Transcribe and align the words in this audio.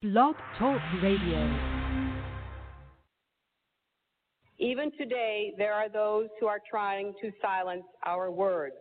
Blog 0.00 0.36
Talk 0.56 0.80
Radio. 1.02 1.58
Even 4.60 4.92
today, 4.96 5.52
there 5.58 5.72
are 5.72 5.88
those 5.88 6.28
who 6.38 6.46
are 6.46 6.60
trying 6.70 7.14
to 7.20 7.32
silence 7.42 7.82
our 8.06 8.30
words. 8.30 8.76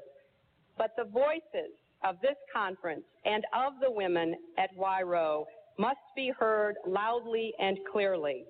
But 0.77 0.91
the 0.95 1.05
voices 1.05 1.73
of 2.03 2.17
this 2.21 2.35
conference 2.53 3.01
and 3.25 3.43
of 3.51 3.73
the 3.81 3.89
women 3.89 4.35
at 4.59 4.69
Huairou 4.77 5.45
must 5.79 5.97
be 6.15 6.31
heard 6.37 6.75
loudly 6.85 7.51
and 7.59 7.79
clearly. 7.91 8.43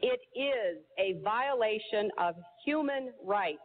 It 0.00 0.18
is 0.34 0.82
a 0.98 1.22
violation 1.22 2.10
of 2.18 2.34
human 2.64 3.12
rights 3.24 3.62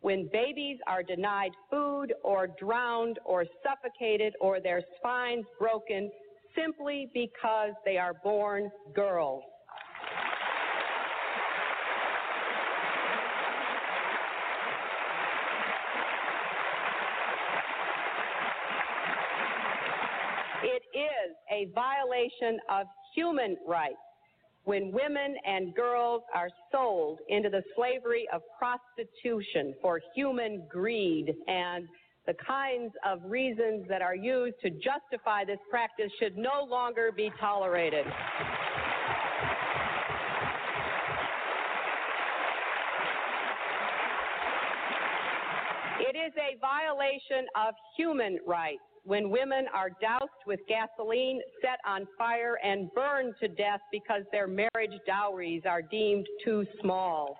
when 0.00 0.28
babies 0.32 0.78
are 0.88 1.04
denied 1.04 1.52
food 1.70 2.12
or 2.24 2.48
drowned 2.58 3.20
or 3.24 3.44
suffocated 3.62 4.34
or 4.40 4.58
their 4.58 4.82
spines 4.98 5.44
broken 5.60 6.10
simply 6.58 7.08
because 7.14 7.72
they 7.84 7.96
are 7.96 8.14
born 8.22 8.70
girls. 8.94 9.42
It 20.62 20.82
is 20.92 21.36
a 21.50 21.70
violation 21.74 22.60
of 22.70 22.86
human 23.14 23.56
rights 23.66 23.96
when 24.64 24.92
women 24.92 25.36
and 25.46 25.74
girls 25.74 26.22
are 26.34 26.50
sold 26.70 27.20
into 27.28 27.48
the 27.48 27.62
slavery 27.74 28.28
of 28.32 28.42
prostitution 28.58 29.74
for 29.80 30.00
human 30.14 30.66
greed 30.68 31.32
and 31.46 31.88
the 32.28 32.34
kinds 32.46 32.92
of 33.06 33.20
reasons 33.24 33.86
that 33.88 34.02
are 34.02 34.14
used 34.14 34.56
to 34.60 34.68
justify 34.68 35.46
this 35.46 35.58
practice 35.70 36.12
should 36.20 36.36
no 36.36 36.62
longer 36.68 37.10
be 37.10 37.32
tolerated. 37.40 38.04
It 46.00 46.16
is 46.16 46.32
a 46.36 46.58
violation 46.60 47.46
of 47.56 47.74
human 47.96 48.38
rights 48.46 48.82
when 49.04 49.30
women 49.30 49.64
are 49.74 49.88
doused 49.88 50.30
with 50.46 50.60
gasoline, 50.68 51.40
set 51.62 51.78
on 51.86 52.06
fire, 52.18 52.58
and 52.62 52.92
burned 52.92 53.34
to 53.40 53.48
death 53.48 53.80
because 53.90 54.22
their 54.32 54.46
marriage 54.46 55.00
dowries 55.06 55.62
are 55.66 55.80
deemed 55.80 56.26
too 56.44 56.66
small. 56.82 57.38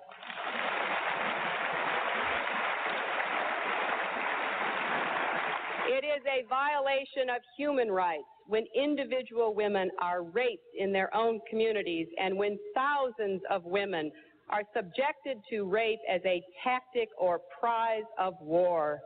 It 5.91 6.05
is 6.05 6.23
a 6.27 6.47
violation 6.49 7.31
of 7.35 7.41
human 7.57 7.91
rights 7.91 8.29
when 8.47 8.67
individual 8.77 9.55
women 9.55 9.91
are 9.99 10.23
raped 10.23 10.75
in 10.79 10.93
their 10.93 11.15
own 11.17 11.41
communities 11.49 12.09
and 12.23 12.37
when 12.37 12.59
thousands 12.75 13.41
of 13.51 13.65
women 13.65 14.13
are 14.51 14.65
subjected 14.77 15.39
to 15.49 15.65
rape 15.65 16.01
as 16.07 16.21
a 16.27 16.43
tactic 16.63 17.09
or 17.19 17.41
prize 17.59 18.05
of 18.19 18.35
war. 18.43 19.01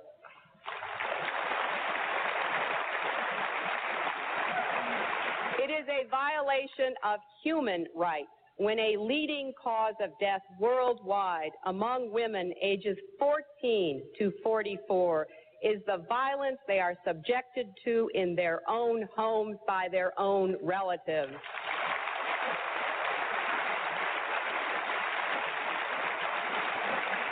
It 5.60 5.70
is 5.70 5.86
a 5.88 6.08
violation 6.10 6.94
of 7.04 7.20
human 7.44 7.86
rights 7.94 8.26
when 8.56 8.80
a 8.80 8.96
leading 8.98 9.52
cause 9.62 9.94
of 10.02 10.10
death 10.20 10.42
worldwide 10.58 11.52
among 11.66 12.12
women 12.12 12.52
ages 12.60 12.96
14 13.20 14.02
to 14.18 14.32
44 14.42 15.28
is 15.62 15.80
the 15.86 16.04
violence 16.08 16.58
they 16.66 16.80
are 16.80 16.94
subjected 17.06 17.68
to 17.84 18.10
in 18.14 18.34
their 18.34 18.60
own 18.68 19.08
homes 19.16 19.56
by 19.66 19.88
their 19.90 20.18
own 20.18 20.56
relatives. 20.62 21.32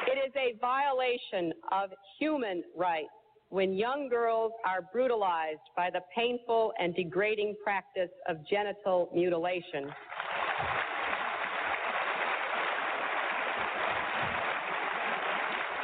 It 0.07 0.19
is 0.27 0.33
a 0.37 0.59
violation 0.61 1.53
of 1.73 1.91
human 2.19 2.63
rights 2.77 3.09
when 3.49 3.75
young 3.75 4.09
girls 4.09 4.53
are 4.65 4.83
brutalized 4.93 5.59
by 5.77 5.91
the 5.91 6.01
painful 6.15 6.73
and 6.79 6.95
degrading 6.95 7.57
practice 7.65 8.11
of 8.29 8.37
genital 8.49 9.11
mutilation. 9.13 9.91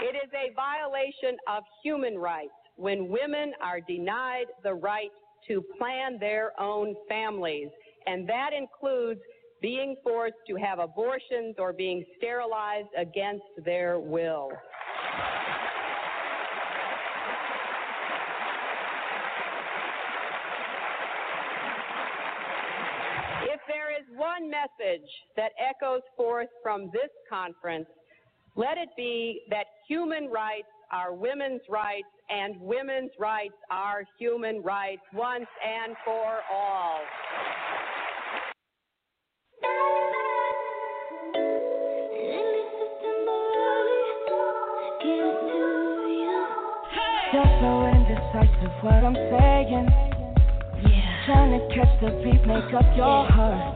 It 0.06 0.14
is 0.14 0.30
a 0.34 0.54
violation 0.54 1.36
of 1.48 1.64
human 1.82 2.16
rights 2.16 2.52
when 2.76 3.08
women 3.08 3.52
are 3.60 3.80
denied 3.80 4.44
the 4.62 4.72
right 4.72 5.10
to 5.48 5.64
plan 5.76 6.18
their 6.20 6.52
own 6.60 6.94
families, 7.08 7.70
and 8.06 8.28
that 8.28 8.50
includes 8.52 9.20
being 9.60 9.96
forced 10.04 10.36
to 10.48 10.54
have 10.54 10.78
abortions 10.78 11.56
or 11.58 11.72
being 11.72 12.04
sterilized 12.18 12.86
against 12.96 13.42
their 13.64 13.98
will. 13.98 14.50
If 23.42 23.60
there 23.66 23.90
is 23.90 24.06
one 24.14 24.48
message 24.48 25.10
that 25.34 25.50
echoes 25.58 26.02
forth 26.16 26.48
from 26.62 26.90
this 26.92 27.10
conference, 27.28 27.88
let 28.56 28.78
it 28.78 28.88
be 28.96 29.42
that 29.50 29.66
human 29.86 30.28
rights 30.28 30.68
are 30.90 31.14
women's 31.14 31.60
rights 31.68 32.08
and 32.30 32.58
women's 32.60 33.10
rights 33.18 33.54
are 33.70 34.02
human 34.18 34.62
rights 34.62 35.02
once 35.12 35.46
and 35.62 35.94
for 36.04 36.38
all. 36.50 37.00
Just 47.32 47.48
so 47.60 47.86
indecisive 47.86 48.72
what 48.82 49.04
I'm 49.04 49.14
saying. 49.14 49.88
Yeah. 50.88 51.26
Trying 51.26 51.58
to 51.58 51.74
catch 51.74 52.00
the 52.00 52.10
beat, 52.24 52.46
make 52.46 52.72
up 52.72 52.96
your 52.96 53.28
heart. 53.28 53.75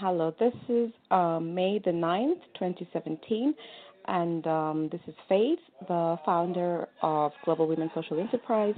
hello. 0.00 0.32
This 0.38 0.54
is 0.68 0.90
um, 1.10 1.54
May 1.54 1.80
the 1.84 1.90
9th, 1.90 2.40
2017, 2.54 3.52
and 4.06 4.46
um, 4.46 4.88
this 4.92 5.00
is 5.08 5.14
Faith, 5.28 5.58
the 5.88 6.16
founder 6.24 6.88
of 7.02 7.32
Global 7.44 7.66
Women 7.66 7.90
Social 7.94 8.20
Enterprise, 8.20 8.74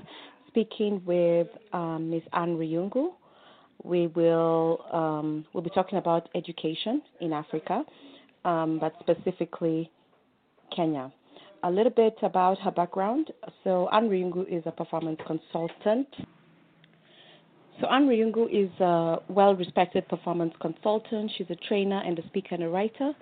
speaking 0.48 1.02
with 1.04 1.46
um, 1.74 2.10
Ms. 2.10 2.22
Anne 2.32 2.56
Riungu. 2.56 3.08
We 3.82 4.06
will 4.08 4.84
um, 4.92 5.44
we'll 5.52 5.62
be 5.62 5.70
talking 5.70 5.98
about 5.98 6.28
education 6.34 7.02
in 7.20 7.32
Africa, 7.32 7.84
um, 8.44 8.78
but 8.80 8.94
specifically 9.00 9.90
Kenya. 10.74 11.12
A 11.64 11.70
little 11.70 11.92
bit 11.92 12.16
about 12.22 12.58
her 12.60 12.70
background. 12.70 13.30
So 13.62 13.88
Anne 13.92 14.08
Riungu 14.08 14.48
is 14.48 14.62
a 14.64 14.72
performance 14.72 15.20
consultant. 15.26 16.08
So 17.80 17.86
Anne 17.86 18.06
Riungu 18.08 18.46
is 18.50 18.70
a 18.78 19.22
well-respected 19.30 20.06
performance 20.08 20.52
consultant. 20.60 21.30
She's 21.38 21.46
a 21.48 21.56
trainer 21.66 22.02
and 22.04 22.18
a 22.18 22.26
speaker 22.26 22.54
and 22.54 22.64
a 22.64 22.68
writer. 22.68 23.12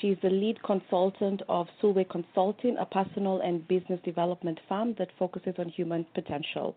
She's 0.00 0.16
the 0.22 0.30
lead 0.30 0.60
consultant 0.64 1.42
of 1.48 1.68
Sulway 1.80 2.08
Consulting, 2.10 2.76
a 2.80 2.86
personal 2.86 3.40
and 3.42 3.66
business 3.68 4.00
development 4.04 4.58
firm 4.68 4.96
that 4.98 5.10
focuses 5.20 5.54
on 5.58 5.68
human 5.68 6.04
potential. 6.14 6.74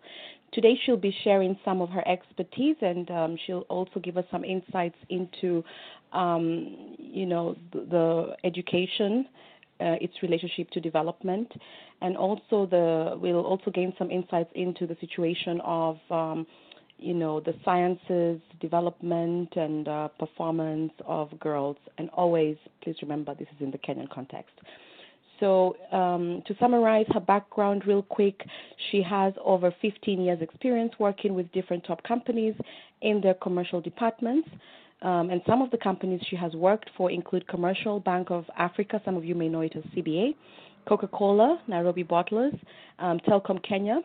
Today 0.53 0.75
she'll 0.85 0.97
be 0.97 1.15
sharing 1.23 1.57
some 1.65 1.81
of 1.81 1.89
her 1.89 2.07
expertise 2.07 2.75
and 2.81 3.09
um, 3.09 3.37
she'll 3.47 3.65
also 3.69 3.99
give 3.99 4.17
us 4.17 4.25
some 4.29 4.43
insights 4.43 4.97
into, 5.09 5.63
um, 6.13 6.95
you 6.99 7.25
know, 7.25 7.55
the, 7.73 7.79
the 7.89 8.35
education 8.43 9.25
uh, 9.79 9.95
its 9.99 10.13
relationship 10.21 10.69
to 10.69 10.79
development, 10.79 11.51
and 12.01 12.15
also 12.15 12.67
the 12.69 13.17
we'll 13.19 13.43
also 13.43 13.71
gain 13.71 13.91
some 13.97 14.11
insights 14.11 14.51
into 14.53 14.85
the 14.85 14.95
situation 15.01 15.59
of 15.61 15.97
um, 16.11 16.45
you 17.01 17.13
know 17.13 17.39
the 17.39 17.53
sciences 17.65 18.39
development 18.59 19.49
and 19.55 19.87
uh, 19.87 20.07
performance 20.19 20.93
of 21.05 21.37
girls, 21.39 21.77
and 21.97 22.09
always 22.11 22.57
please 22.83 22.95
remember 23.01 23.33
this 23.35 23.47
is 23.55 23.61
in 23.61 23.71
the 23.71 23.77
Kenyan 23.79 24.09
context. 24.09 24.53
So, 25.41 25.75
um, 25.91 26.43
to 26.45 26.55
summarize 26.59 27.07
her 27.13 27.19
background 27.19 27.87
real 27.87 28.03
quick, 28.03 28.45
she 28.91 29.01
has 29.01 29.33
over 29.43 29.73
15 29.81 30.21
years' 30.21 30.39
experience 30.39 30.93
working 30.99 31.33
with 31.33 31.51
different 31.51 31.83
top 31.83 32.03
companies 32.03 32.53
in 33.01 33.21
their 33.21 33.33
commercial 33.33 33.81
departments. 33.81 34.47
Um, 35.01 35.31
and 35.31 35.41
some 35.47 35.63
of 35.63 35.71
the 35.71 35.77
companies 35.77 36.21
she 36.29 36.35
has 36.35 36.53
worked 36.53 36.91
for 36.95 37.09
include 37.09 37.47
Commercial 37.47 37.99
Bank 37.99 38.29
of 38.29 38.45
Africa, 38.55 39.01
some 39.03 39.17
of 39.17 39.25
you 39.25 39.33
may 39.33 39.49
know 39.49 39.61
it 39.61 39.75
as 39.75 39.83
CBA, 39.95 40.35
Coca 40.87 41.07
Cola, 41.07 41.59
Nairobi 41.67 42.03
Bottlers, 42.03 42.57
um, 42.99 43.19
Telkom 43.27 43.63
Kenya. 43.67 44.01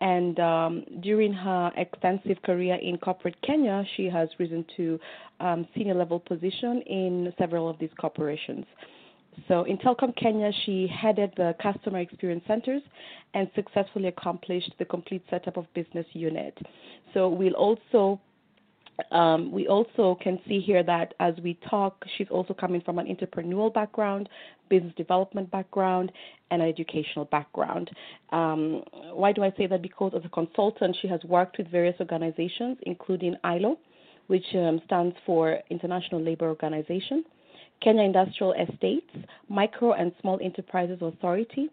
And 0.00 0.38
um, 0.38 0.84
during 1.00 1.32
her 1.32 1.72
extensive 1.76 2.40
career 2.42 2.76
in 2.80 2.98
corporate 2.98 3.36
Kenya, 3.42 3.84
she 3.96 4.06
has 4.06 4.28
risen 4.38 4.64
to 4.76 4.98
um, 5.40 5.66
senior 5.76 5.94
level 5.94 6.20
position 6.20 6.82
in 6.82 7.32
several 7.36 7.68
of 7.68 7.78
these 7.78 7.90
corporations. 8.00 8.64
So 9.46 9.64
in 9.64 9.78
Telkom 9.78 10.16
Kenya, 10.16 10.50
she 10.64 10.88
headed 10.88 11.32
the 11.36 11.54
customer 11.62 12.00
experience 12.00 12.44
centers 12.46 12.82
and 13.34 13.48
successfully 13.54 14.08
accomplished 14.08 14.72
the 14.78 14.84
complete 14.84 15.22
setup 15.30 15.56
of 15.56 15.72
business 15.74 16.06
unit. 16.12 16.56
So 17.14 17.28
we'll 17.28 17.54
also 17.54 18.20
um, 19.10 19.52
we 19.52 19.68
also 19.68 20.18
can 20.20 20.38
see 20.48 20.60
here 20.60 20.82
that 20.82 21.14
as 21.20 21.34
we 21.42 21.58
talk, 21.68 22.04
she's 22.16 22.28
also 22.30 22.54
coming 22.54 22.80
from 22.80 22.98
an 22.98 23.06
entrepreneurial 23.06 23.72
background, 23.72 24.28
business 24.68 24.92
development 24.96 25.50
background, 25.50 26.12
and 26.50 26.62
an 26.62 26.68
educational 26.68 27.24
background. 27.26 27.90
Um, 28.30 28.82
why 29.12 29.32
do 29.32 29.44
I 29.44 29.52
say 29.56 29.66
that? 29.66 29.82
Because 29.82 30.12
as 30.16 30.24
a 30.24 30.28
consultant, 30.28 30.96
she 31.00 31.08
has 31.08 31.22
worked 31.24 31.58
with 31.58 31.70
various 31.70 31.96
organizations, 32.00 32.78
including 32.82 33.36
ILO, 33.44 33.78
which 34.26 34.44
um, 34.54 34.80
stands 34.86 35.16
for 35.24 35.58
International 35.70 36.22
Labor 36.22 36.48
Organization, 36.48 37.24
Kenya 37.82 38.02
Industrial 38.02 38.52
Estates, 38.54 39.10
Micro 39.48 39.92
and 39.92 40.12
Small 40.20 40.38
Enterprises 40.42 40.98
Authority, 41.00 41.68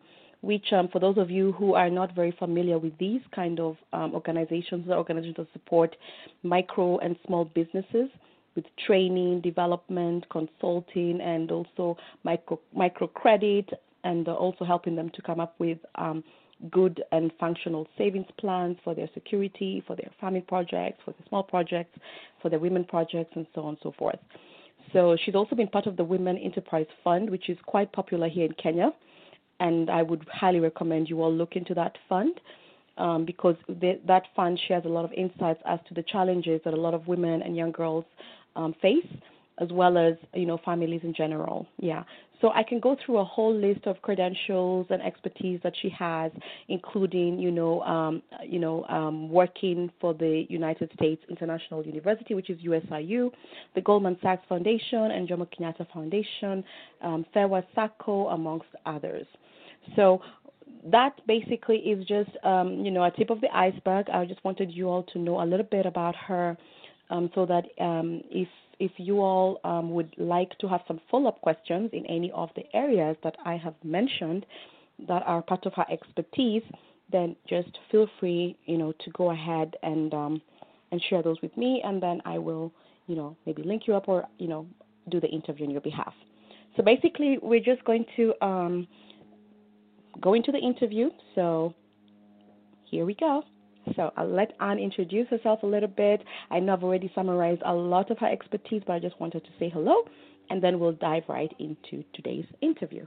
which, 0.46 0.72
um, 0.74 0.88
for 0.90 1.00
those 1.00 1.18
of 1.18 1.32
you 1.32 1.54
who 1.54 1.74
are 1.74 1.90
not 1.90 2.14
very 2.14 2.32
familiar 2.38 2.78
with 2.78 2.96
these 3.00 3.22
kind 3.34 3.60
of 3.60 3.78
um, 3.94 4.14
organizations, 4.14 4.88
are 4.90 4.98
organizations 4.98 5.36
that 5.38 5.48
support 5.54 5.96
micro 6.44 7.00
and 7.00 7.16
small 7.26 7.46
businesses 7.46 8.10
with 8.56 8.66
training, 8.86 9.42
development, 9.42 10.24
consulting, 10.30 11.20
and 11.20 11.52
also 11.52 11.98
micro 12.24 12.60
microcredit, 12.78 13.74
and 14.04 14.28
also 14.28 14.64
helping 14.64 14.96
them 14.96 15.10
to 15.16 15.22
come 15.24 15.40
up 15.40 15.56
with 15.58 15.80
um, 15.96 16.24
good 16.70 17.04
and 17.12 17.32
functional 17.40 17.88
savings 17.98 18.28
plans 18.40 18.78
for 18.84 18.94
their 18.94 19.10
security, 19.16 19.84
for 19.88 19.96
their 19.96 20.12
farming 20.22 20.44
projects, 20.48 21.02
for 21.04 21.12
the 21.12 21.24
small 21.28 21.42
projects, 21.42 21.98
for 22.42 22.50
their 22.50 22.60
women 22.60 22.84
projects, 22.84 23.32
and 23.36 23.48
so 23.56 23.62
on 23.62 23.70
and 23.70 23.78
so 23.82 23.92
forth. 23.98 24.20
So 24.94 25.18
she's 25.26 25.34
also 25.34 25.56
been 25.56 25.68
part 25.70 25.88
of 25.88 25.98
the 25.98 26.04
Women 26.04 26.38
Enterprise 26.38 26.86
Fund, 27.04 27.32
which 27.32 27.50
is 27.50 27.58
quite 27.66 27.92
popular 27.92 28.30
here 28.30 28.46
in 28.46 28.54
Kenya 28.54 28.92
and 29.60 29.90
I 29.90 30.02
would 30.02 30.26
highly 30.32 30.60
recommend 30.60 31.10
you 31.10 31.22
all 31.22 31.34
look 31.34 31.56
into 31.56 31.74
that 31.76 31.98
fund 32.10 32.40
um, 32.98 33.26
because 33.26 33.56
that 33.70 34.24
fund 34.36 34.60
shares 34.68 34.84
a 34.86 34.90
lot 34.90 35.06
of 35.06 35.14
insights 35.14 35.62
as 35.66 35.80
to 35.88 35.94
the 35.94 36.04
challenges 36.04 36.62
that 36.66 36.74
a 36.74 36.80
lot 36.80 36.94
of 36.94 37.08
women 37.08 37.42
and 37.42 37.56
young 37.56 37.72
girls 37.72 38.06
um, 38.56 38.74
face, 38.82 39.08
as 39.60 39.70
well 39.72 39.98
as 39.98 40.16
you 40.34 40.46
know 40.46 40.60
families 40.64 41.02
in 41.04 41.14
general. 41.14 41.68
Yeah. 41.78 42.04
So 42.42 42.52
I 42.54 42.64
can 42.64 42.80
go 42.82 42.98
through 43.04 43.18
a 43.18 43.24
whole 43.24 43.56
list 43.56 43.88
of 43.88 44.02
credentials 44.02 44.88
and 44.90 45.02
expertise 45.02 45.60
that 45.64 45.74
she 45.82 45.90
has, 45.90 46.32
including 46.68 47.40
you 47.40 47.52
know 47.52 47.82
um, 47.82 48.22
you 48.46 48.60
know 48.60 48.86
um, 48.86 49.30
working 49.30 49.90
for 50.00 50.14
the 50.14 50.46
United 50.50 50.92
States 50.94 51.22
International 51.30 51.86
University, 51.86 52.34
which 52.34 52.50
is 52.50 52.60
USIU, 52.60 53.32
the 53.74 53.82
Goldman 53.82 54.18
Sachs 54.22 54.44
Foundation 54.48 55.12
and 55.12 55.28
Jomo 55.28 55.48
Kenyatta 55.48 55.92
Foundation, 55.92 56.64
um, 57.02 57.26
Fairwa 57.36 57.64
Sacco, 57.74 58.28
amongst 58.30 58.68
others. 58.86 59.26
So 59.96 60.22
that 60.92 61.20
basically 61.28 61.78
is 61.78 62.06
just 62.06 62.30
um, 62.44 62.86
you 62.86 62.92
know 62.92 63.04
a 63.04 63.12
tip 63.12 63.30
of 63.30 63.42
the 63.42 63.56
iceberg. 63.56 64.10
I 64.10 64.26
just 64.26 64.44
wanted 64.44 64.72
you 64.72 64.88
all 64.88 65.04
to 65.04 65.20
know 65.20 65.42
a 65.42 65.46
little 65.46 65.66
bit 65.66 65.86
about 65.86 66.16
her, 66.16 66.58
um, 67.10 67.30
so 67.34 67.46
that 67.46 67.66
um, 67.80 68.22
if 68.30 68.48
if 68.80 68.92
you 68.98 69.22
all 69.22 69.60
um, 69.64 69.92
would 69.92 70.14
like 70.18 70.58
to 70.60 70.68
have 70.68 70.82
some 70.88 71.00
follow-up 71.10 71.40
questions 71.42 71.90
in 71.94 72.06
any 72.08 72.32
of 72.32 72.50
the 72.56 72.64
areas 72.76 73.16
that 73.24 73.36
I 73.46 73.56
have 73.56 73.74
mentioned 73.84 74.46
that 75.08 75.24
are 75.26 75.42
part 75.42 75.66
of 75.66 75.74
her 75.74 75.86
expertise, 75.90 76.64
then 77.12 77.36
just 77.48 77.70
feel 77.92 78.08
free 78.20 78.58
you 78.66 78.78
know 78.78 78.94
to 79.04 79.10
go 79.12 79.32
ahead 79.32 79.76
and 79.82 80.14
um, 80.14 80.42
and 80.92 81.02
share 81.10 81.24
those 81.24 81.42
with 81.42 81.56
me, 81.58 81.82
and 81.84 82.02
then 82.02 82.22
I 82.26 82.38
will 82.38 82.72
you 83.08 83.16
know 83.16 83.36
maybe 83.46 83.64
link 83.64 83.84
you 83.88 83.96
up 83.96 84.08
or 84.08 84.26
you 84.38 84.48
know 84.48 84.68
do 85.10 85.20
the 85.20 85.28
interview 85.28 85.66
on 85.66 85.72
your 85.72 85.82
behalf. 85.82 86.14
So 86.76 86.84
basically, 86.84 87.38
we're 87.42 87.62
just 87.62 87.84
going 87.86 88.06
to 88.18 88.34
um, 90.16 90.22
go 90.22 90.34
into 90.34 90.52
the 90.52 90.58
interview. 90.58 91.10
So 91.36 91.74
here 92.90 93.06
we 93.06 93.16
go. 93.16 93.44
So 93.96 94.12
I'll 94.18 94.28
let 94.28 94.54
Anne 94.60 94.80
introduce 94.80 95.28
herself 95.28 95.62
a 95.64 95.68
little 95.68 95.90
bit. 95.90 96.24
I 96.50 96.60
know 96.60 96.74
I've 96.74 96.84
already 96.84 97.12
summarized 97.14 97.62
a 97.66 97.74
lot 97.74 98.10
of 98.10 98.18
her 98.18 98.28
expertise, 98.28 98.82
but 98.86 98.94
I 98.94 99.00
just 99.00 99.20
wanted 99.20 99.44
to 99.44 99.50
say 99.60 99.70
hello, 99.70 100.04
and 100.50 100.62
then 100.62 100.80
we'll 100.80 100.94
dive 100.94 101.24
right 101.30 101.54
into 101.60 102.04
today's 102.14 102.46
interview. 102.62 103.06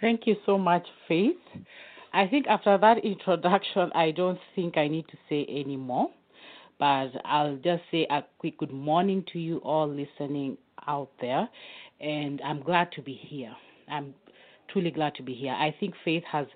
Thank 0.00 0.26
you 0.26 0.36
so 0.46 0.58
much, 0.58 0.86
Faith. 1.08 1.36
I 2.12 2.26
think 2.26 2.46
after 2.46 2.76
that 2.78 3.04
introduction, 3.04 3.90
I 3.94 4.10
don't 4.10 4.38
think 4.54 4.76
I 4.76 4.86
need 4.86 5.06
to 5.08 5.16
say 5.28 5.46
any 5.48 5.76
more, 5.76 6.10
but 6.78 7.10
I'll 7.24 7.56
just 7.56 7.82
say 7.90 8.06
a 8.10 8.22
quick 8.38 8.58
good 8.58 8.72
morning 8.72 9.24
to 9.32 9.38
you 9.38 9.58
all 9.58 9.88
listening 9.88 10.56
out 10.86 11.10
there, 11.20 11.48
and 12.00 12.40
I'm 12.44 12.62
glad 12.62 12.92
to 12.92 13.02
be 13.02 13.14
here. 13.14 13.54
I'm 13.88 14.14
truly 14.70 14.90
glad 14.90 15.14
to 15.16 15.22
be 15.22 15.34
here. 15.34 15.52
I 15.52 15.74
think 15.78 15.94
Faith 16.04 16.24
has 16.30 16.46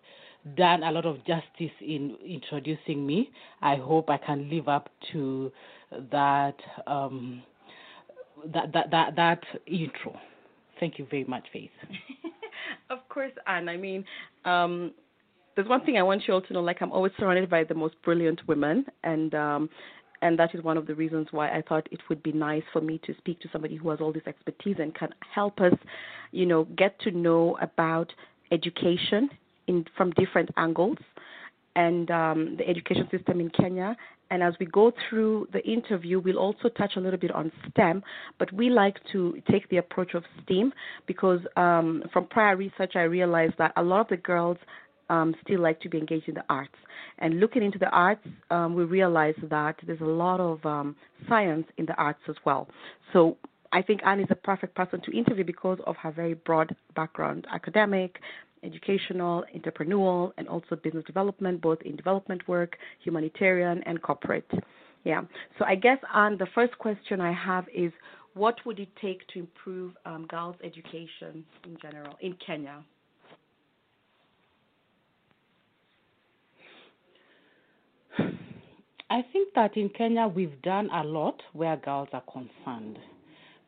done 0.57 0.83
a 0.83 0.93
lot 0.93 1.07
of 1.07 1.19
justice 1.27 1.75
in 1.81 2.17
introducing 2.25 3.07
me. 3.07 3.31
I 3.63 3.77
hope 3.77 4.11
I 4.11 4.19
can 4.19 4.49
live 4.49 4.69
up 4.69 4.91
to 5.13 5.51
that 6.13 6.57
um, 6.87 7.43
that, 8.53 8.73
that 8.73 8.91
that 8.91 9.17
that 9.17 9.43
intro. 9.67 10.19
Thank 10.79 10.99
you 10.99 11.07
very 11.11 11.25
much, 11.25 11.45
Faith. 11.53 11.71
of 12.91 12.99
course, 13.09 13.33
Anne. 13.47 13.69
I 13.69 13.77
mean, 13.77 14.05
um, 14.45 14.93
there's 15.55 15.69
one 15.69 15.85
thing 15.85 15.97
I 15.97 16.03
want 16.03 16.23
you 16.29 16.35
all 16.35 16.43
to 16.43 16.53
know. 16.53 16.61
Like 16.61 16.79
I'm 16.81 16.93
always 16.93 17.13
surrounded 17.19 17.49
by 17.49 17.65
the 17.65 17.75
most 17.75 17.95
brilliant 18.05 18.47
women, 18.47 18.85
and 19.03 19.35
um, 19.35 19.71
and 20.23 20.39
that 20.39 20.55
is 20.55 20.63
one 20.63 20.77
of 20.77 20.87
the 20.87 20.95
reasons 20.95 21.29
why 21.31 21.49
I 21.49 21.63
thought 21.69 21.89
it 21.91 22.01
would 22.09 22.23
be 22.23 22.33
nice 22.33 22.63
for 22.73 22.81
me 22.81 23.01
to 23.07 23.15
speak 23.19 23.41
to 23.41 23.49
somebody 23.53 23.77
who 23.77 23.91
has 23.91 24.01
all 24.01 24.13
this 24.13 24.27
expertise 24.27 24.77
and 24.79 24.95
can 24.95 25.11
help 25.35 25.61
us, 25.61 25.75
you 26.33 26.47
know, 26.47 26.65
get 26.77 26.99
to 27.01 27.11
know 27.11 27.59
about 27.61 28.13
education 28.53 29.29
in 29.67 29.85
from 29.97 30.11
different 30.13 30.51
angles 30.57 30.99
and 31.75 32.11
um, 32.11 32.57
the 32.59 32.67
education 32.67 33.07
system 33.11 33.41
in 33.41 33.51
Kenya. 33.51 33.97
And 34.31 34.43
as 34.43 34.55
we 34.59 34.67
go 34.67 34.93
through 35.09 35.49
the 35.53 35.63
interview, 35.65 36.19
we'll 36.19 36.39
also 36.39 36.69
touch 36.69 36.93
a 36.97 37.01
little 37.01 37.19
bit 37.19 37.31
on 37.31 37.53
STEM, 37.71 38.03
but 38.39 38.53
we 38.53 38.71
like 38.71 38.97
to 39.13 39.41
take 39.49 39.69
the 39.69 39.77
approach 39.77 40.15
of 40.15 40.25
STEAM 40.43 40.73
because 41.07 41.41
um, 41.57 42.03
from 42.13 42.27
prior 42.27 42.57
research, 42.57 42.97
I 42.97 43.03
realized 43.03 43.55
that 43.59 43.73
a 43.77 43.83
lot 43.83 44.01
of 44.01 44.09
the 44.09 44.17
girls 44.17 44.57
um, 45.09 45.35
still 45.45 45.61
like 45.61 45.81
to 45.81 45.89
be 45.89 45.99
engaged 45.99 46.29
in 46.29 46.35
the 46.35 46.45
arts. 46.49 46.75
And 47.19 47.41
looking 47.41 47.63
into 47.63 47.79
the 47.79 47.89
arts, 47.91 48.27
um, 48.51 48.75
we 48.75 48.85
realize 48.85 49.35
that 49.51 49.77
there's 49.87 50.01
a 50.01 50.05
lot 50.05 50.41
of 50.41 50.65
um, 50.67 50.97
science 51.29 51.67
in 51.79 51.87
the 51.87 51.95
arts 51.95 52.21
as 52.29 52.37
well. 52.45 52.69
So 53.13 53.37
I 53.73 53.83
think 53.83 54.01
Anne 54.05 54.21
is 54.21 54.29
a 54.31 54.35
perfect 54.35 54.75
person 54.75 55.01
to 55.03 55.17
interview 55.17 55.45
because 55.45 55.79
of 55.87 55.97
her 55.97 56.11
very 56.11 56.35
broad 56.35 56.75
background 56.95 57.47
academic, 57.53 58.19
educational, 58.63 59.45
entrepreneurial, 59.55 60.33
and 60.39 60.49
also 60.49 60.77
business 60.77 61.05
development, 61.05 61.61
both 61.61 61.81
in 61.83 61.97
development 61.97 62.47
work, 62.49 62.77
humanitarian, 63.03 63.83
and 63.85 64.03
corporate. 64.03 64.51
Yeah. 65.05 65.23
So 65.59 65.65
I 65.65 65.77
guess, 65.77 65.99
Anne, 66.15 66.37
the 66.37 66.49
first 66.55 66.77
question 66.79 67.21
I 67.21 67.33
have 67.33 67.67
is 67.75 67.93
what 68.35 68.57
would 68.67 68.79
it 68.79 68.89
take 69.01 69.27
to 69.29 69.39
improve 69.39 69.93
um, 70.05 70.27
girls' 70.27 70.57
education 70.63 71.45
in 71.65 71.79
general 71.81 72.17
in 72.21 72.35
Kenya? 72.45 72.85
I 79.09 79.23
think 79.33 79.55
that 79.55 79.77
in 79.77 79.89
Kenya 79.91 80.27
we've 80.27 80.61
done 80.63 80.91
a 80.93 81.05
lot 81.05 81.41
where 81.53 81.77
girls 81.77 82.09
are 82.13 82.23
concerned 82.23 82.99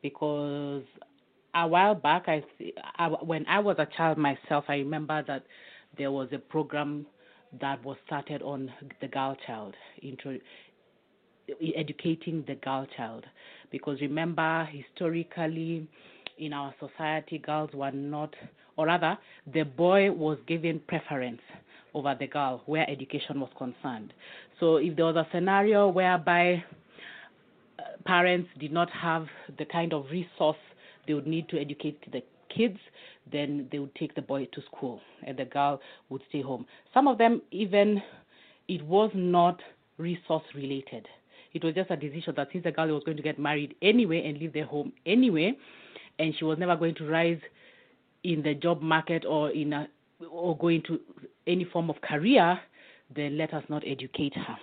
because 0.01 0.83
a 1.55 1.67
while 1.67 1.95
back, 1.95 2.25
I, 2.27 2.43
I 2.97 3.07
when 3.07 3.45
I 3.47 3.59
was 3.59 3.77
a 3.79 3.87
child 3.97 4.17
myself, 4.17 4.65
I 4.67 4.75
remember 4.75 5.23
that 5.27 5.43
there 5.97 6.11
was 6.11 6.29
a 6.33 6.37
program 6.39 7.05
that 7.59 7.83
was 7.83 7.97
started 8.05 8.41
on 8.41 8.71
the 9.01 9.07
girl 9.07 9.35
child, 9.47 9.75
intro, 10.01 10.37
educating 11.75 12.43
the 12.47 12.55
girl 12.55 12.85
child, 12.95 13.25
because 13.71 13.99
remember 14.01 14.67
historically 14.71 15.87
in 16.37 16.53
our 16.53 16.73
society, 16.79 17.37
girls 17.39 17.71
were 17.73 17.91
not, 17.91 18.33
or 18.77 18.85
rather, 18.87 19.17
the 19.51 19.63
boy 19.63 20.11
was 20.11 20.37
given 20.47 20.79
preference 20.87 21.41
over 21.93 22.15
the 22.19 22.27
girl 22.27 22.61
where 22.65 22.87
education 22.89 23.39
was 23.39 23.49
concerned. 23.57 24.13
So 24.59 24.77
if 24.77 24.95
there 24.95 25.05
was 25.05 25.15
a 25.15 25.27
scenario 25.31 25.87
whereby 25.87 26.63
uh, 27.77 27.83
parents 28.05 28.49
did 28.59 28.71
not 28.71 28.89
have 28.91 29.27
the 29.57 29.65
kind 29.65 29.93
of 29.93 30.05
resource 30.11 30.57
they 31.07 31.13
would 31.13 31.27
need 31.27 31.49
to 31.49 31.59
educate 31.59 31.99
the 32.11 32.21
kids, 32.55 32.77
then 33.31 33.67
they 33.71 33.79
would 33.79 33.93
take 33.95 34.15
the 34.15 34.21
boy 34.21 34.45
to 34.53 34.61
school 34.63 35.01
and 35.25 35.37
the 35.37 35.45
girl 35.45 35.79
would 36.09 36.21
stay 36.29 36.41
home. 36.41 36.65
Some 36.93 37.07
of 37.07 37.17
them 37.17 37.41
even 37.51 38.01
it 38.67 38.83
was 38.85 39.11
not 39.13 39.59
resource 39.97 40.43
related. 40.55 41.07
It 41.53 41.63
was 41.63 41.73
just 41.73 41.89
a 41.89 41.97
decision 41.97 42.33
that 42.37 42.49
since 42.51 42.63
the 42.63 42.71
girl 42.71 42.87
was 42.87 43.03
going 43.03 43.17
to 43.17 43.23
get 43.23 43.39
married 43.39 43.75
anyway 43.81 44.23
and 44.25 44.37
leave 44.37 44.53
their 44.53 44.65
home 44.65 44.93
anyway, 45.05 45.57
and 46.19 46.33
she 46.37 46.45
was 46.45 46.59
never 46.59 46.75
going 46.75 46.95
to 46.95 47.05
rise 47.05 47.39
in 48.23 48.43
the 48.43 48.53
job 48.53 48.81
market 48.81 49.25
or 49.25 49.49
in 49.49 49.73
a 49.73 49.87
or 50.29 50.57
go 50.57 50.67
into 50.67 50.99
any 51.47 51.63
form 51.63 51.89
of 51.89 51.99
career, 52.01 52.59
then 53.15 53.37
let 53.37 53.53
us 53.53 53.63
not 53.69 53.83
educate 53.85 54.35
her. 54.35 54.57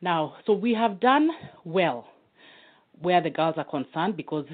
Now, 0.00 0.36
so 0.46 0.52
we 0.52 0.74
have 0.74 1.00
done 1.00 1.30
well 1.64 2.06
where 3.00 3.20
the 3.20 3.30
girls 3.30 3.54
are 3.56 3.64
concerned 3.64 4.16
because 4.16 4.46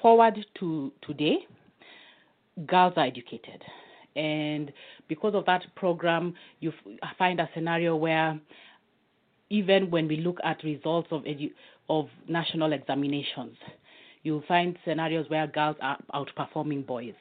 forward 0.00 0.38
to 0.58 0.92
today, 1.02 1.38
girls 2.66 2.94
are 2.96 3.06
educated. 3.06 3.62
And 4.16 4.72
because 5.08 5.34
of 5.34 5.44
that 5.46 5.62
program, 5.76 6.34
you 6.60 6.72
find 7.18 7.40
a 7.40 7.48
scenario 7.54 7.96
where 7.96 8.38
even 9.50 9.90
when 9.90 10.08
we 10.08 10.16
look 10.16 10.38
at 10.44 10.62
results 10.62 11.08
of 11.10 11.22
edu- 11.22 11.52
of 11.88 12.08
national 12.28 12.72
examinations, 12.72 13.56
you'll 14.22 14.44
find 14.46 14.76
scenarios 14.84 15.28
where 15.28 15.46
girls 15.46 15.76
are 15.80 15.98
outperforming 16.14 16.86
boys. 16.86 17.14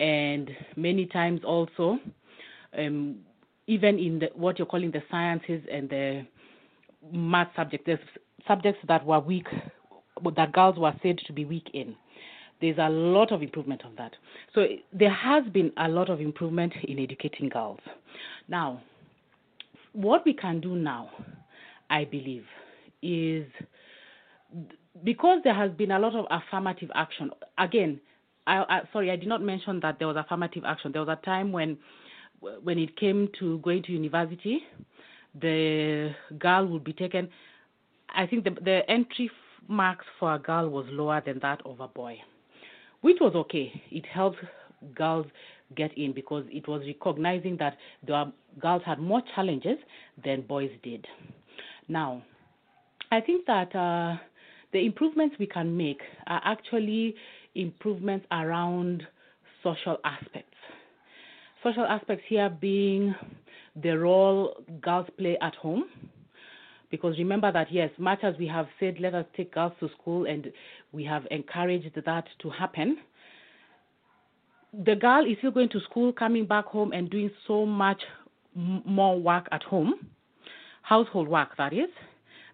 And 0.00 0.50
many 0.76 1.06
times 1.06 1.42
also, 1.44 1.98
um, 2.76 3.18
even 3.66 3.98
in 3.98 4.18
the, 4.18 4.30
what 4.34 4.58
you're 4.58 4.66
calling 4.66 4.90
the 4.90 5.02
sciences 5.10 5.62
and 5.70 5.88
the 5.88 6.26
math 7.12 7.48
subjects, 7.56 7.84
there's 7.86 7.98
subjects 8.46 8.80
that 8.88 9.04
were 9.04 9.20
weak, 9.20 9.46
that 10.36 10.52
girls 10.52 10.78
were 10.78 10.94
said 11.02 11.18
to 11.26 11.32
be 11.32 11.44
weak 11.44 11.68
in. 11.72 11.94
There's 12.60 12.78
a 12.78 12.88
lot 12.88 13.32
of 13.32 13.42
improvement 13.42 13.82
on 13.84 13.94
that. 13.96 14.12
So 14.54 14.66
there 14.92 15.12
has 15.12 15.44
been 15.52 15.72
a 15.76 15.88
lot 15.88 16.08
of 16.08 16.20
improvement 16.20 16.72
in 16.84 16.98
educating 16.98 17.48
girls. 17.48 17.80
Now, 18.48 18.80
what 19.92 20.24
we 20.24 20.34
can 20.34 20.60
do 20.60 20.74
now, 20.76 21.10
I 21.90 22.04
believe, 22.04 22.44
is 23.02 23.46
because 25.02 25.40
there 25.44 25.54
has 25.54 25.70
been 25.72 25.90
a 25.90 25.98
lot 25.98 26.14
of 26.14 26.26
affirmative 26.30 26.90
action. 26.94 27.30
Again, 27.58 28.00
I, 28.46 28.58
I, 28.68 28.80
sorry, 28.92 29.10
I 29.10 29.16
did 29.16 29.28
not 29.28 29.42
mention 29.42 29.80
that 29.80 29.98
there 29.98 30.08
was 30.08 30.16
affirmative 30.16 30.64
action. 30.66 30.92
There 30.92 31.04
was 31.04 31.16
a 31.20 31.24
time 31.24 31.50
when, 31.50 31.78
when 32.62 32.78
it 32.78 32.96
came 32.96 33.28
to 33.38 33.58
going 33.58 33.82
to 33.84 33.92
university, 33.92 34.60
the 35.40 36.10
girl 36.38 36.66
would 36.66 36.84
be 36.84 36.92
taken. 36.92 37.28
I 38.14 38.26
think 38.26 38.44
the 38.44 38.50
the 38.50 38.80
entry 38.88 39.30
marks 39.68 40.04
for 40.18 40.34
a 40.34 40.38
girl 40.38 40.68
was 40.68 40.86
lower 40.90 41.22
than 41.24 41.38
that 41.40 41.60
of 41.64 41.80
a 41.80 41.88
boy, 41.88 42.16
which 43.00 43.16
was 43.20 43.34
okay. 43.34 43.82
It 43.90 44.04
helped 44.06 44.38
girls 44.94 45.26
get 45.74 45.96
in 45.96 46.12
because 46.12 46.44
it 46.50 46.68
was 46.68 46.82
recognizing 46.86 47.56
that 47.58 47.76
the 48.06 48.32
girls 48.60 48.82
had 48.84 48.98
more 48.98 49.22
challenges 49.34 49.78
than 50.22 50.42
boys 50.42 50.70
did. 50.82 51.06
Now, 51.88 52.22
I 53.10 53.20
think 53.20 53.46
that 53.46 53.74
uh, 53.74 54.16
the 54.72 54.84
improvements 54.84 55.36
we 55.38 55.46
can 55.46 55.76
make 55.76 56.00
are 56.26 56.42
actually 56.44 57.14
improvements 57.54 58.26
around 58.30 59.02
social 59.62 59.98
aspects. 60.04 60.53
Social 61.64 61.86
aspects 61.86 62.24
here 62.28 62.50
being 62.50 63.14
the 63.82 63.98
role 63.98 64.54
girls 64.82 65.08
play 65.18 65.38
at 65.40 65.54
home. 65.54 65.84
Because 66.90 67.16
remember 67.18 67.50
that, 67.50 67.72
yes, 67.72 67.90
much 67.98 68.20
as 68.22 68.34
we 68.38 68.46
have 68.46 68.66
said, 68.78 68.96
let 69.00 69.14
us 69.14 69.24
take 69.34 69.54
girls 69.54 69.72
to 69.80 69.88
school 70.00 70.26
and 70.26 70.52
we 70.92 71.04
have 71.04 71.26
encouraged 71.30 71.90
that 72.04 72.26
to 72.40 72.50
happen, 72.50 72.98
the 74.84 74.94
girl 74.94 75.24
is 75.24 75.38
still 75.38 75.52
going 75.52 75.70
to 75.70 75.80
school, 75.80 76.12
coming 76.12 76.46
back 76.46 76.66
home, 76.66 76.92
and 76.92 77.08
doing 77.10 77.30
so 77.46 77.64
much 77.64 78.02
more 78.54 79.18
work 79.18 79.48
at 79.50 79.62
home, 79.62 79.94
household 80.82 81.28
work, 81.28 81.56
that 81.56 81.72
is, 81.72 81.88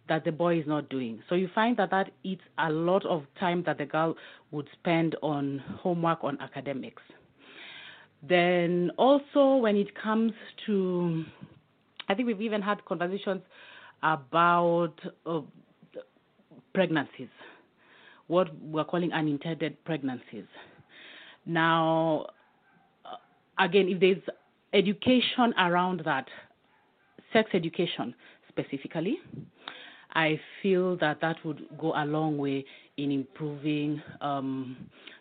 that 0.09 0.25
the 0.25 0.33
boy 0.33 0.59
is 0.59 0.67
not 0.67 0.88
doing. 0.88 1.21
So 1.29 1.35
you 1.35 1.49
find 1.55 1.76
that 1.79 1.90
that 1.90 2.11
eats 2.23 2.43
a 2.59 2.71
lot 2.71 3.05
of 3.07 3.25
time 3.38 3.62
that 3.67 3.79
the 3.79 3.87
girl 3.87 4.17
would 4.52 4.69
spend 4.73 5.17
on 5.23 5.62
homework, 5.81 6.23
on 6.23 6.40
academics. 6.40 7.02
Then 8.29 8.91
also 8.99 9.57
when 9.57 9.77
it 9.77 9.95
comes 9.95 10.33
to, 10.67 11.25
I 12.09 12.15
think 12.15 12.27
we've 12.27 12.41
even 12.41 12.61
had 12.61 12.85
conversations 12.85 13.43
about 14.03 14.95
uh, 15.27 15.41
pregnancies, 16.75 17.29
what 18.27 18.49
we're 18.62 18.85
calling 18.85 19.12
unintended 19.12 19.83
pregnancies. 19.85 20.45
Now, 21.47 22.27
uh, 23.05 23.17
again, 23.59 23.89
if 23.89 24.00
there's 24.00 24.23
education 24.73 25.55
around 25.59 26.03
that, 26.05 26.27
sex 27.33 27.50
education 27.55 28.15
specifically, 28.49 29.19
I 30.12 30.41
feel 30.62 30.97
that 30.97 31.21
that 31.21 31.37
would 31.45 31.67
go 31.79 31.93
a 31.97 32.05
long 32.05 32.37
way 32.37 32.65
in 32.97 33.12
improving 33.12 34.03
um, 34.21 34.77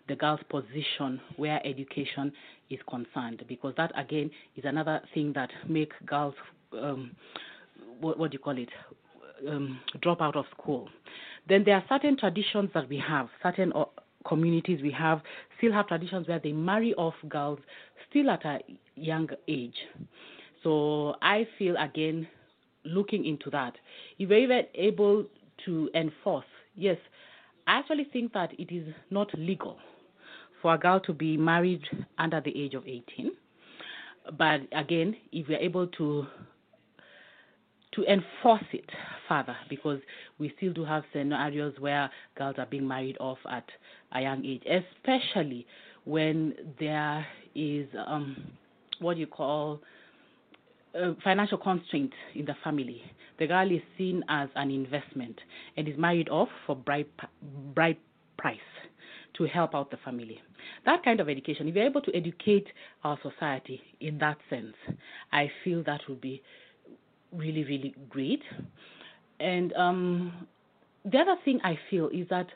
the 0.08 0.16
girl's 0.16 0.40
position 0.50 1.22
where 1.38 1.66
education 1.66 2.32
is 2.70 2.80
concerned, 2.90 3.44
because 3.48 3.74
that 3.78 3.92
again 3.98 4.30
is 4.56 4.66
another 4.66 5.02
thing 5.14 5.34
that 5.34 5.50
make 5.68 5.92
girls, 6.06 6.36
um, 6.74 7.12
what, 8.00 8.18
what 8.18 8.32
do 8.32 8.36
you 8.36 8.40
call 8.40 8.58
it, 8.58 8.70
um, 9.48 9.80
drop 10.02 10.22
out 10.22 10.36
of 10.36 10.46
school. 10.58 10.90
Then 11.48 11.64
there 11.64 11.76
are 11.76 11.84
certain 11.90 12.18
traditions 12.18 12.70
that 12.74 12.88
we 12.90 12.98
have, 12.98 13.30
certain 13.42 13.72
uh, 13.74 13.86
communities 14.28 14.82
we 14.82 14.92
have 14.92 15.22
still 15.58 15.72
have 15.72 15.88
traditions 15.88 16.28
where 16.28 16.40
they 16.40 16.52
marry 16.52 16.94
off 16.96 17.14
girls 17.28 17.60
still 18.10 18.30
at 18.30 18.44
a 18.46 18.60
young 18.96 19.30
age. 19.48 19.76
So 20.64 21.16
I 21.22 21.48
feel 21.58 21.76
again 21.78 22.28
looking 22.84 23.26
into 23.26 23.50
that. 23.52 23.74
If 24.18 24.30
we're 24.30 24.40
even 24.40 24.64
able 24.76 25.26
to 25.66 25.90
enforce, 25.94 26.46
yes, 26.76 26.98
I 27.68 27.80
actually 27.80 28.08
think 28.12 28.34
that 28.34 28.52
it 28.60 28.74
is 28.74 28.94
not 29.10 29.30
legal 29.38 29.78
for 30.62 30.74
a 30.74 30.78
girl 30.78 31.00
to 31.02 31.14
be 31.14 31.38
married 31.38 31.82
under 32.18 32.42
the 32.42 32.56
age 32.58 32.74
of 32.74 32.88
18. 32.88 33.32
But 34.38 34.62
again, 34.72 35.16
if 35.32 35.48
we're 35.48 35.60
able 35.60 35.88
to 35.88 36.28
to 37.94 38.04
enforce 38.04 38.66
it 38.72 38.86
further 39.28 39.56
because 39.68 40.00
we 40.38 40.54
still 40.58 40.72
do 40.72 40.86
have 40.86 41.04
scenarios 41.12 41.74
where 41.80 42.08
girls 42.38 42.56
are 42.60 42.68
being 42.68 42.88
married 42.88 43.18
off 43.20 43.40
at 43.52 43.66
a 44.14 44.22
young 44.22 44.46
age, 44.46 44.62
especially 44.66 45.66
when 46.06 46.54
there 46.80 47.26
is 47.56 47.88
um, 48.06 48.38
what 49.00 49.18
you 49.18 49.26
call 49.26 49.82
uh, 50.94 51.14
financial 51.24 51.58
constraint 51.58 52.14
in 52.36 52.46
the 52.46 52.56
family. 52.64 53.02
The 53.40 53.48
girl 53.48 53.72
is 53.72 53.82
seen 53.98 54.24
as 54.30 54.50
an 54.56 54.70
investment 54.70 55.40
and 55.76 55.88
is 55.88 55.98
married 55.98 56.30
off 56.30 56.50
for 56.68 56.76
bride, 56.76 57.08
bride 57.74 57.98
price 58.38 58.58
to 59.40 59.46
help 59.48 59.74
out 59.74 59.90
the 59.90 59.98
family. 59.98 60.40
That 60.86 61.04
kind 61.04 61.20
of 61.20 61.30
education, 61.30 61.68
if 61.68 61.76
you're 61.76 61.86
able 61.86 62.02
to 62.02 62.16
educate 62.16 62.68
our 63.04 63.18
society 63.24 63.82
in 64.02 64.20
that 64.20 64.38
sense, 64.50 64.76
I 65.32 65.50
feel 65.64 65.82
that 65.86 66.02
would 66.08 66.22
be 66.22 66.44
really, 67.32 67.64
really 67.64 67.96
great. 68.10 68.44
And 69.40 69.74
um, 69.74 70.48
the 71.06 71.18
other 71.18 71.38
thing 71.46 71.60
I 71.64 71.80
feel 71.90 72.10
is 72.10 72.28
that 72.30 72.48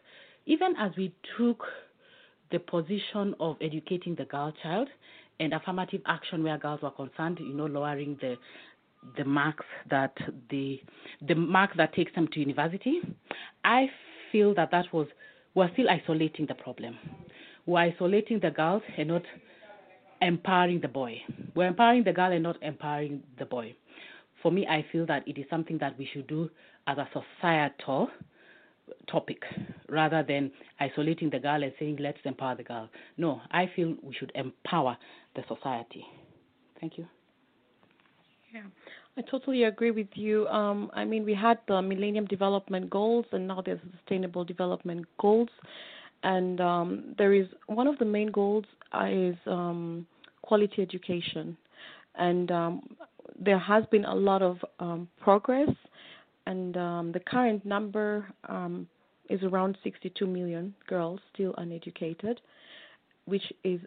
even 0.45 0.75
as 0.77 0.91
we 0.97 1.15
took 1.37 1.63
the 2.51 2.59
position 2.59 3.33
of 3.39 3.55
educating 3.61 4.13
the 4.15 4.25
girl 4.25 4.53
child 4.61 4.89
and 5.39 5.53
affirmative 5.53 6.01
action 6.05 6.43
where 6.43 6.57
girls 6.57 6.81
were 6.81 6.91
concerned, 6.91 7.39
you 7.39 7.53
know, 7.53 7.65
lowering 7.65 8.17
the 8.21 8.35
the 9.17 9.25
marks 9.25 9.65
that 9.89 10.15
the 10.49 10.81
the 11.27 11.35
mark 11.35 11.71
that 11.75 11.93
takes 11.93 12.13
them 12.15 12.27
to 12.29 12.39
university, 12.39 13.01
I 13.63 13.89
feel 14.31 14.53
that 14.55 14.71
that 14.71 14.85
was 14.93 15.07
we're 15.55 15.71
still 15.73 15.89
isolating 15.89 16.45
the 16.47 16.55
problem. 16.55 16.97
We're 17.65 17.79
isolating 17.79 18.39
the 18.39 18.51
girls 18.51 18.83
and 18.97 19.09
not 19.09 19.23
empowering 20.21 20.81
the 20.81 20.87
boy. 20.87 21.21
We're 21.55 21.67
empowering 21.67 22.03
the 22.03 22.13
girl 22.13 22.31
and 22.31 22.43
not 22.43 22.61
empowering 22.61 23.23
the 23.37 23.45
boy. 23.45 23.75
For 24.41 24.51
me, 24.51 24.67
I 24.67 24.85
feel 24.91 25.05
that 25.05 25.27
it 25.27 25.37
is 25.37 25.45
something 25.49 25.77
that 25.79 25.97
we 25.97 26.07
should 26.11 26.27
do 26.27 26.49
as 26.87 26.97
a 26.97 27.07
societal 27.13 28.09
topic 29.09 29.41
rather 29.89 30.23
than 30.27 30.51
isolating 30.79 31.29
the 31.29 31.39
girl 31.39 31.63
and 31.63 31.73
saying 31.79 31.97
let's 31.99 32.17
empower 32.25 32.55
the 32.55 32.63
girl. 32.63 32.89
No, 33.17 33.41
I 33.51 33.69
feel 33.75 33.95
we 34.01 34.13
should 34.13 34.31
empower 34.35 34.97
the 35.35 35.43
society. 35.47 36.05
Thank 36.79 36.97
you. 36.97 37.07
Yeah, 38.53 38.63
I 39.15 39.21
totally 39.21 39.63
agree 39.63 39.91
with 39.91 40.07
you. 40.15 40.47
Um, 40.47 40.89
I 40.93 41.05
mean, 41.05 41.23
we 41.23 41.35
had 41.35 41.59
the 41.67 41.81
Millennium 41.81 42.25
Development 42.25 42.89
Goals, 42.89 43.25
and 43.31 43.47
now 43.47 43.61
there's 43.63 43.79
the 43.83 43.91
Sustainable 43.97 44.43
Development 44.43 45.05
Goals, 45.19 45.49
and 46.23 46.59
um, 46.59 47.15
there 47.17 47.33
is 47.33 47.47
one 47.67 47.85
of 47.85 47.97
the 47.99 48.05
main 48.05 48.31
goals 48.31 48.65
is 49.07 49.35
um, 49.45 50.07
quality 50.41 50.81
education, 50.81 51.55
and 52.15 52.51
um, 52.51 52.81
there 53.39 53.59
has 53.59 53.83
been 53.91 54.05
a 54.05 54.15
lot 54.15 54.41
of 54.41 54.57
um, 54.79 55.07
progress, 55.19 55.69
and 56.47 56.75
um, 56.75 57.11
the 57.11 57.19
current 57.19 57.63
number 57.65 58.25
um, 58.49 58.87
is 59.29 59.43
around 59.43 59.77
62 59.83 60.25
million 60.25 60.73
girls 60.87 61.19
still 61.33 61.53
uneducated, 61.59 62.41
which 63.25 63.53
is 63.63 63.79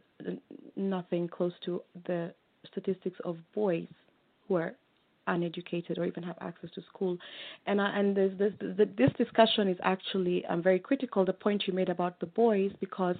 nothing 0.77 1.29
close 1.29 1.53
to 1.65 1.83
the 2.07 2.33
statistics 2.71 3.19
of 3.25 3.37
boys 3.55 3.87
who 4.47 4.55
are 4.55 4.75
uneducated 5.27 5.99
or 5.99 6.05
even 6.05 6.23
have 6.23 6.37
access 6.41 6.71
to 6.75 6.83
school. 6.83 7.17
And 7.67 7.81
uh, 7.81 7.91
and 7.95 8.17
this 8.17 8.33
this 8.39 8.53
this 8.97 9.11
discussion 9.19 9.69
is 9.69 9.79
actually 9.83 10.45
um, 10.47 10.63
very 10.63 10.79
critical. 10.79 11.25
The 11.25 11.33
point 11.33 11.65
you 11.67 11.73
made 11.73 11.89
about 11.89 12.21
the 12.21 12.27
boys, 12.27 12.73
because 12.81 13.17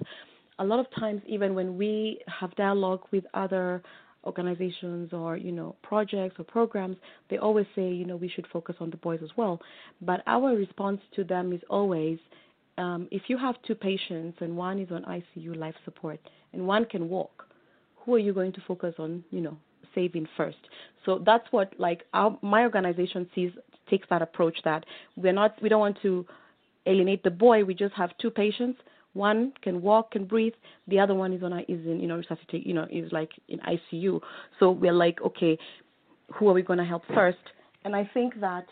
a 0.59 0.63
lot 0.63 0.79
of 0.79 0.87
times, 0.99 1.21
even 1.27 1.53
when 1.53 1.77
we 1.77 2.19
have 2.27 2.55
dialogue 2.55 3.01
with 3.11 3.25
other 3.33 3.81
organizations 4.27 5.13
or 5.13 5.37
you 5.37 5.51
know 5.51 5.75
projects 5.81 6.35
or 6.37 6.43
programs 6.43 6.97
they 7.29 7.37
always 7.37 7.65
say 7.75 7.89
you 7.89 8.05
know 8.05 8.17
we 8.17 8.27
should 8.27 8.45
focus 8.51 8.75
on 8.79 8.89
the 8.89 8.97
boys 8.97 9.19
as 9.23 9.29
well 9.37 9.59
but 10.01 10.21
our 10.27 10.49
response 10.55 10.99
to 11.15 11.23
them 11.23 11.53
is 11.53 11.61
always 11.69 12.19
um, 12.77 13.07
if 13.09 13.23
you 13.27 13.37
have 13.37 13.55
two 13.65 13.73
patients 13.73 14.37
and 14.41 14.55
one 14.55 14.79
is 14.79 14.91
on 14.91 15.03
ICU 15.03 15.55
life 15.55 15.75
support 15.85 16.19
and 16.51 16.67
one 16.67 16.83
can 16.85 17.07
walk 17.07 17.47
who 17.95 18.15
are 18.15 18.19
you 18.19 18.33
going 18.33 18.51
to 18.51 18.61
focus 18.67 18.93
on 18.99 19.23
you 19.31 19.39
know 19.39 19.57
saving 19.93 20.27
first. 20.35 20.57
So 21.05 21.21
that's 21.25 21.45
what 21.51 21.73
like 21.79 22.03
our, 22.13 22.37
my 22.41 22.63
organization 22.63 23.29
sees 23.33 23.51
takes 23.89 24.07
that 24.09 24.21
approach 24.21 24.57
that 24.65 24.85
we're 25.15 25.31
not 25.33 25.61
we 25.61 25.69
don't 25.69 25.79
want 25.79 25.97
to 26.01 26.25
alienate 26.85 27.23
the 27.23 27.31
boy. 27.31 27.63
We 27.63 27.73
just 27.73 27.93
have 27.95 28.11
two 28.19 28.29
patients. 28.29 28.79
One 29.13 29.53
can 29.61 29.81
walk 29.81 30.15
and 30.15 30.27
breathe. 30.27 30.53
The 30.87 30.99
other 30.99 31.15
one 31.15 31.33
is 31.33 31.43
on 31.43 31.53
a, 31.53 31.59
is 31.61 31.85
in 31.85 31.99
you 31.99 32.07
know 32.07 32.21
you 32.51 32.73
know 32.73 32.87
is 32.91 33.11
like 33.11 33.31
in 33.47 33.59
ICU. 33.59 34.19
So 34.59 34.71
we're 34.71 34.93
like 34.93 35.21
okay, 35.21 35.57
who 36.33 36.49
are 36.49 36.53
we 36.53 36.61
going 36.61 36.79
to 36.79 36.85
help 36.85 37.03
first? 37.13 37.37
And 37.83 37.95
I 37.95 38.09
think 38.13 38.39
that 38.41 38.65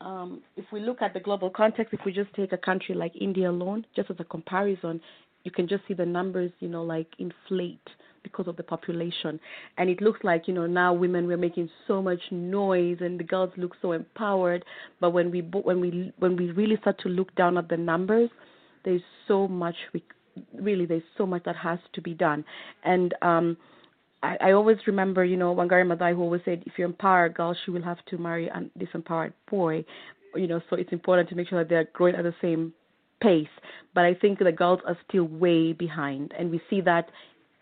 um, 0.00 0.42
if 0.56 0.64
we 0.72 0.80
look 0.80 1.00
at 1.00 1.14
the 1.14 1.20
global 1.20 1.48
context, 1.48 1.94
if 1.94 2.00
we 2.04 2.12
just 2.12 2.32
take 2.34 2.52
a 2.52 2.58
country 2.58 2.94
like 2.94 3.12
India 3.18 3.50
alone, 3.50 3.86
just 3.94 4.10
as 4.10 4.16
a 4.18 4.24
comparison, 4.24 5.00
you 5.44 5.50
can 5.50 5.68
just 5.68 5.82
see 5.88 5.94
the 5.94 6.06
numbers, 6.06 6.50
you 6.60 6.68
know, 6.68 6.82
like 6.82 7.08
inflate 7.18 7.86
because 8.22 8.46
of 8.46 8.56
the 8.56 8.62
population. 8.62 9.40
And 9.78 9.90
it 9.90 10.00
looks 10.00 10.20
like, 10.22 10.46
you 10.46 10.54
know, 10.54 10.66
now 10.66 10.92
women 10.92 11.26
we're 11.26 11.36
making 11.36 11.68
so 11.86 12.00
much 12.00 12.20
noise 12.30 12.98
and 13.00 13.18
the 13.18 13.24
girls 13.24 13.50
look 13.56 13.74
so 13.82 13.92
empowered, 13.92 14.64
but 15.00 15.10
when 15.10 15.30
we 15.30 15.40
when 15.40 15.80
we 15.80 16.12
when 16.18 16.36
we 16.36 16.50
really 16.52 16.76
start 16.80 16.98
to 17.00 17.08
look 17.08 17.34
down 17.34 17.58
at 17.58 17.68
the 17.68 17.76
numbers, 17.76 18.30
there's 18.84 19.02
so 19.28 19.48
much 19.48 19.76
we 19.92 20.02
really 20.54 20.86
there's 20.86 21.02
so 21.18 21.26
much 21.26 21.42
that 21.44 21.56
has 21.56 21.78
to 21.94 22.00
be 22.00 22.14
done. 22.14 22.44
And 22.84 23.14
um 23.22 23.56
I, 24.24 24.52
always 24.52 24.76
remember, 24.86 25.24
you 25.24 25.36
know, 25.36 25.52
Wangari 25.52 25.84
Maathai 25.84 26.14
who 26.14 26.22
always 26.22 26.42
said, 26.44 26.62
if 26.64 26.74
you 26.78 26.84
empower 26.84 27.24
a 27.24 27.28
girl, 27.28 27.56
she 27.64 27.72
will 27.72 27.82
have 27.82 27.98
to 28.06 28.18
marry 28.18 28.46
a 28.46 28.62
disempowered 28.78 29.32
boy. 29.50 29.84
You 30.36 30.46
know, 30.46 30.60
so 30.70 30.76
it's 30.76 30.92
important 30.92 31.28
to 31.30 31.34
make 31.34 31.48
sure 31.48 31.58
that 31.58 31.68
they're 31.68 31.88
growing 31.92 32.14
at 32.14 32.22
the 32.22 32.34
same 32.40 32.72
pace. 33.22 33.54
But 33.94 34.04
I 34.04 34.14
think 34.14 34.38
the 34.38 34.52
girls 34.52 34.80
are 34.86 34.98
still 35.08 35.24
way 35.24 35.72
behind, 35.72 36.32
and 36.38 36.50
we 36.50 36.60
see 36.68 36.80
that 36.82 37.10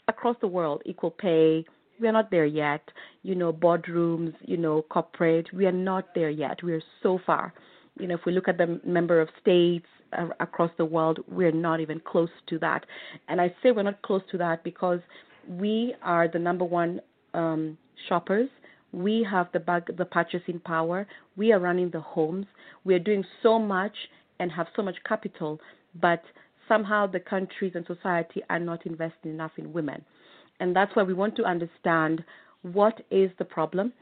across 0.08 0.36
the 0.40 0.46
world, 0.46 0.82
equal 0.86 1.10
pay. 1.10 1.64
We 2.00 2.08
are 2.08 2.12
not 2.12 2.30
there 2.30 2.46
yet. 2.46 2.82
You 3.22 3.34
know, 3.34 3.52
boardrooms, 3.52 4.34
you 4.40 4.56
know, 4.56 4.82
corporate. 4.82 5.48
We 5.52 5.66
are 5.66 5.72
not 5.90 6.14
there 6.14 6.30
yet. 6.30 6.62
We 6.62 6.72
are 6.72 6.82
so 7.02 7.20
far. 7.26 7.52
You 7.98 8.06
know, 8.08 8.14
if 8.14 8.24
we 8.24 8.32
look 8.32 8.48
at 8.48 8.58
the 8.58 8.80
member 8.84 9.20
of 9.20 9.28
states 9.40 9.86
uh, 10.16 10.28
across 10.40 10.70
the 10.78 10.84
world, 10.84 11.18
we're 11.28 11.52
not 11.52 11.80
even 11.80 12.00
close 12.00 12.30
to 12.48 12.58
that. 12.60 12.86
And 13.28 13.40
I 13.40 13.54
say 13.62 13.72
we're 13.72 13.82
not 13.82 14.00
close 14.02 14.22
to 14.30 14.38
that 14.38 14.64
because 14.64 15.00
we 15.48 15.94
are 16.02 16.26
the 16.28 16.38
number 16.38 16.64
one 16.64 17.00
um, 17.34 17.76
shoppers. 18.08 18.48
We 18.92 19.26
have 19.30 19.48
the 19.52 19.60
bag, 19.60 19.96
the 19.96 20.04
purchasing 20.04 20.60
power. 20.60 21.06
We 21.36 21.52
are 21.52 21.60
running 21.60 21.90
the 21.90 22.00
homes. 22.00 22.46
We 22.84 22.94
are 22.94 22.98
doing 22.98 23.24
so 23.42 23.58
much 23.58 23.94
and 24.40 24.50
have 24.50 24.66
so 24.74 24.82
much 24.82 24.96
capital, 25.06 25.60
but 26.00 26.22
somehow 26.66 27.06
the 27.06 27.20
countries 27.20 27.72
and 27.76 27.84
society 27.86 28.42
are 28.48 28.58
not 28.58 28.84
investing 28.86 29.30
enough 29.30 29.52
in 29.56 29.72
women. 29.72 30.04
And 30.58 30.74
that's 30.74 30.94
why 30.96 31.04
we 31.04 31.14
want 31.14 31.36
to 31.36 31.44
understand 31.44 32.24
what 32.62 33.00
is 33.10 33.30
the 33.38 33.44
problem. 33.44 33.92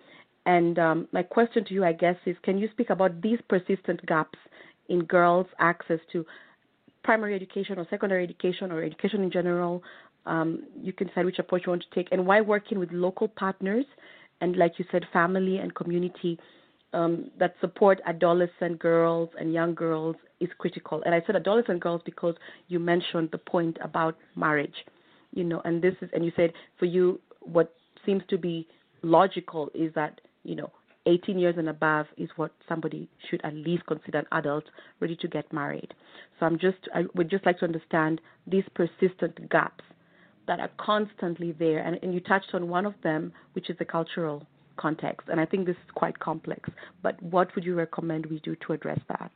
And 0.47 0.79
um, 0.79 1.09
my 1.13 1.23
question 1.23 1.65
to 1.67 1.75
you, 1.75 1.85
I 1.85 1.93
guess, 1.93 2.17
is 2.25 2.37
can 2.43 2.57
you 2.59 2.69
speak 2.71 2.91
about 2.91 3.21
these 3.21 3.39
persistent 3.49 4.05
gaps 4.07 4.39
in 4.89 5.05
girls' 5.05 5.47
access 5.59 6.01
to 6.13 6.25
primary 7.05 7.35
education 7.35 7.79
or 7.79 7.87
secondary 7.91 8.25
education 8.25 8.73
or 8.73 8.83
education 8.83 9.23
in 9.23 9.31
general? 9.31 9.83
Um, 10.27 10.65
you 10.83 10.93
can 10.93 11.07
decide 11.09 11.27
which 11.27 11.39
approach 11.39 11.63
you 11.67 11.71
want 11.71 11.85
to 11.89 11.95
take, 11.95 12.09
and 12.13 12.27
why 12.27 12.41
working 12.41 12.79
with 12.79 12.91
local 12.93 13.29
partners 13.29 13.87
and, 14.41 14.57
like 14.57 14.75
you 14.79 14.85
said, 14.91 15.05
family 15.13 15.59
and 15.59 15.75
community 15.75 16.39
um, 16.93 17.31
that 17.39 17.55
support 17.61 18.01
adolescent 18.07 18.79
girls 18.79 19.29
and 19.39 19.53
young 19.53 19.75
girls 19.75 20.17
is 20.41 20.49
critical. 20.59 21.03
And 21.05 21.15
I 21.15 21.23
said 21.27 21.37
adolescent 21.37 21.81
girls 21.81 22.01
because 22.05 22.35
you 22.69 22.79
mentioned 22.79 23.29
the 23.33 23.39
point 23.39 23.77
about 23.83 24.17
marriage, 24.37 24.85
you 25.33 25.45
know, 25.45 25.61
and 25.65 25.83
this 25.83 25.95
is, 26.01 26.09
and 26.13 26.25
you 26.25 26.33
said 26.37 26.53
for 26.79 26.87
you, 26.87 27.21
what 27.41 27.75
seems 28.07 28.23
to 28.31 28.39
be 28.39 28.67
logical 29.03 29.69
is 29.75 29.93
that, 29.95 30.21
you 30.45 30.55
know, 30.55 30.71
18 31.07 31.39
years 31.39 31.55
and 31.57 31.69
above 31.69 32.07
is 32.17 32.29
what 32.37 32.53
somebody 32.69 33.09
should 33.29 33.41
at 33.43 33.55
least 33.55 33.87
consider 33.87 34.19
an 34.19 34.27
adult 34.33 34.65
ready 35.01 35.17
to 35.17 35.29
get 35.29 35.51
married. 35.53 35.95
So 36.39 36.47
I'm 36.47 36.59
just, 36.59 36.77
I 36.95 37.05
would 37.15 37.31
just 37.31 37.47
like 37.47 37.59
to 37.61 37.65
understand 37.65 38.21
these 38.47 38.65
persistent 38.75 39.51
gaps 39.51 39.85
that 40.47 40.61
are 40.61 40.71
constantly 40.79 41.53
there. 41.53 41.79
And, 41.79 41.99
and 42.03 42.13
you 42.13 42.21
touched 42.21 42.51
on 42.53 42.69
one 42.69 42.85
of 42.85 42.95
them, 43.03 43.33
which 43.55 43.71
is 43.71 43.77
the 43.79 43.85
cultural 43.85 44.47
context. 44.79 45.29
And 45.31 45.39
I 45.39 45.45
think 45.45 45.67
this 45.67 45.77
is 45.77 45.91
quite 45.95 46.19
complex. 46.19 46.71
But 47.03 47.23
what 47.23 47.55
would 47.55 47.65
you 47.65 47.75
recommend 47.75 48.27
we 48.27 48.41
do 48.41 48.57
to 48.67 48.73
address 48.73 49.01
that? 49.09 49.31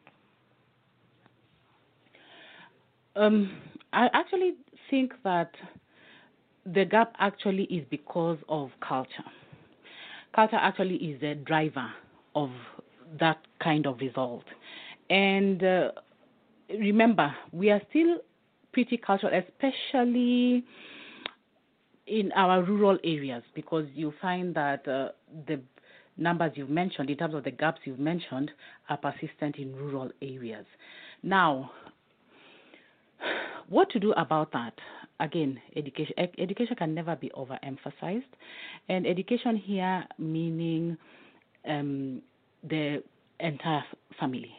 Um, 3.14 3.52
I 3.92 4.08
actually 4.14 4.54
think 4.88 5.12
that 5.24 5.50
the 6.64 6.84
gap 6.84 7.14
actually 7.18 7.64
is 7.64 7.84
because 7.90 8.38
of 8.48 8.70
culture. 8.86 9.28
Culture 10.34 10.56
actually 10.56 10.96
is 10.96 11.20
the 11.20 11.34
driver 11.34 11.90
of 12.34 12.50
that 13.20 13.38
kind 13.62 13.86
of 13.86 13.98
result. 13.98 14.44
And 15.10 15.62
uh, 15.62 15.90
remember, 16.70 17.34
we 17.52 17.70
are 17.70 17.82
still 17.90 18.18
pretty 18.72 18.96
cultural, 18.96 19.32
especially 19.34 20.64
in 22.06 22.32
our 22.32 22.62
rural 22.62 22.98
areas, 23.04 23.42
because 23.54 23.86
you 23.94 24.12
find 24.20 24.54
that 24.54 24.86
uh, 24.88 25.08
the 25.46 25.60
numbers 26.16 26.52
you've 26.54 26.70
mentioned, 26.70 27.10
in 27.10 27.16
terms 27.16 27.34
of 27.34 27.44
the 27.44 27.50
gaps 27.50 27.80
you've 27.84 27.98
mentioned, 27.98 28.50
are 28.88 28.96
persistent 28.96 29.56
in 29.56 29.74
rural 29.74 30.10
areas. 30.20 30.66
Now, 31.22 31.70
what 33.68 33.90
to 33.90 34.00
do 34.00 34.12
about 34.12 34.52
that? 34.52 34.74
Again, 35.20 35.60
education. 35.76 36.14
Education 36.38 36.76
can 36.76 36.94
never 36.94 37.14
be 37.14 37.30
overemphasized, 37.36 38.24
and 38.88 39.06
education 39.06 39.56
here 39.56 40.04
meaning 40.18 40.96
um, 41.68 42.20
the 42.68 43.02
entire 43.38 43.84
family 44.18 44.50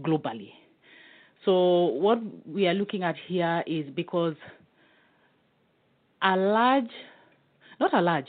globally. 0.00 0.50
So 1.44 1.86
what 1.86 2.18
we 2.46 2.66
are 2.66 2.74
looking 2.74 3.02
at 3.02 3.16
here 3.28 3.62
is 3.66 3.84
because 3.94 4.34
a 6.24 6.36
large, 6.36 6.90
not 7.78 7.94
a 7.94 8.00
large, 8.00 8.26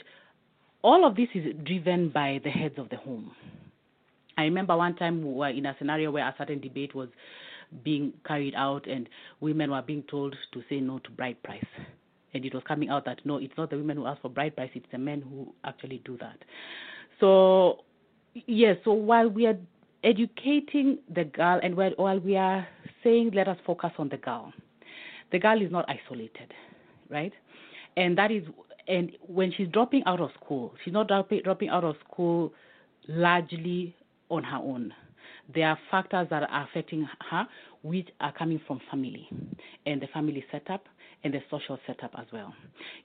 all 0.82 1.04
of 1.04 1.16
this 1.16 1.28
is 1.34 1.54
driven 1.64 2.10
by 2.10 2.40
the 2.44 2.50
heads 2.50 2.74
of 2.78 2.88
the 2.90 2.96
home. 2.96 3.32
I 4.38 4.42
remember 4.44 4.76
one 4.76 4.94
time 4.96 5.24
we 5.24 5.32
were 5.32 5.48
in 5.48 5.66
a 5.66 5.74
scenario 5.78 6.10
where 6.10 6.26
a 6.26 6.34
certain 6.36 6.60
debate 6.60 6.94
was 6.94 7.08
being 7.82 8.12
carried 8.26 8.54
out 8.54 8.86
and 8.86 9.08
women 9.40 9.70
were 9.70 9.82
being 9.82 10.04
told 10.10 10.36
to 10.52 10.62
say 10.68 10.78
no 10.78 10.98
to 11.00 11.10
bride 11.10 11.42
price. 11.42 11.64
And 12.34 12.44
it 12.44 12.54
was 12.54 12.62
coming 12.68 12.90
out 12.90 13.06
that 13.06 13.20
no, 13.24 13.38
it's 13.38 13.54
not 13.56 13.70
the 13.70 13.78
women 13.78 13.96
who 13.96 14.06
ask 14.06 14.20
for 14.20 14.28
bride 14.28 14.54
price, 14.54 14.70
it's 14.74 14.86
the 14.92 14.98
men 14.98 15.22
who 15.22 15.52
actually 15.64 16.02
do 16.04 16.18
that. 16.18 16.36
So, 17.18 17.84
yes, 18.46 18.76
so 18.84 18.92
while 18.92 19.28
we 19.28 19.46
are 19.46 19.56
educating 20.04 20.98
the 21.12 21.24
girl 21.24 21.58
and 21.62 21.74
while, 21.76 22.20
we 22.20 22.36
are 22.36 22.68
saying 23.02 23.30
let 23.34 23.48
us 23.48 23.56
focus 23.66 23.92
on 23.98 24.10
the 24.10 24.18
girl, 24.18 24.52
the 25.32 25.38
girl 25.38 25.60
is 25.60 25.72
not 25.72 25.86
isolated, 25.88 26.52
right? 27.08 27.32
And 27.96 28.16
that 28.18 28.30
is, 28.30 28.44
and 28.88 29.12
when 29.26 29.52
she's 29.56 29.68
dropping 29.68 30.02
out 30.06 30.20
of 30.20 30.30
school, 30.42 30.74
she's 30.84 30.92
not 30.92 31.08
dropping, 31.08 31.42
dropping 31.42 31.68
out 31.68 31.84
of 31.84 31.96
school 32.08 32.52
largely 33.08 33.94
on 34.30 34.44
her 34.44 34.58
own. 34.58 34.92
There 35.54 35.68
are 35.68 35.78
factors 35.90 36.26
that 36.30 36.42
are 36.42 36.68
affecting 36.68 37.08
her, 37.30 37.46
which 37.82 38.08
are 38.20 38.32
coming 38.32 38.60
from 38.66 38.80
family 38.90 39.28
and 39.86 40.00
the 40.00 40.08
family 40.08 40.44
setup 40.50 40.86
and 41.24 41.32
the 41.32 41.40
social 41.50 41.78
setup 41.86 42.12
as 42.18 42.26
well. 42.32 42.52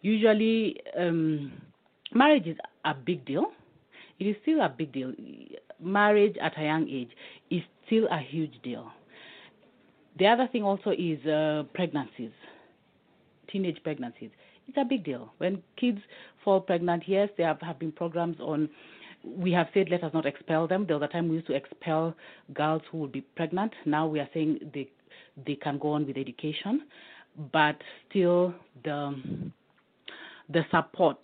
Usually, 0.01 0.80
um, 0.97 1.51
marriage 2.13 2.47
is 2.47 2.58
a 2.86 2.93
big 2.93 3.25
deal. 3.25 3.45
It 4.19 4.25
is 4.25 4.36
still 4.41 4.62
a 4.62 4.69
big 4.69 4.91
deal. 4.91 5.13
Marriage 5.80 6.36
at 6.41 6.58
a 6.60 6.63
young 6.63 6.88
age 6.89 7.10
is 7.49 7.62
still 7.86 8.08
a 8.12 8.19
huge 8.19 8.54
deal. 8.63 8.91
The 10.19 10.27
other 10.27 10.47
thing 10.51 10.63
also 10.63 10.91
is 10.91 11.25
uh, 11.25 11.63
pregnancies, 11.73 12.32
teenage 13.51 13.82
pregnancies. 13.84 14.30
It's 14.72 14.78
a 14.78 14.86
big 14.86 15.04
deal. 15.04 15.34
When 15.40 15.62
kids 15.76 16.00
fall 16.46 16.62
pregnant, 16.62 17.04
yes, 17.06 17.28
there 17.36 17.48
have, 17.48 17.60
have 17.60 17.78
been 17.78 17.92
programs 17.92 18.38
on. 18.40 18.70
We 19.26 19.52
have 19.52 19.68
said 19.74 19.90
let 19.92 20.02
us 20.02 20.14
not 20.14 20.26
expel 20.26 20.66
them. 20.66 20.86
There 20.88 20.98
was 20.98 21.06
a 21.10 21.12
time 21.12 21.28
we 21.28 21.36
used 21.36 21.48
to 21.48 21.54
expel 21.56 22.16
girls 22.54 22.82
who 22.90 23.00
would 23.00 23.12
be 23.12 23.20
pregnant. 23.20 23.74
Now 23.86 24.08
we 24.08 24.22
are 24.22 24.30
saying 24.34 24.72
they 24.74 24.90
they 25.46 25.56
can 25.56 25.78
go 25.78 25.90
on 25.92 26.08
with 26.08 26.16
education, 26.16 26.84
but 27.52 27.76
still 28.10 28.54
the 28.86 29.52
the 30.50 30.62
support 30.72 31.18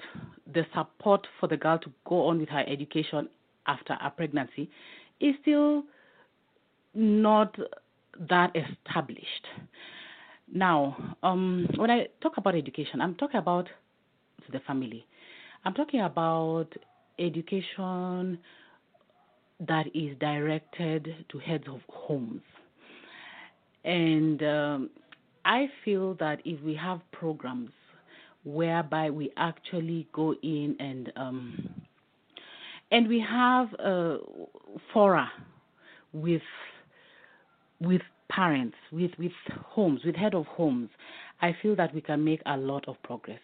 the 0.54 0.66
support 0.76 1.26
for 1.40 1.48
the 1.48 1.56
girl 1.56 1.80
to 1.80 1.92
go 2.06 2.28
on 2.28 2.40
with 2.40 2.50
her 2.50 2.66
education 2.68 3.30
after 3.66 3.98
a 4.02 4.10
pregnancy 4.10 4.70
is 5.22 5.36
still 5.42 5.84
not 6.94 7.56
that 8.30 8.54
established. 8.58 9.48
Now, 10.54 11.16
um, 11.24 11.68
when 11.76 11.92
I 11.92 12.08
talk 12.22 12.38
about 12.38 12.56
education, 12.56 13.02
I'm 13.02 13.16
talking 13.16 13.40
about 13.40 13.68
the 14.52 14.60
family. 14.62 15.06
I'm 15.66 15.74
talking 15.74 16.02
about 16.02 16.68
education 17.20 18.40
that 19.68 19.88
is 19.94 20.18
directed 20.20 21.26
to 21.30 21.40
heads 21.40 21.66
of 21.68 21.82
homes. 21.90 22.42
And 23.84 24.42
um, 24.44 24.90
I 25.46 25.70
feel 25.84 26.14
that 26.16 26.42
if 26.46 26.62
we 26.62 26.76
have 26.76 27.02
programs 27.12 27.72
whereby 28.44 29.10
we 29.10 29.32
actually 29.36 30.08
go 30.14 30.34
in 30.42 30.76
and 30.80 31.12
um, 31.16 31.70
and 32.92 33.08
we 33.08 33.20
have 33.20 33.70
fora 34.94 35.30
with 36.14 36.42
with 37.82 38.02
parents, 38.30 38.76
with 38.92 39.12
with 39.18 39.32
homes, 39.66 40.02
with 40.06 40.16
head 40.16 40.34
of 40.34 40.46
homes, 40.46 40.90
I 41.42 41.56
feel 41.62 41.76
that 41.76 41.94
we 41.94 42.02
can 42.02 42.24
make 42.24 42.42
a 42.46 42.58
lot 42.58 42.88
of 42.88 43.02
progress. 43.04 43.40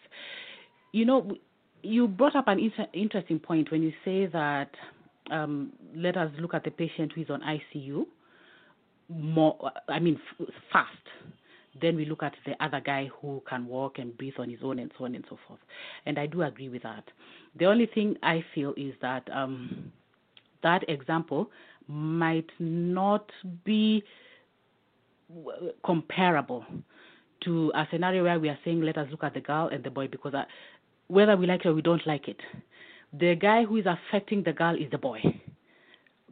You 0.92 1.04
know, 1.04 1.36
you 1.82 2.08
brought 2.08 2.36
up 2.36 2.48
an 2.48 2.58
inter- 2.58 2.86
interesting 2.92 3.38
point 3.38 3.70
when 3.70 3.82
you 3.82 3.92
say 4.04 4.26
that 4.26 4.70
um, 5.30 5.72
let 5.94 6.16
us 6.16 6.30
look 6.38 6.54
at 6.54 6.64
the 6.64 6.70
patient 6.70 7.12
who 7.14 7.22
is 7.22 7.30
on 7.30 7.40
ICU 7.40 8.04
more. 9.08 9.70
I 9.88 9.98
mean, 9.98 10.18
f- 10.40 10.48
fast. 10.72 10.90
Then 11.80 11.96
we 11.96 12.04
look 12.04 12.22
at 12.22 12.34
the 12.46 12.52
other 12.64 12.80
guy 12.80 13.10
who 13.20 13.42
can 13.48 13.66
walk 13.66 13.98
and 13.98 14.16
breathe 14.16 14.34
on 14.38 14.48
his 14.48 14.60
own, 14.62 14.78
and 14.78 14.92
so 14.96 15.06
on 15.06 15.14
and 15.16 15.24
so 15.28 15.38
forth. 15.48 15.58
And 16.06 16.18
I 16.18 16.26
do 16.26 16.42
agree 16.42 16.68
with 16.68 16.84
that. 16.84 17.04
The 17.58 17.66
only 17.66 17.86
thing 17.86 18.16
I 18.22 18.44
feel 18.54 18.74
is 18.76 18.94
that 19.02 19.28
um, 19.32 19.92
that 20.62 20.88
example 20.88 21.50
might 21.88 22.48
not 22.58 23.28
be 23.64 24.02
comparable 25.84 26.64
to 27.44 27.72
a 27.74 27.86
scenario 27.90 28.24
where 28.24 28.38
we 28.40 28.48
are 28.48 28.58
saying 28.64 28.80
let 28.80 28.98
us 28.98 29.08
look 29.10 29.24
at 29.24 29.34
the 29.34 29.40
girl 29.40 29.68
and 29.68 29.84
the 29.84 29.90
boy 29.90 30.08
because 30.08 30.34
uh, 30.34 30.44
whether 31.08 31.36
we 31.36 31.46
like 31.46 31.64
it 31.64 31.68
or 31.68 31.74
we 31.74 31.82
don't 31.82 32.06
like 32.06 32.28
it, 32.28 32.40
the 33.12 33.34
guy 33.34 33.64
who 33.64 33.76
is 33.76 33.86
affecting 33.86 34.42
the 34.42 34.52
girl 34.52 34.74
is 34.74 34.90
the 34.90 34.98
boy. 34.98 35.20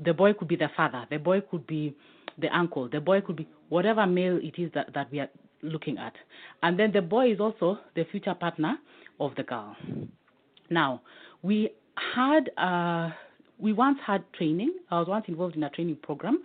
The 0.03 0.15
boy 0.15 0.33
could 0.33 0.49
be 0.49 0.57
the 0.57 0.71
father. 0.77 1.07
The 1.11 1.19
boy 1.19 1.43
could 1.43 1.67
be 1.67 1.95
the 2.39 2.49
uncle. 2.57 2.89
The 2.89 3.01
boy 3.01 3.21
could 3.21 3.37
be 3.37 3.49
whatever 3.69 4.07
male 4.07 4.39
it 4.43 4.61
is 4.61 4.71
that, 4.75 4.93
that 4.95 5.11
we 5.13 5.21
are 5.21 5.29
looking 5.63 5.99
at. 5.99 6.15
And 6.63 6.79
then 6.79 6.91
the 6.93 7.03
boy 7.03 7.33
is 7.33 7.41
also 7.41 7.79
the 7.95 8.05
future 8.11 8.35
partner 8.35 8.79
of 9.21 9.35
the 9.37 9.43
girl. 9.43 9.77
Now, 10.71 11.03
we 11.43 11.71
had 12.15 12.51
uh, 12.57 13.11
we 13.59 13.73
once 13.73 13.99
had 14.05 14.25
training. 14.33 14.75
I 14.91 14.99
was 14.99 15.09
once 15.09 15.27
involved 15.29 15.57
in 15.57 15.63
a 15.63 15.71
training 15.71 15.99
program 16.03 16.43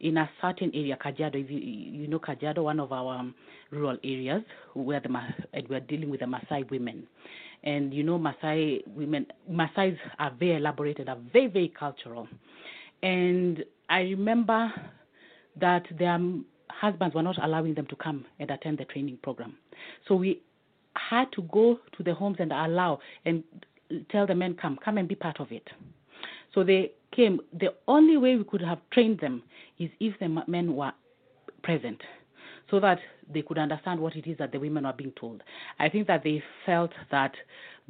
in 0.00 0.16
a 0.16 0.30
certain 0.40 0.70
area, 0.74 0.96
Kajiado. 0.96 1.36
If 1.36 1.50
you, 1.50 1.58
you 1.58 2.06
know 2.06 2.18
Kajiado, 2.18 2.62
one 2.64 2.80
of 2.80 2.92
our 2.92 3.18
um, 3.18 3.34
rural 3.70 3.98
areas, 4.04 4.42
where 4.74 5.00
the 5.00 5.08
we're 5.68 5.80
dealing 5.80 6.10
with 6.10 6.20
the 6.20 6.26
Maasai 6.26 6.68
women. 6.70 7.06
And 7.64 7.92
you 7.92 8.02
know, 8.02 8.18
Maasai 8.18 8.86
women, 8.88 9.26
Maasais 9.50 9.96
are 10.18 10.32
very 10.38 10.56
elaborated, 10.56 11.08
are 11.08 11.18
very, 11.32 11.48
very 11.48 11.72
cultural. 11.78 12.28
And 13.02 13.64
I 13.88 14.00
remember 14.00 14.72
that 15.60 15.84
their 15.98 16.18
husbands 16.70 17.14
were 17.14 17.22
not 17.22 17.42
allowing 17.42 17.74
them 17.74 17.86
to 17.86 17.96
come 17.96 18.24
and 18.38 18.50
attend 18.50 18.78
the 18.78 18.84
training 18.84 19.18
program. 19.22 19.56
So 20.06 20.14
we 20.14 20.42
had 20.94 21.30
to 21.32 21.42
go 21.42 21.80
to 21.96 22.02
the 22.02 22.14
homes 22.14 22.36
and 22.40 22.52
allow 22.52 23.00
and 23.24 23.42
tell 24.10 24.26
the 24.26 24.34
men, 24.34 24.54
come, 24.54 24.78
come 24.84 24.98
and 24.98 25.08
be 25.08 25.14
part 25.14 25.40
of 25.40 25.50
it. 25.50 25.66
So 26.54 26.64
they 26.64 26.92
came. 27.14 27.40
The 27.52 27.74
only 27.86 28.16
way 28.16 28.36
we 28.36 28.44
could 28.44 28.62
have 28.62 28.78
trained 28.92 29.20
them 29.20 29.42
is 29.78 29.90
if 30.00 30.18
the 30.18 30.28
men 30.46 30.74
were 30.74 30.92
present 31.62 32.00
so 32.70 32.80
that 32.80 32.98
they 33.32 33.42
could 33.42 33.58
understand 33.58 34.00
what 34.00 34.16
it 34.16 34.26
is 34.26 34.38
that 34.38 34.52
the 34.52 34.58
women 34.58 34.84
were 34.84 34.92
being 34.92 35.12
told. 35.18 35.42
I 35.78 35.88
think 35.88 36.06
that 36.06 36.22
they 36.22 36.42
felt 36.66 36.92
that 37.10 37.32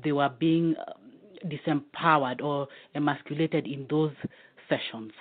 they 0.02 0.12
were 0.12 0.31
being 0.38 0.74
um, 0.87 1.50
disempowered 1.50 2.42
or 2.42 2.68
emasculated 2.94 3.66
in 3.66 3.87
those 3.90 4.12
sessions. 4.68 5.12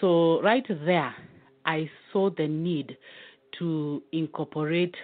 So, 0.00 0.40
right 0.42 0.64
there, 0.68 1.14
I 1.64 1.90
saw 2.12 2.30
the 2.30 2.48
need 2.48 2.96
to 3.58 4.02
incorporate 4.12 4.94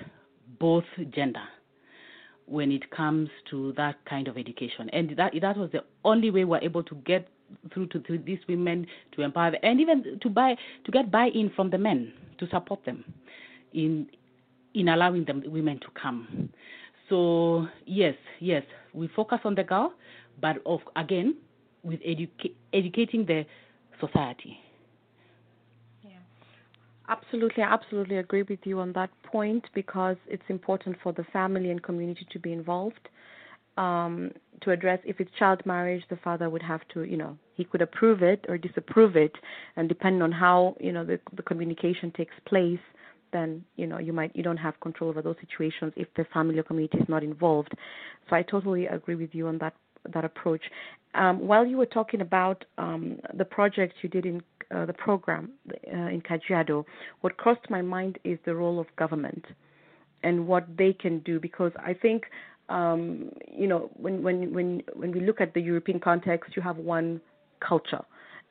both 0.59 0.85
gender 1.11 1.43
when 2.47 2.73
it 2.73 2.91
comes 2.91 3.29
to 3.51 3.73
that 3.77 3.97
kind 4.07 4.27
of 4.27 4.39
education. 4.39 4.89
And 4.93 5.15
that 5.17 5.33
that 5.41 5.57
was 5.57 5.71
the 5.71 5.85
only 6.05 6.31
way 6.31 6.45
we 6.45 6.51
were 6.51 6.61
able 6.63 6.83
to 6.85 6.95
get 7.07 7.29
through 7.73 7.87
to, 7.89 8.01
these 8.25 8.39
women 8.49 8.87
to 9.13 9.23
empower 9.23 9.53
them, 9.53 9.61
and 9.63 9.81
even 9.81 10.19
to 10.21 10.29
buy 10.29 10.57
to 10.85 10.91
get 10.93 11.11
buy-in 11.11 11.51
from 11.55 11.71
the 11.71 11.79
men 11.79 12.13
to 12.39 12.49
support 12.49 12.85
them 12.85 13.05
in 13.73 14.07
in 14.75 14.89
allowing 14.89 15.25
them 15.25 15.43
women 15.47 15.79
to 15.81 15.87
come. 16.01 16.51
So 17.09 17.67
yes, 17.87 18.15
yes, 18.41 18.63
we 18.93 19.09
focus 19.09 19.39
on 19.45 19.55
the 19.55 19.65
girl, 19.65 19.93
but 20.41 20.57
of 20.67 20.81
again 20.97 21.37
with 21.83 22.01
educa- 22.01 22.55
educating 22.73 23.25
the 23.27 23.45
society. 24.01 24.59
Yeah, 26.03 26.19
Absolutely, 27.09 27.63
I 27.63 27.73
absolutely 27.73 28.17
agree 28.19 28.43
with 28.43 28.61
you 28.65 28.81
on 28.81 28.93
that 28.93 29.11
point 29.23 29.65
because 29.75 30.17
it's 30.27 30.43
important 30.49 30.97
for 31.03 31.13
the 31.13 31.25
family 31.33 31.71
and 31.71 31.83
community 31.83 32.27
to 32.31 32.39
be 32.39 32.53
involved. 32.53 33.09
Um, 33.79 34.33
to 34.63 34.73
address 34.73 34.99
if 35.05 35.21
it's 35.21 35.31
child 35.39 35.65
marriage, 35.65 36.03
the 36.11 36.17
father 36.17 36.51
would 36.51 36.63
have 36.63 36.81
to, 36.93 37.05
you 37.05 37.17
know, 37.17 37.39
he 37.55 37.65
could 37.65 37.81
approve 37.81 38.23
it 38.23 38.45
or 38.49 38.59
disapprove 38.59 39.17
it, 39.17 39.33
and 39.77 39.89
depending 39.89 40.21
on 40.21 40.33
how, 40.33 40.77
you 40.81 40.93
know, 40.93 41.05
the 41.05 41.21
the 41.37 41.43
communication 41.43 42.11
takes 42.17 42.35
place, 42.45 42.81
then 43.33 43.65
you 43.77 43.87
know 43.87 43.99
you 43.99 44.13
might 44.13 44.35
you 44.35 44.43
don't 44.43 44.57
have 44.57 44.79
control 44.81 45.11
over 45.11 45.23
those 45.23 45.37
situations 45.41 45.93
if 45.97 46.09
the 46.17 46.25
family 46.35 46.59
or 46.59 46.63
community 46.65 46.99
is 46.99 47.09
not 47.09 47.23
involved. 47.23 47.73
So 48.29 48.37
I 48.37 48.43
totally 48.43 48.87
agree 48.87 49.15
with 49.15 49.33
you 49.33 49.47
on 49.47 49.59
that 49.59 49.75
that 50.13 50.25
approach. 50.25 50.63
Um, 51.15 51.47
while 51.47 51.67
you 51.67 51.77
were 51.77 51.87
talking 51.87 52.21
about 52.21 52.65
um, 52.79 53.19
the 53.35 53.45
project 53.45 53.95
you 54.03 54.09
did 54.09 54.27
in 54.27 54.43
uh, 54.75 54.87
the 54.87 54.93
program 54.93 55.51
uh, 55.93 55.97
in 55.97 56.21
Kajiado, 56.21 56.85
what 57.21 57.37
crossed 57.37 57.69
my 57.71 57.83
mind 57.83 58.19
is 58.25 58.39
the 58.45 58.55
role 58.55 58.79
of 58.79 58.87
government 58.97 59.45
and 60.23 60.47
what 60.47 60.67
they 60.77 60.93
can 60.93 61.21
do 61.21 61.39
because 61.41 61.73
I 61.79 61.95
think 61.95 62.25
um, 62.69 63.31
you 63.51 63.67
know 63.67 63.91
when 63.95 64.23
when 64.23 64.53
when 64.53 64.83
when 64.95 65.13
we 65.13 65.21
look 65.21 65.41
at 65.41 65.55
the 65.55 65.61
European 65.61 66.01
context, 66.01 66.57
you 66.57 66.63
have 66.63 66.77
one 66.77 67.21
culture. 67.67 68.05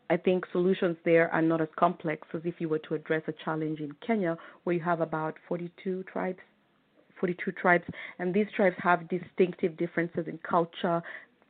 I 0.09 0.15
think 0.15 0.45
solutions 0.51 0.95
there 1.03 1.29
are 1.31 1.41
not 1.41 1.59
as 1.59 1.67
complex 1.77 2.27
as 2.33 2.41
if 2.45 2.55
you 2.59 2.69
were 2.69 2.79
to 2.79 2.95
address 2.95 3.23
a 3.27 3.33
challenge 3.43 3.79
in 3.81 3.91
Kenya 4.05 4.37
where 4.63 4.73
you 4.73 4.81
have 4.81 5.01
about 5.01 5.35
42 5.49 6.03
tribes 6.03 6.39
42 7.19 7.51
tribes, 7.53 7.83
and 8.19 8.33
these 8.33 8.47
tribes 8.55 8.75
have 8.79 9.07
distinctive 9.09 9.77
differences 9.77 10.27
in 10.27 10.39
culture, 10.47 11.01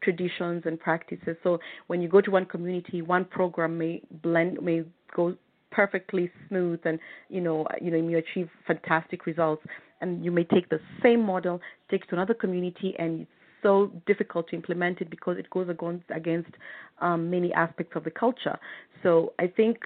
traditions, 0.02 0.64
and 0.66 0.80
practices. 0.80 1.36
So 1.44 1.60
when 1.88 2.02
you 2.02 2.08
go 2.08 2.22
to 2.22 2.32
one 2.32 2.46
community, 2.46 3.02
one 3.02 3.26
program 3.26 3.78
may 3.78 4.02
blend, 4.24 4.62
may 4.62 4.84
go 5.16 5.36
perfectly 5.72 6.32
smooth, 6.48 6.80
and 6.86 7.00
you 7.30 7.42
know, 7.42 7.68
you 7.82 7.92
know, 7.92 7.98
you 7.98 8.18
achieve 8.18 8.50
fantastic 8.66 9.26
results. 9.26 9.64
And 10.02 10.24
you 10.24 10.32
may 10.32 10.44
take 10.44 10.70
the 10.70 10.80
same 11.02 11.22
model, 11.22 11.62
take 11.90 12.04
it 12.04 12.10
to 12.10 12.16
another 12.16 12.34
community, 12.34 12.96
and 13.00 13.22
it's 13.22 13.32
so 13.64 13.92
difficult 14.06 14.50
to 14.50 14.56
implement 14.56 15.02
it 15.02 15.10
because 15.10 15.38
it 15.38 15.50
goes 15.50 15.68
against 16.14 16.52
um, 17.00 17.30
many 17.30 17.52
aspects 17.54 17.96
of 17.96 18.04
the 18.04 18.12
culture. 18.12 18.58
So 19.04 19.34
I 19.40 19.48
think 19.48 19.80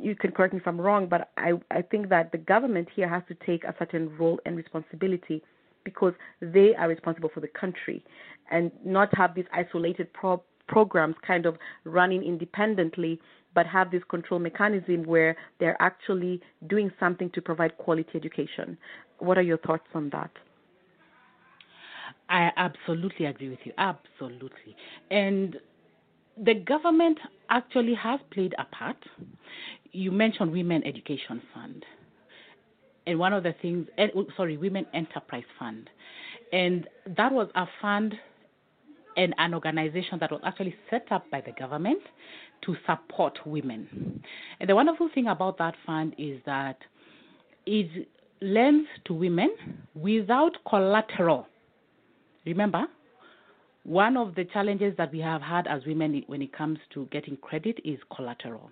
you 0.00 0.14
can 0.14 0.32
correct 0.32 0.52
me 0.54 0.60
if 0.60 0.66
I'm 0.66 0.80
wrong, 0.80 1.06
but 1.08 1.30
I, 1.36 1.52
I 1.70 1.82
think 1.82 2.08
that 2.10 2.32
the 2.32 2.38
government 2.38 2.88
here 2.94 3.08
has 3.08 3.22
to 3.28 3.34
take 3.46 3.64
a 3.64 3.74
certain 3.78 4.16
role 4.18 4.38
and 4.44 4.56
responsibility 4.56 5.42
because 5.84 6.12
they 6.40 6.74
are 6.76 6.88
responsible 6.88 7.30
for 7.32 7.40
the 7.40 7.48
country 7.48 8.04
and 8.50 8.70
not 8.84 9.08
have 9.16 9.34
these 9.34 9.46
isolated 9.52 10.12
pro- 10.12 10.42
programs 10.66 11.16
kind 11.26 11.46
of 11.46 11.56
running 11.84 12.22
independently, 12.22 13.20
but 13.58 13.66
have 13.66 13.90
this 13.90 14.04
control 14.08 14.38
mechanism 14.38 15.02
where 15.02 15.36
they're 15.58 15.76
actually 15.82 16.40
doing 16.68 16.92
something 17.00 17.28
to 17.30 17.42
provide 17.42 17.76
quality 17.76 18.12
education. 18.14 18.78
What 19.18 19.36
are 19.36 19.42
your 19.42 19.58
thoughts 19.58 19.88
on 19.96 20.10
that? 20.10 20.30
I 22.28 22.52
absolutely 22.56 23.26
agree 23.26 23.48
with 23.48 23.58
you. 23.64 23.72
Absolutely. 23.76 24.76
And 25.10 25.56
the 26.40 26.54
government 26.54 27.18
actually 27.50 27.94
has 27.94 28.20
played 28.32 28.54
a 28.60 28.64
part. 28.66 28.96
You 29.90 30.12
mentioned 30.12 30.52
Women 30.52 30.84
Education 30.84 31.42
Fund. 31.52 31.84
And 33.08 33.18
one 33.18 33.32
of 33.32 33.42
the 33.42 33.56
things, 33.60 33.88
eh, 33.98 34.06
oh, 34.14 34.26
sorry, 34.36 34.56
Women 34.56 34.86
Enterprise 34.94 35.50
Fund. 35.58 35.90
And 36.52 36.86
that 37.16 37.32
was 37.32 37.48
a 37.56 37.66
fund 37.82 38.14
and 39.16 39.34
an 39.38 39.52
organization 39.52 40.20
that 40.20 40.30
was 40.30 40.40
actually 40.44 40.76
set 40.90 41.10
up 41.10 41.28
by 41.28 41.40
the 41.40 41.50
government 41.58 41.98
to 42.62 42.76
support 42.86 43.38
women. 43.46 44.22
And 44.60 44.68
the 44.68 44.74
wonderful 44.74 45.08
thing 45.14 45.26
about 45.28 45.58
that 45.58 45.74
fund 45.86 46.14
is 46.18 46.40
that 46.46 46.78
it 47.66 48.08
lends 48.40 48.88
to 49.06 49.14
women 49.14 49.54
without 49.94 50.52
collateral. 50.68 51.46
Remember, 52.46 52.86
one 53.84 54.16
of 54.16 54.34
the 54.34 54.44
challenges 54.44 54.94
that 54.98 55.12
we 55.12 55.18
have 55.20 55.40
had 55.40 55.66
as 55.66 55.84
women 55.86 56.22
when 56.26 56.42
it 56.42 56.52
comes 56.52 56.78
to 56.92 57.06
getting 57.06 57.36
credit 57.38 57.78
is 57.84 57.98
collateral. 58.14 58.70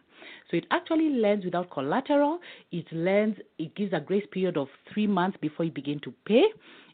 So 0.50 0.58
it 0.58 0.66
actually 0.70 1.08
lends 1.10 1.44
without 1.44 1.70
collateral. 1.70 2.38
It 2.70 2.86
lends, 2.92 3.38
it 3.58 3.74
gives 3.74 3.92
a 3.92 4.00
grace 4.00 4.26
period 4.30 4.56
of 4.56 4.68
three 4.92 5.06
months 5.06 5.38
before 5.40 5.64
you 5.64 5.72
begin 5.72 6.00
to 6.00 6.12
pay, 6.26 6.44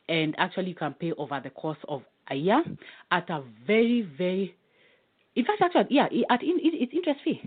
and 0.09 0.35
actually 0.39 0.69
you 0.69 0.75
can 0.75 0.95
pay 0.95 1.13
over 1.13 1.41
the 1.43 1.51
course 1.51 1.79
of 1.89 2.03
a 2.31 2.35
year 2.35 2.63
at 3.11 3.29
a 3.29 3.43
very, 3.67 4.03
very, 4.17 4.55
in 5.35 5.45
fact, 5.45 5.62
actually, 5.62 5.97
yeah, 5.97 6.07
at 6.31 6.42
in, 6.42 6.59
it, 6.59 6.75
it's 6.75 6.92
interest 6.92 7.21
free. 7.23 7.40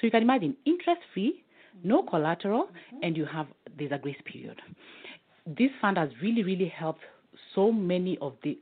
So 0.00 0.06
you 0.06 0.10
can 0.10 0.22
imagine 0.22 0.56
interest 0.64 1.00
free, 1.14 1.44
no 1.84 2.02
collateral, 2.02 2.68
and 3.02 3.16
you 3.16 3.24
have 3.24 3.46
there's 3.78 3.92
a 3.92 3.98
grace 3.98 4.16
period. 4.24 4.60
This 5.46 5.70
fund 5.80 5.96
has 5.98 6.10
really, 6.22 6.42
really 6.42 6.68
helped 6.68 7.02
so 7.54 7.72
many 7.72 8.18
of 8.20 8.34
the 8.42 8.58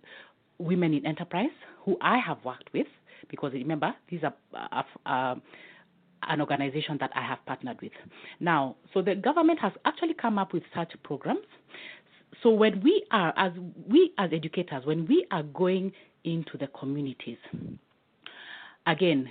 women 0.59 0.95
in 0.95 1.07
enterprise 1.07 1.51
who 1.85 1.97
I 2.01 2.19
have 2.19 2.39
worked 2.45 2.71
with 2.73 2.87
because 3.31 3.53
remember 3.53 3.95
these 4.09 4.21
are 4.23 4.35
uh, 4.55 4.83
uh, 5.07 5.35
an 6.29 6.41
organization 6.41 6.99
that 7.01 7.11
I 7.15 7.23
have 7.23 7.39
partnered 7.47 7.81
with. 7.81 7.93
Now, 8.41 8.77
so 8.93 9.01
the 9.01 9.15
government 9.15 9.59
has 9.61 9.73
actually 9.85 10.15
come 10.15 10.39
up 10.39 10.53
with 10.53 10.63
such 10.75 10.93
programs. 11.03 11.47
So 12.43 12.51
when 12.51 12.83
we 12.83 13.05
are 13.11 13.33
as 13.37 13.53
we 13.89 14.13
as 14.19 14.31
educators, 14.33 14.85
when 14.85 15.07
we 15.07 15.27
are 15.31 15.43
going 15.43 15.93
into 16.25 16.59
the 16.59 16.67
communities, 16.69 17.39
again, 18.91 19.31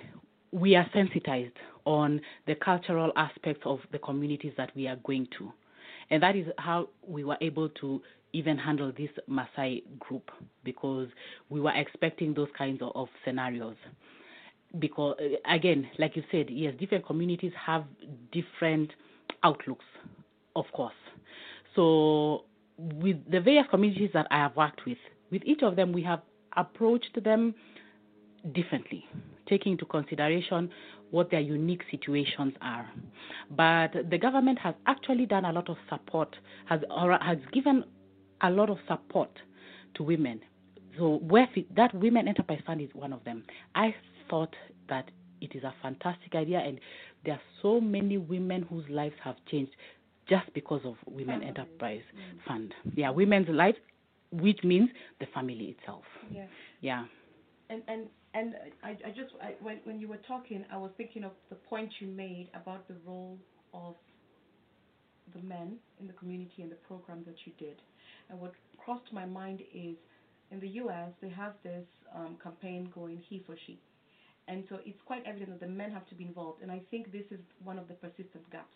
we 0.51 0.75
are 0.75 0.89
sensitized 0.93 1.53
on 1.85 2.21
the 2.47 2.55
cultural 2.55 3.11
aspects 3.15 3.61
of 3.65 3.79
the 3.91 3.99
communities 3.99 4.53
that 4.57 4.71
we 4.75 4.87
are 4.87 4.97
going 4.97 5.27
to. 5.37 5.51
And 6.09 6.23
that 6.23 6.35
is 6.35 6.47
how 6.57 6.89
we 7.07 7.23
were 7.23 7.37
able 7.41 7.69
to 7.81 8.01
even 8.33 8.57
handle 8.57 8.91
this 8.97 9.09
Maasai 9.29 9.83
group 9.99 10.29
because 10.63 11.07
we 11.49 11.59
were 11.59 11.73
expecting 11.75 12.33
those 12.33 12.47
kinds 12.57 12.81
of, 12.81 12.91
of 12.95 13.07
scenarios. 13.25 13.75
Because, 14.77 15.15
uh, 15.19 15.53
again, 15.53 15.87
like 15.97 16.15
you 16.15 16.23
said, 16.31 16.47
yes, 16.49 16.73
different 16.79 17.05
communities 17.05 17.51
have 17.59 17.85
different 18.31 18.91
outlooks, 19.43 19.85
of 20.55 20.65
course. 20.73 20.93
So, 21.75 22.45
with 22.77 23.17
the 23.29 23.41
various 23.41 23.65
communities 23.69 24.11
that 24.13 24.27
I 24.31 24.37
have 24.37 24.55
worked 24.55 24.85
with, 24.85 24.97
with 25.31 25.41
each 25.43 25.63
of 25.63 25.75
them, 25.75 25.91
we 25.91 26.03
have 26.03 26.21
approached 26.55 27.23
them 27.23 27.55
differently, 28.53 29.05
taking 29.49 29.73
into 29.73 29.85
consideration 29.85 30.69
what 31.11 31.31
their 31.31 31.39
unique 31.39 31.81
situations 31.89 32.53
are. 32.61 32.87
But 33.51 34.09
the 34.09 34.17
government 34.17 34.59
has 34.59 34.75
actually 34.85 35.25
done 35.25 35.45
a 35.45 35.51
lot 35.51 35.69
of 35.69 35.77
support, 35.89 36.35
has 36.65 36.81
or 36.89 37.17
has 37.21 37.37
given 37.51 37.83
a 38.41 38.49
lot 38.49 38.69
of 38.69 38.77
support 38.87 39.31
to 39.95 40.03
women. 40.03 40.39
So 40.97 41.21
that 41.75 41.93
Women 41.93 42.27
Enterprise 42.27 42.61
Fund 42.65 42.81
is 42.81 42.89
one 42.93 43.13
of 43.13 43.23
them. 43.23 43.43
I 43.75 43.95
thought 44.29 44.53
that 44.89 45.09
it 45.41 45.55
is 45.55 45.63
a 45.63 45.73
fantastic 45.81 46.35
idea, 46.35 46.59
and 46.59 46.79
there 47.23 47.35
are 47.35 47.41
so 47.61 47.79
many 47.79 48.17
women 48.17 48.63
whose 48.63 48.83
lives 48.89 49.15
have 49.23 49.35
changed 49.49 49.71
just 50.27 50.53
because 50.53 50.81
of 50.83 50.95
Women 51.07 51.41
Enterprise 51.41 52.01
Fund. 52.47 52.73
Yeah, 52.95 53.09
women's 53.09 53.49
life, 53.49 53.75
which 54.31 54.63
means 54.63 54.89
the 55.19 55.25
family 55.33 55.75
itself. 55.77 56.03
Yeah. 56.31 56.45
Yeah. 56.81 57.05
And 57.69 57.81
and 57.87 58.07
and 58.33 58.55
I, 58.83 58.91
I 58.91 59.09
just 59.09 59.33
I, 59.41 59.55
when 59.61 59.77
when 59.83 59.99
you 59.99 60.07
were 60.07 60.21
talking, 60.27 60.65
I 60.71 60.77
was 60.77 60.91
thinking 60.97 61.23
of 61.23 61.31
the 61.49 61.55
point 61.55 61.91
you 61.99 62.07
made 62.07 62.49
about 62.53 62.87
the 62.87 62.95
role 63.05 63.37
of 63.73 63.95
the 65.33 65.41
men 65.41 65.77
in 65.99 66.07
the 66.07 66.13
community 66.13 66.61
and 66.61 66.71
the 66.71 66.81
program 66.87 67.23
that 67.25 67.35
you 67.45 67.53
did. 67.57 67.81
And 68.29 68.39
what 68.39 68.53
crossed 68.77 69.11
my 69.11 69.25
mind 69.25 69.61
is, 69.73 69.95
in 70.51 70.59
the 70.59 70.67
U.S. 70.83 71.11
they 71.21 71.29
have 71.29 71.53
this 71.63 71.85
um, 72.15 72.37
campaign 72.41 72.91
going, 72.93 73.21
he 73.29 73.43
for 73.45 73.55
she, 73.65 73.79
and 74.47 74.63
so 74.69 74.79
it's 74.85 75.01
quite 75.05 75.23
evident 75.25 75.51
that 75.51 75.59
the 75.59 75.71
men 75.71 75.91
have 75.91 76.07
to 76.07 76.15
be 76.15 76.25
involved. 76.25 76.61
And 76.61 76.71
I 76.71 76.81
think 76.89 77.11
this 77.11 77.25
is 77.31 77.39
one 77.63 77.77
of 77.77 77.87
the 77.87 77.93
persistent 77.93 78.49
gaps. 78.51 78.73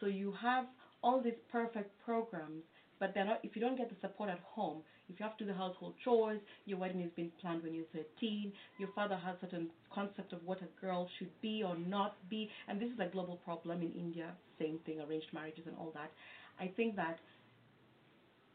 So 0.00 0.06
you 0.06 0.32
have 0.42 0.66
all 1.02 1.22
these 1.22 1.38
perfect 1.50 1.92
programs, 2.04 2.64
but 2.98 3.14
they're 3.14 3.24
not, 3.24 3.40
if 3.44 3.54
you 3.54 3.62
don't 3.62 3.76
get 3.76 3.88
the 3.88 3.96
support 4.00 4.30
at 4.30 4.40
home, 4.44 4.82
if 5.08 5.18
you 5.20 5.24
have 5.24 5.36
to 5.38 5.44
do 5.44 5.52
the 5.52 5.56
household 5.56 5.94
chores, 6.04 6.40
your 6.64 6.78
wedding 6.78 7.00
has 7.00 7.10
been 7.16 7.30
planned 7.40 7.62
when 7.62 7.74
you're 7.74 7.84
13, 7.92 8.52
your 8.78 8.88
father 8.94 9.16
has 9.16 9.36
certain 9.40 9.70
concept 9.92 10.32
of 10.32 10.40
what 10.44 10.58
a 10.62 10.80
girl 10.80 11.08
should 11.18 11.30
be 11.40 11.62
or 11.62 11.76
not 11.76 12.16
be, 12.28 12.50
and 12.68 12.80
this 12.80 12.88
is 12.90 12.98
a 13.00 13.06
global 13.06 13.36
problem 13.44 13.82
in 13.82 13.92
India, 13.92 14.32
same 14.58 14.78
thing, 14.84 15.00
arranged 15.00 15.28
marriages 15.32 15.64
and 15.66 15.76
all 15.76 15.92
that. 15.94 16.10
I 16.58 16.72
think 16.76 16.96
that 16.96 17.18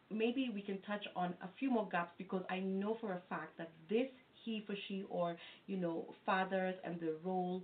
maybe 0.10 0.52
we 0.54 0.62
can 0.62 0.80
touch 0.82 1.06
on 1.16 1.34
a 1.42 1.48
few 1.58 1.72
more 1.72 1.88
gaps 1.90 2.12
because 2.18 2.44
I 2.50 2.60
know 2.60 2.98
for 3.00 3.14
a 3.14 3.22
fact 3.30 3.58
that 3.58 3.70
this 3.90 4.08
he 4.44 4.64
for 4.66 4.76
she 4.88 5.06
or 5.10 5.36
you 5.68 5.78
know 5.78 6.14
fathers 6.26 6.76
and 6.84 7.00
the 7.00 7.14
role 7.24 7.64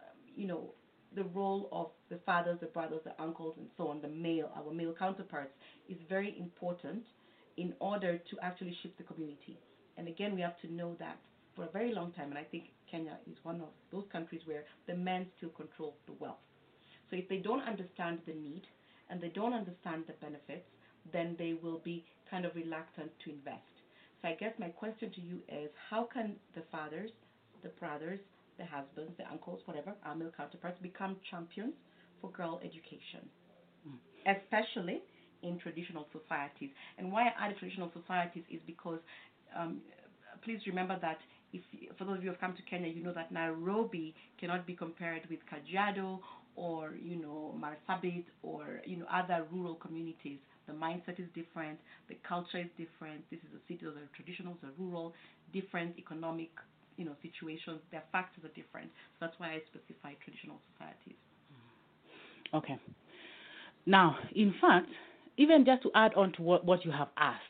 um, 0.00 0.16
you 0.34 0.46
know 0.46 0.72
the 1.14 1.24
role 1.24 1.68
of 1.72 1.88
the 2.08 2.18
fathers, 2.24 2.58
the 2.60 2.66
brothers, 2.68 3.00
the 3.04 3.12
uncles, 3.22 3.54
and 3.58 3.66
so 3.76 3.88
on, 3.88 4.00
the 4.00 4.08
male, 4.08 4.50
our 4.56 4.72
male 4.72 4.94
counterparts, 4.98 5.52
is 5.88 5.98
very 6.08 6.34
important 6.38 7.02
in 7.56 7.74
order 7.80 8.18
to 8.18 8.36
actually 8.42 8.76
shift 8.82 8.98
the 8.98 9.04
community. 9.04 9.58
And 9.96 10.08
again, 10.08 10.34
we 10.34 10.40
have 10.40 10.60
to 10.62 10.72
know 10.72 10.96
that 10.98 11.18
for 11.54 11.64
a 11.64 11.70
very 11.70 11.94
long 11.94 12.12
time, 12.12 12.30
and 12.30 12.38
I 12.38 12.44
think 12.44 12.64
Kenya 12.90 13.18
is 13.30 13.36
one 13.42 13.60
of 13.60 13.68
those 13.90 14.04
countries 14.10 14.42
where 14.46 14.64
the 14.86 14.94
men 14.94 15.26
still 15.36 15.50
control 15.50 15.96
the 16.06 16.12
wealth. 16.18 16.40
So 17.10 17.16
if 17.16 17.28
they 17.28 17.38
don't 17.38 17.60
understand 17.60 18.20
the 18.26 18.32
need 18.32 18.62
and 19.10 19.20
they 19.20 19.28
don't 19.28 19.52
understand 19.52 20.04
the 20.06 20.14
benefits, 20.14 20.66
then 21.12 21.36
they 21.38 21.54
will 21.62 21.80
be 21.84 22.04
kind 22.30 22.44
of 22.44 22.54
reluctant 22.54 23.10
to 23.24 23.30
invest. 23.30 23.68
So 24.22 24.28
I 24.28 24.34
guess 24.34 24.52
my 24.58 24.68
question 24.68 25.10
to 25.10 25.20
you 25.20 25.38
is 25.48 25.68
how 25.90 26.08
can 26.12 26.36
the 26.54 26.62
fathers, 26.70 27.10
the 27.62 27.68
brothers, 27.80 28.20
the 28.58 28.64
husbands, 28.64 29.12
the 29.18 29.28
uncles, 29.30 29.60
whatever, 29.66 29.92
our 30.04 30.14
male 30.14 30.32
counterparts 30.36 30.78
become 30.80 31.16
champions 31.30 31.74
for 32.20 32.30
girl 32.30 32.60
education, 32.64 33.28
mm. 33.88 33.98
especially 34.24 35.02
in 35.42 35.58
traditional 35.58 36.06
societies. 36.12 36.70
And 36.98 37.12
why 37.12 37.28
I 37.28 37.46
added 37.46 37.58
traditional 37.58 37.90
societies 37.92 38.44
is 38.50 38.60
because 38.66 39.00
um, 39.56 39.80
please 40.44 40.60
remember 40.66 40.98
that 41.00 41.18
if 41.52 41.62
for 41.98 42.04
those 42.04 42.18
of 42.18 42.24
you 42.24 42.30
who 42.30 42.32
have 42.34 42.40
come 42.40 42.56
to 42.56 42.62
Kenya, 42.62 42.88
you 42.88 43.02
know 43.02 43.12
that 43.12 43.30
Nairobi 43.30 44.14
cannot 44.40 44.66
be 44.66 44.74
compared 44.74 45.22
with 45.28 45.40
Kajiado 45.50 46.18
or 46.56 46.94
you 47.00 47.16
know 47.16 47.54
Marsabit 47.58 48.24
or 48.42 48.80
you 48.86 48.96
know 48.96 49.06
other 49.12 49.44
rural 49.52 49.74
communities. 49.74 50.38
The 50.66 50.72
mindset 50.72 51.18
is 51.18 51.26
different, 51.34 51.78
the 52.08 52.16
culture 52.26 52.58
is 52.58 52.70
different. 52.78 53.22
This 53.30 53.40
is 53.40 53.50
a 53.52 53.60
city, 53.66 53.84
those 53.84 53.96
are 53.96 54.08
traditional, 54.14 54.54
those 54.62 54.70
are 54.70 54.74
rural, 54.78 55.12
different 55.52 55.98
economic 55.98 56.50
you 56.96 57.04
know 57.04 57.16
situations. 57.22 57.80
Their 57.90 58.04
factors 58.12 58.44
are 58.44 58.54
different. 58.54 58.88
So 59.18 59.26
that's 59.26 59.38
why 59.38 59.52
I 59.54 59.60
specify 59.68 60.14
traditional 60.24 60.56
societies. 60.72 61.18
Okay. 62.54 62.78
Now, 63.86 64.16
in 64.34 64.54
fact, 64.60 64.88
even 65.36 65.64
just 65.64 65.82
to 65.82 65.90
add 65.94 66.14
on 66.14 66.32
to 66.32 66.42
what, 66.42 66.64
what 66.64 66.84
you 66.84 66.90
have 66.90 67.08
asked, 67.16 67.40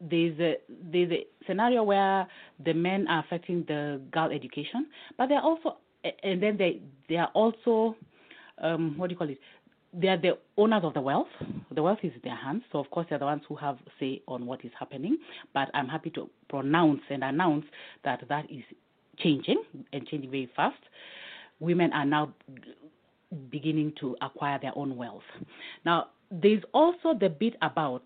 there's 0.00 0.38
a 0.38 0.56
there's 0.92 1.10
a 1.10 1.26
scenario 1.46 1.82
where 1.82 2.26
the 2.64 2.74
men 2.74 3.06
are 3.08 3.24
affecting 3.24 3.64
the 3.66 4.00
girl 4.10 4.30
education, 4.30 4.86
but 5.16 5.28
they're 5.28 5.40
also 5.40 5.78
and 6.22 6.42
then 6.42 6.56
they 6.56 6.80
they 7.08 7.16
are 7.16 7.30
also 7.34 7.96
um, 8.58 8.96
what 8.96 9.08
do 9.08 9.14
you 9.14 9.18
call 9.18 9.30
it? 9.30 9.38
They 9.98 10.08
are 10.08 10.20
the 10.20 10.38
owners 10.58 10.82
of 10.84 10.92
the 10.94 11.00
wealth. 11.00 11.28
The 11.74 11.82
wealth 11.82 12.00
is 12.02 12.12
in 12.14 12.20
their 12.22 12.36
hands, 12.36 12.62
so 12.70 12.78
of 12.78 12.90
course 12.90 13.06
they're 13.08 13.18
the 13.18 13.24
ones 13.24 13.42
who 13.48 13.56
have 13.56 13.78
say 13.98 14.20
on 14.28 14.46
what 14.46 14.64
is 14.64 14.72
happening. 14.78 15.16
But 15.54 15.70
I'm 15.74 15.88
happy 15.88 16.10
to 16.10 16.28
pronounce 16.48 17.00
and 17.08 17.24
announce 17.24 17.64
that 18.04 18.22
that 18.28 18.50
is 18.50 18.64
changing 19.18 19.62
and 19.92 20.06
changing 20.06 20.30
very 20.30 20.50
fast. 20.54 20.76
Women 21.60 21.92
are 21.94 22.04
now 22.04 22.34
beginning 23.50 23.92
to 24.00 24.16
acquire 24.20 24.58
their 24.60 24.76
own 24.76 24.96
wealth. 24.96 25.22
Now, 25.84 26.08
there's 26.30 26.62
also 26.72 27.14
the 27.18 27.28
bit 27.28 27.54
about 27.62 28.02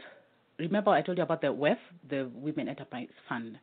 remember 0.60 0.90
I 0.90 1.02
told 1.02 1.18
you 1.18 1.24
about 1.24 1.40
the 1.40 1.48
WEF, 1.48 1.78
the 2.08 2.30
Women 2.34 2.68
Enterprise 2.68 3.08
Fund, 3.28 3.58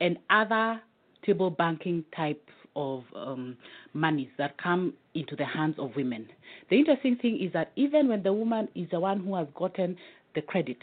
and 0.00 0.16
other 0.30 0.80
table 1.24 1.50
banking 1.50 2.04
type 2.14 2.42
of 2.76 3.02
um, 3.14 3.56
monies 3.94 4.28
that 4.38 4.56
come 4.58 4.94
into 5.14 5.34
the 5.34 5.44
hands 5.44 5.74
of 5.78 5.90
women. 5.96 6.28
The 6.70 6.78
interesting 6.78 7.16
thing 7.16 7.40
is 7.42 7.52
that 7.52 7.72
even 7.76 8.08
when 8.08 8.22
the 8.22 8.32
woman 8.32 8.68
is 8.74 8.88
the 8.90 9.00
one 9.00 9.20
who 9.20 9.34
has 9.34 9.48
gotten 9.54 9.96
the 10.34 10.42
credit, 10.42 10.78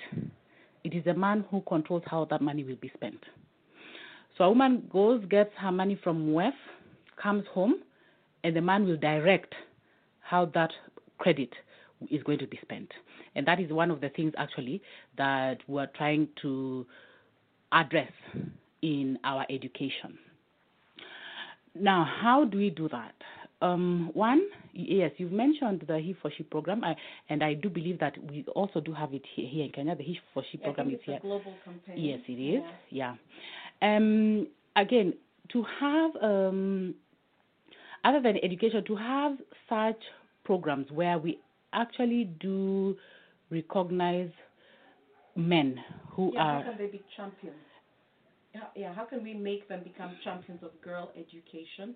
it 0.83 0.93
is 0.93 1.03
the 1.05 1.13
man 1.13 1.45
who 1.49 1.62
controls 1.62 2.03
how 2.07 2.25
that 2.25 2.41
money 2.41 2.63
will 2.63 2.75
be 2.75 2.91
spent. 2.95 3.19
So 4.38 4.45
a 4.45 4.49
woman 4.49 4.89
goes, 4.91 5.23
gets 5.29 5.51
her 5.57 5.71
money 5.71 5.97
from 6.03 6.33
WEF, 6.33 6.53
comes 7.21 7.45
home, 7.53 7.75
and 8.43 8.55
the 8.55 8.62
man 8.62 8.86
will 8.86 8.97
direct 8.97 9.53
how 10.33 10.45
that 10.55 10.71
credit 11.19 11.53
is 12.09 12.23
going 12.23 12.39
to 12.39 12.47
be 12.47 12.57
spent. 12.63 12.89
And 13.35 13.45
that 13.45 13.59
is 13.59 13.71
one 13.71 13.91
of 13.91 14.01
the 14.01 14.09
things 14.09 14.33
actually 14.35 14.81
that 15.15 15.57
we're 15.67 15.91
trying 15.95 16.27
to 16.41 16.87
address 17.71 18.11
in 18.81 19.19
our 19.23 19.45
education. 19.51 20.17
Now, 21.75 22.03
how 22.21 22.45
do 22.45 22.57
we 22.57 22.71
do 22.71 22.89
that? 22.89 23.13
Um, 23.61 24.09
one, 24.13 24.41
yes, 24.73 25.11
you've 25.17 25.31
mentioned 25.31 25.85
the 25.87 25.99
He 25.99 26.15
for 26.19 26.31
She 26.35 26.43
program, 26.43 26.83
I, 26.83 26.95
and 27.29 27.43
I 27.43 27.53
do 27.53 27.69
believe 27.69 27.99
that 27.99 28.15
we 28.29 28.43
also 28.55 28.81
do 28.81 28.91
have 28.91 29.13
it 29.13 29.21
here, 29.35 29.47
here 29.47 29.65
in 29.65 29.71
Kenya. 29.71 29.95
The 29.95 30.03
He 30.03 30.19
for 30.33 30.43
She 30.51 30.57
program 30.57 30.89
is 30.89 30.99
here. 31.05 31.19
global 31.21 31.53
campaign. 31.63 31.95
Yes, 31.95 32.19
it 32.27 32.33
is. 32.33 32.63
Yeah. 32.89 33.15
Um, 33.81 34.47
again, 34.75 35.13
to 35.53 35.63
have 35.79 36.11
um, 36.21 36.95
other 38.03 38.21
than 38.21 38.35
education, 38.43 38.83
to 38.85 38.95
have 38.95 39.33
such 39.69 40.01
programs 40.43 40.91
where 40.91 41.17
we 41.17 41.39
actually 41.73 42.25
do 42.39 42.95
recognize 43.49 44.32
men 45.36 45.77
who 46.12 46.32
Yeah, 46.34 46.41
are 46.41 46.60
how 46.63 46.69
can 46.71 46.77
they 46.77 46.91
be 46.91 47.03
champions? 47.15 47.58
How, 48.53 48.69
yeah, 48.75 48.93
how 48.93 49.06
can 49.06 49.23
we 49.23 49.34
make 49.34 49.67
them 49.67 49.82
become 49.84 50.15
champions 50.23 50.62
of 50.63 50.69
girl 50.82 51.12
education 51.17 51.95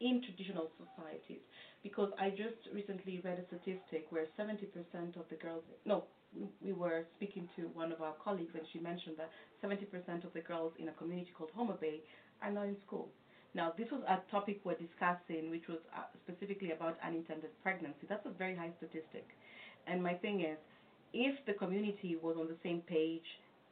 in 0.00 0.22
traditional 0.22 0.70
societies? 0.78 1.42
Because 1.82 2.12
I 2.20 2.30
just 2.30 2.60
recently 2.72 3.20
read 3.24 3.38
a 3.40 3.46
statistic 3.46 4.06
where 4.10 4.26
70% 4.38 5.16
of 5.16 5.26
the 5.30 5.36
girls, 5.36 5.64
no, 5.84 6.04
we- 6.32 6.48
we 6.60 6.72
were 6.72 7.06
speaking 7.16 7.48
to 7.56 7.62
one 7.74 7.90
of 7.92 8.00
our 8.02 8.14
colleagues 8.14 8.54
and 8.54 8.66
she 8.68 8.78
mentioned 8.78 9.16
that 9.16 9.30
70% 9.60 10.24
of 10.24 10.32
the 10.32 10.40
girls 10.42 10.72
in 10.78 10.88
a 10.88 10.92
community 10.92 11.32
called 11.32 11.50
Homa 11.52 11.74
Bay 11.74 12.02
are 12.42 12.52
not 12.52 12.66
in 12.66 12.76
school. 12.82 13.10
Now, 13.56 13.72
this 13.78 13.88
was 13.90 14.02
a 14.06 14.20
topic 14.30 14.60
we're 14.64 14.76
discussing, 14.76 15.48
which 15.48 15.66
was 15.66 15.78
uh, 15.96 16.04
specifically 16.20 16.72
about 16.72 16.98
unintended 17.02 17.48
pregnancy. 17.62 18.04
That's 18.06 18.26
a 18.26 18.30
very 18.36 18.54
high 18.54 18.70
statistic. 18.76 19.24
And 19.86 20.02
my 20.02 20.12
thing 20.12 20.42
is, 20.42 20.58
if 21.14 21.34
the 21.46 21.54
community 21.54 22.16
was 22.20 22.36
on 22.36 22.48
the 22.48 22.58
same 22.62 22.80
page, 22.80 23.24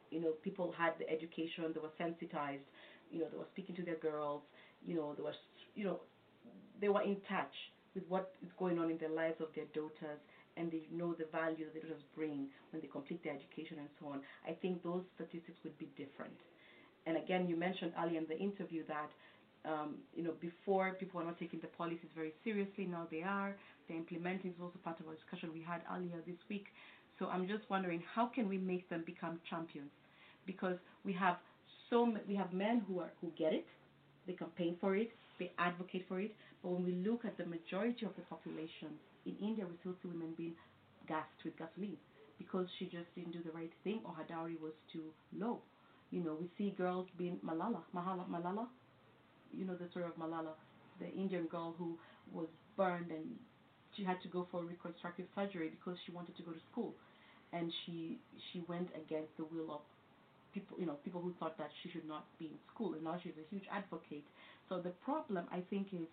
you 0.09 0.19
know, 0.19 0.31
people 0.41 0.73
had 0.75 0.93
the 0.97 1.07
education, 1.07 1.69
they 1.71 1.79
were 1.79 1.93
sensitized, 1.99 2.65
you 3.11 3.19
know, 3.19 3.27
they 3.29 3.37
were 3.37 3.51
speaking 3.53 3.75
to 3.75 3.83
their 3.83 4.01
girls, 4.01 4.41
you 4.83 4.95
know, 4.95 5.13
they 5.13 5.21
were, 5.21 5.37
you 5.75 5.83
know, 5.85 5.99
they 6.81 6.89
were 6.89 7.03
in 7.03 7.17
touch 7.29 7.53
with 7.93 8.03
what 8.09 8.33
is 8.41 8.49
going 8.57 8.79
on 8.79 8.89
in 8.89 8.97
the 8.97 9.07
lives 9.07 9.39
of 9.39 9.49
their 9.53 9.69
daughters, 9.71 10.17
and 10.57 10.71
they 10.71 10.81
know 10.91 11.13
the 11.13 11.25
value 11.31 11.65
that 11.71 11.79
daughters 11.83 12.01
bring 12.15 12.47
when 12.71 12.81
they 12.81 12.87
complete 12.87 13.21
their 13.23 13.33
education 13.33 13.77
and 13.77 13.89
so 13.99 14.07
on. 14.07 14.21
I 14.49 14.53
think 14.53 14.81
those 14.81 15.03
statistics 15.13 15.59
would 15.63 15.77
be 15.77 15.89
different. 15.95 16.33
And 17.05 17.17
again, 17.17 17.47
you 17.47 17.55
mentioned 17.55 17.91
earlier 18.01 18.17
in 18.17 18.25
the 18.27 18.37
interview 18.37 18.83
that, 18.87 19.09
um, 19.65 19.95
you 20.13 20.23
know, 20.23 20.33
before 20.39 20.93
people 20.99 21.19
were 21.19 21.25
not 21.25 21.39
taking 21.39 21.59
the 21.59 21.67
policies 21.67 22.09
very 22.15 22.33
seriously. 22.43 22.85
Now 22.85 23.07
they 23.09 23.21
are. 23.23 23.55
They're 23.87 23.97
implementing. 23.97 24.51
It's 24.51 24.61
also 24.61 24.79
part 24.83 24.99
of 24.99 25.07
our 25.07 25.15
discussion 25.15 25.51
we 25.53 25.61
had 25.61 25.81
earlier 25.93 26.21
this 26.25 26.37
week. 26.49 26.67
So 27.19 27.27
I'm 27.27 27.47
just 27.47 27.63
wondering, 27.69 28.03
how 28.13 28.27
can 28.27 28.47
we 28.49 28.57
make 28.57 28.89
them 28.89 29.03
become 29.05 29.39
champions? 29.49 29.91
Because 30.45 30.77
we 31.03 31.13
have 31.13 31.37
so 31.89 32.03
m- 32.03 32.19
we 32.27 32.35
have 32.35 32.53
men 32.53 32.83
who 32.87 32.99
are 32.99 33.11
who 33.21 33.31
get 33.37 33.53
it, 33.53 33.67
they 34.27 34.33
campaign 34.33 34.75
for 34.79 34.95
it, 34.95 35.09
they 35.39 35.51
advocate 35.57 36.05
for 36.07 36.19
it. 36.19 36.33
But 36.61 36.69
when 36.69 36.83
we 36.83 36.91
look 36.93 37.25
at 37.25 37.37
the 37.37 37.45
majority 37.45 38.05
of 38.05 38.15
the 38.15 38.21
population 38.23 38.99
in 39.25 39.35
India, 39.37 39.65
we 39.67 39.75
still 39.79 39.95
see 40.01 40.07
women 40.09 40.33
being 40.35 40.55
gassed 41.07 41.43
with 41.43 41.57
gasoline 41.57 41.97
because 42.37 42.67
she 42.77 42.85
just 42.85 43.13
didn't 43.15 43.31
do 43.31 43.41
the 43.43 43.51
right 43.51 43.71
thing 43.83 44.01
or 44.03 44.13
her 44.13 44.23
dowry 44.23 44.57
was 44.61 44.73
too 44.91 45.13
low. 45.37 45.61
You 46.11 46.21
know, 46.23 46.35
we 46.39 46.49
see 46.57 46.71
girls 46.71 47.07
being 47.17 47.37
Malala, 47.45 47.81
Mahala, 47.95 48.27
Malala. 48.29 48.67
You 49.53 49.65
know 49.65 49.75
the 49.75 49.87
story 49.89 50.05
of 50.05 50.15
Malala, 50.17 50.53
the 50.99 51.09
Indian 51.11 51.45
girl 51.47 51.75
who 51.77 51.97
was 52.31 52.47
burned 52.77 53.11
and 53.11 53.25
she 53.95 54.03
had 54.03 54.21
to 54.21 54.27
go 54.27 54.47
for 54.51 54.63
reconstructive 54.63 55.25
surgery 55.35 55.69
because 55.69 55.97
she 56.05 56.11
wanted 56.11 56.35
to 56.37 56.43
go 56.43 56.51
to 56.51 56.59
school, 56.71 56.93
and 57.53 57.71
she 57.85 58.19
she 58.51 58.61
went 58.67 58.89
against 58.95 59.35
the 59.37 59.45
will 59.45 59.71
of 59.71 59.81
people, 60.53 60.77
you 60.79 60.85
know, 60.85 60.97
people 61.03 61.21
who 61.21 61.33
thought 61.39 61.57
that 61.57 61.69
she 61.81 61.89
should 61.89 62.07
not 62.07 62.25
be 62.39 62.45
in 62.45 62.57
school, 62.73 62.93
and 62.93 63.03
now 63.03 63.17
she's 63.21 63.33
a 63.37 63.47
huge 63.49 63.65
advocate. 63.71 64.25
So 64.69 64.79
the 64.79 64.91
problem, 65.03 65.45
I 65.51 65.61
think, 65.69 65.87
is 65.93 66.07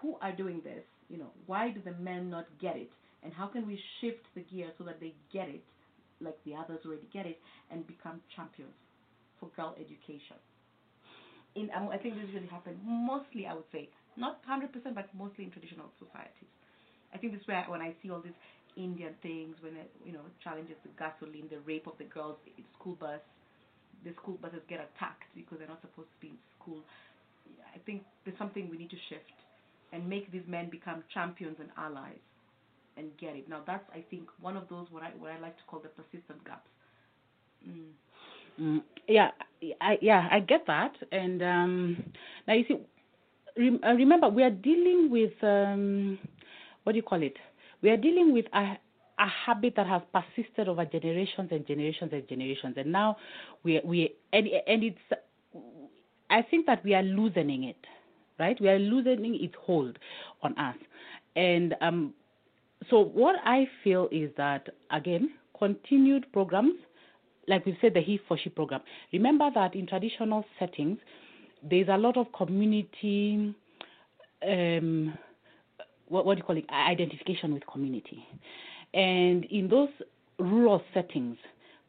who 0.00 0.16
are 0.20 0.32
doing 0.32 0.60
this? 0.64 0.84
You 1.08 1.18
know, 1.18 1.30
why 1.46 1.70
do 1.70 1.80
the 1.84 1.92
men 1.92 2.30
not 2.30 2.46
get 2.60 2.76
it? 2.76 2.90
And 3.22 3.32
how 3.32 3.46
can 3.46 3.66
we 3.66 3.80
shift 4.00 4.26
the 4.34 4.42
gear 4.42 4.70
so 4.78 4.84
that 4.84 5.00
they 5.00 5.14
get 5.32 5.48
it, 5.48 5.64
like 6.20 6.36
the 6.44 6.54
others 6.54 6.80
already 6.86 7.08
get 7.12 7.26
it, 7.26 7.38
and 7.70 7.86
become 7.86 8.20
champions 8.34 8.74
for 9.40 9.48
girl 9.56 9.74
education? 9.78 10.36
In, 11.56 11.70
um, 11.74 11.88
I 11.88 11.96
think 11.98 12.14
this 12.16 12.28
really 12.34 12.46
happened 12.52 12.78
mostly, 12.84 13.46
I 13.46 13.54
would 13.54 13.68
say, 13.72 13.88
not 14.16 14.40
100%, 14.44 14.70
but 14.94 15.08
mostly 15.16 15.44
in 15.44 15.50
traditional 15.50 15.88
societies. 15.98 16.52
I 17.14 17.18
think 17.18 17.32
this 17.32 17.42
is 17.42 17.48
where 17.48 17.64
when 17.68 17.80
I 17.80 17.94
see 18.02 18.10
all 18.10 18.20
these 18.20 18.36
Indian 18.76 19.14
things, 19.22 19.56
when 19.62 19.76
it, 19.76 19.90
you 20.04 20.12
know 20.12 20.20
challenges 20.44 20.76
the 20.84 20.90
gasoline, 21.00 21.48
the 21.48 21.60
rape 21.64 21.86
of 21.86 21.96
the 21.98 22.04
girls 22.04 22.36
in 22.58 22.64
school 22.78 22.96
bus, 23.00 23.20
the 24.04 24.12
school 24.20 24.38
buses 24.42 24.60
get 24.68 24.80
attacked 24.80 25.24
because 25.34 25.58
they're 25.58 25.68
not 25.68 25.80
supposed 25.80 26.12
to 26.12 26.20
be 26.20 26.36
in 26.36 26.40
school. 26.60 26.84
I 27.74 27.78
think 27.86 28.04
there's 28.24 28.38
something 28.38 28.68
we 28.70 28.76
need 28.76 28.90
to 28.90 29.00
shift 29.08 29.32
and 29.92 30.08
make 30.08 30.30
these 30.32 30.46
men 30.46 30.68
become 30.70 31.04
champions 31.14 31.56
and 31.60 31.70
allies 31.78 32.20
and 32.96 33.16
get 33.18 33.36
it. 33.36 33.48
Now 33.48 33.62
that's 33.66 33.84
I 33.92 34.04
think 34.10 34.28
one 34.40 34.56
of 34.56 34.68
those 34.68 34.86
what 34.90 35.02
I 35.02 35.10
what 35.18 35.32
I 35.32 35.38
like 35.40 35.56
to 35.56 35.64
call 35.68 35.80
the 35.80 35.88
persistent 35.88 36.44
gaps. 36.44 36.68
Mm. 37.66 37.92
Mm, 38.60 38.82
yeah, 39.08 39.30
I, 39.80 39.98
yeah, 40.00 40.28
I 40.30 40.40
get 40.40 40.66
that. 40.66 40.92
And 41.12 41.42
um, 41.42 42.04
now 42.46 42.54
you 42.54 42.64
see, 42.68 42.76
rem- 43.56 43.80
uh, 43.84 43.92
remember 43.94 44.28
we 44.28 44.42
are 44.42 44.50
dealing 44.50 45.10
with 45.10 45.32
um, 45.42 46.18
what 46.84 46.92
do 46.92 46.96
you 46.96 47.02
call 47.02 47.22
it? 47.22 47.36
We 47.82 47.90
are 47.90 47.96
dealing 47.96 48.32
with 48.32 48.46
a 48.54 48.78
a 49.18 49.26
habit 49.46 49.74
that 49.76 49.86
has 49.86 50.02
persisted 50.12 50.68
over 50.68 50.84
generations 50.84 51.48
and 51.50 51.66
generations 51.66 52.10
and 52.12 52.28
generations, 52.28 52.74
and 52.76 52.92
now 52.92 53.16
we 53.64 53.80
we 53.84 54.14
and 54.32 54.46
and 54.66 54.84
it's. 54.84 54.98
I 56.30 56.42
think 56.42 56.66
that 56.66 56.84
we 56.84 56.94
are 56.94 57.02
loosening 57.02 57.64
it, 57.64 57.78
right? 58.38 58.60
We 58.60 58.68
are 58.68 58.78
loosening 58.78 59.36
its 59.42 59.54
hold 59.60 59.98
on 60.42 60.58
us, 60.58 60.76
and 61.36 61.74
um, 61.80 62.14
so 62.90 63.00
what 63.00 63.36
I 63.44 63.68
feel 63.84 64.08
is 64.12 64.30
that 64.36 64.68
again, 64.90 65.30
continued 65.58 66.30
programs 66.32 66.74
like 67.48 67.64
we 67.66 67.76
said, 67.80 67.94
the 67.94 68.00
He 68.00 68.20
for 68.26 68.36
She 68.36 68.48
program. 68.48 68.80
Remember 69.12 69.50
that 69.54 69.74
in 69.74 69.86
traditional 69.86 70.44
settings, 70.58 70.98
there's 71.62 71.88
a 71.88 71.96
lot 71.96 72.16
of 72.16 72.26
community, 72.32 73.54
um, 74.46 75.16
what, 76.08 76.26
what 76.26 76.34
do 76.34 76.38
you 76.38 76.44
call 76.44 76.56
it, 76.56 76.66
identification 76.70 77.54
with 77.54 77.66
community. 77.66 78.26
And 78.94 79.44
in 79.46 79.68
those 79.68 79.90
rural 80.38 80.82
settings, 80.92 81.36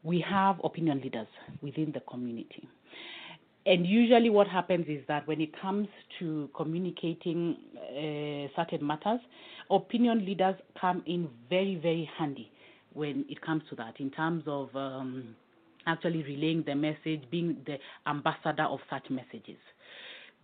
we 0.04 0.22
have 0.22 0.58
opinion 0.64 1.02
leaders 1.02 1.28
within 1.62 1.92
the 1.92 2.02
community. 2.02 2.68
and 3.68 3.86
usually 3.86 4.30
what 4.30 4.48
happens 4.48 4.86
is 4.88 5.04
that 5.10 5.28
when 5.28 5.42
it 5.42 5.50
comes 5.62 5.90
to 6.20 6.50
communicating 6.56 7.58
uh, 7.76 8.48
certain 8.56 8.86
matters, 8.86 9.20
opinion 9.70 10.26
leaders 10.26 10.56
come 10.80 11.04
in 11.06 11.28
very, 11.50 11.76
very 11.76 12.10
handy 12.18 12.50
when 12.94 13.26
it 13.30 13.42
comes 13.42 13.62
to 13.70 13.76
that 13.76 14.00
in 14.00 14.10
terms 14.10 14.44
of 14.48 14.74
um, 14.76 15.36
actually 15.88 16.24
relaying 16.24 16.64
the 16.66 16.76
message, 16.76 17.24
being 17.32 17.58
the 17.66 17.78
ambassador 18.08 18.64
of 18.64 18.80
such 18.90 19.10
messages. 19.10 19.58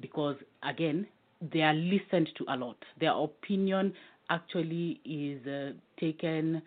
Because 0.02 0.36
again, 0.64 1.08
they 1.52 1.62
are 1.62 1.74
listened 1.74 2.30
to 2.38 2.46
a 2.48 2.56
lot. 2.56 2.78
Their 3.00 3.12
opinion 3.12 3.94
actually 4.30 5.00
is 5.06 5.46
uh, 5.46 5.74
taken 6.00 6.62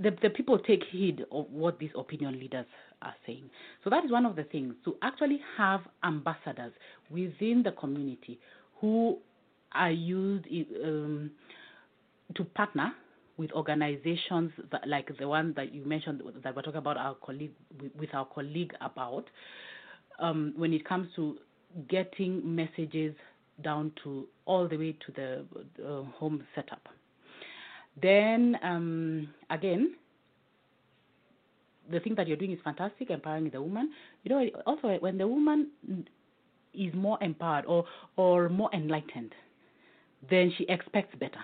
the, 0.00 0.16
the 0.22 0.30
people 0.30 0.58
take 0.58 0.82
heed 0.90 1.24
of 1.30 1.46
what 1.50 1.78
these 1.78 1.90
opinion 1.96 2.38
leaders 2.38 2.66
are 3.02 3.14
saying. 3.26 3.48
So 3.84 3.90
that 3.90 4.04
is 4.04 4.10
one 4.10 4.26
of 4.26 4.36
the 4.36 4.44
things 4.44 4.74
to 4.84 4.96
actually 5.02 5.40
have 5.56 5.80
ambassadors 6.04 6.72
within 7.10 7.62
the 7.62 7.72
community 7.72 8.38
who 8.80 9.18
are 9.72 9.90
used 9.90 10.46
um, 10.84 11.30
to 12.34 12.44
partner 12.44 12.92
with 13.38 13.52
organizations 13.52 14.50
that, 14.72 14.86
like 14.86 15.16
the 15.18 15.26
one 15.26 15.54
that 15.56 15.72
you 15.72 15.84
mentioned 15.84 16.20
that 16.42 16.54
we're 16.54 16.62
talking 16.62 16.78
about 16.78 16.96
our 16.98 17.14
colleague 17.14 17.52
with 17.98 18.12
our 18.12 18.26
colleague 18.26 18.74
about 18.80 19.24
um, 20.18 20.52
when 20.56 20.72
it 20.72 20.84
comes 20.86 21.08
to 21.16 21.36
getting 21.88 22.42
messages 22.54 23.14
down 23.62 23.92
to 24.02 24.26
all 24.44 24.68
the 24.68 24.76
way 24.76 24.96
to 25.06 25.12
the 25.12 25.44
uh, 25.84 26.02
home 26.18 26.44
setup. 26.54 26.88
Then 28.00 28.56
um, 28.62 29.28
again, 29.50 29.94
the 31.90 32.00
thing 32.00 32.14
that 32.16 32.28
you're 32.28 32.36
doing 32.36 32.52
is 32.52 32.58
fantastic, 32.64 33.10
empowering 33.10 33.50
the 33.50 33.62
woman. 33.62 33.90
You 34.24 34.30
know, 34.30 34.46
also 34.66 34.88
when 35.00 35.16
the 35.16 35.26
woman 35.26 35.68
is 36.74 36.92
more 36.94 37.18
empowered 37.20 37.66
or 37.66 37.84
or 38.16 38.48
more 38.48 38.70
enlightened, 38.74 39.32
then 40.28 40.52
she 40.58 40.64
expects 40.68 41.14
better. 41.18 41.40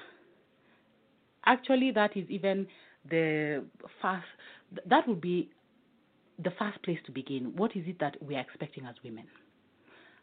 Actually, 1.47 1.91
that 1.93 2.17
is 2.17 2.29
even 2.29 2.67
the 3.09 3.65
first. 4.01 4.25
That 4.87 5.07
would 5.07 5.21
be 5.21 5.51
the 6.43 6.51
first 6.59 6.83
place 6.83 6.99
to 7.07 7.13
begin. 7.13 7.53
What 7.57 7.77
is 7.77 7.85
it 7.87 7.99
that 8.01 8.17
we 8.23 8.35
are 8.37 8.41
expecting 8.41 8.87
as 8.87 8.95
women? 9.05 9.25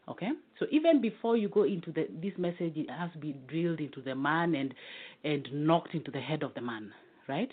Okay, 0.08 0.30
so 0.58 0.66
even 0.72 1.00
before 1.00 1.36
you 1.36 1.48
go 1.48 1.62
into 1.62 1.92
the, 1.92 2.08
this 2.20 2.32
message, 2.36 2.72
it 2.76 2.90
has 2.90 3.12
to 3.12 3.18
be 3.18 3.36
drilled 3.46 3.78
into 3.78 4.02
the 4.02 4.14
man 4.14 4.56
and 4.56 4.74
and 5.22 5.48
knocked 5.52 5.94
into 5.94 6.10
the 6.10 6.20
head 6.20 6.42
of 6.42 6.52
the 6.54 6.60
man, 6.60 6.92
right? 7.28 7.50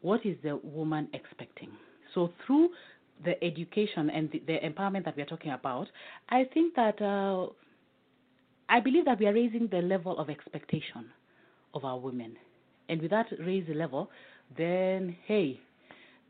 What 0.00 0.26
is 0.26 0.36
the 0.42 0.56
woman 0.56 1.08
expecting? 1.12 1.70
So 2.14 2.32
through 2.44 2.70
the 3.24 3.42
education 3.44 4.10
and 4.10 4.30
the, 4.32 4.42
the 4.46 4.58
empowerment 4.58 5.04
that 5.04 5.16
we 5.16 5.22
are 5.22 5.26
talking 5.26 5.52
about, 5.52 5.88
I 6.28 6.44
think 6.52 6.74
that 6.74 7.00
uh, 7.00 7.46
I 8.68 8.80
believe 8.80 9.04
that 9.04 9.18
we 9.18 9.26
are 9.26 9.34
raising 9.34 9.68
the 9.68 9.78
level 9.78 10.18
of 10.18 10.30
expectation 10.30 11.06
of 11.74 11.84
our 11.84 11.98
women, 11.98 12.36
and 12.88 13.00
with 13.00 13.10
that 13.10 13.26
raised 13.40 13.68
level, 13.70 14.10
then 14.56 15.16
hey, 15.26 15.60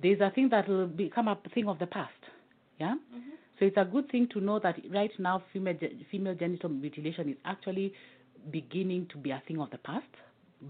there's 0.03 0.21
a 0.21 0.31
thing 0.31 0.49
that 0.51 0.69
will 0.69 0.87
become 0.87 1.29
a 1.29 1.39
thing 1.55 1.69
of 1.69 1.79
the 1.79 1.87
past, 1.87 2.13
yeah. 2.79 2.95
Mm-hmm. 2.95 3.31
So 3.59 3.65
it's 3.65 3.77
a 3.77 3.85
good 3.85 4.09
thing 4.11 4.29
to 4.33 4.41
know 4.41 4.61
that 4.61 4.77
right 4.93 5.11
now 5.19 5.43
female 5.53 5.75
female 6.11 6.35
genital 6.35 6.71
mutilation 6.71 7.29
is 7.29 7.37
actually 7.45 7.93
beginning 8.53 9.09
to 9.13 9.19
be 9.19 9.31
a 9.33 9.43
thing 9.49 9.61
of 9.61 9.71
the 9.71 9.79
past, 9.79 10.07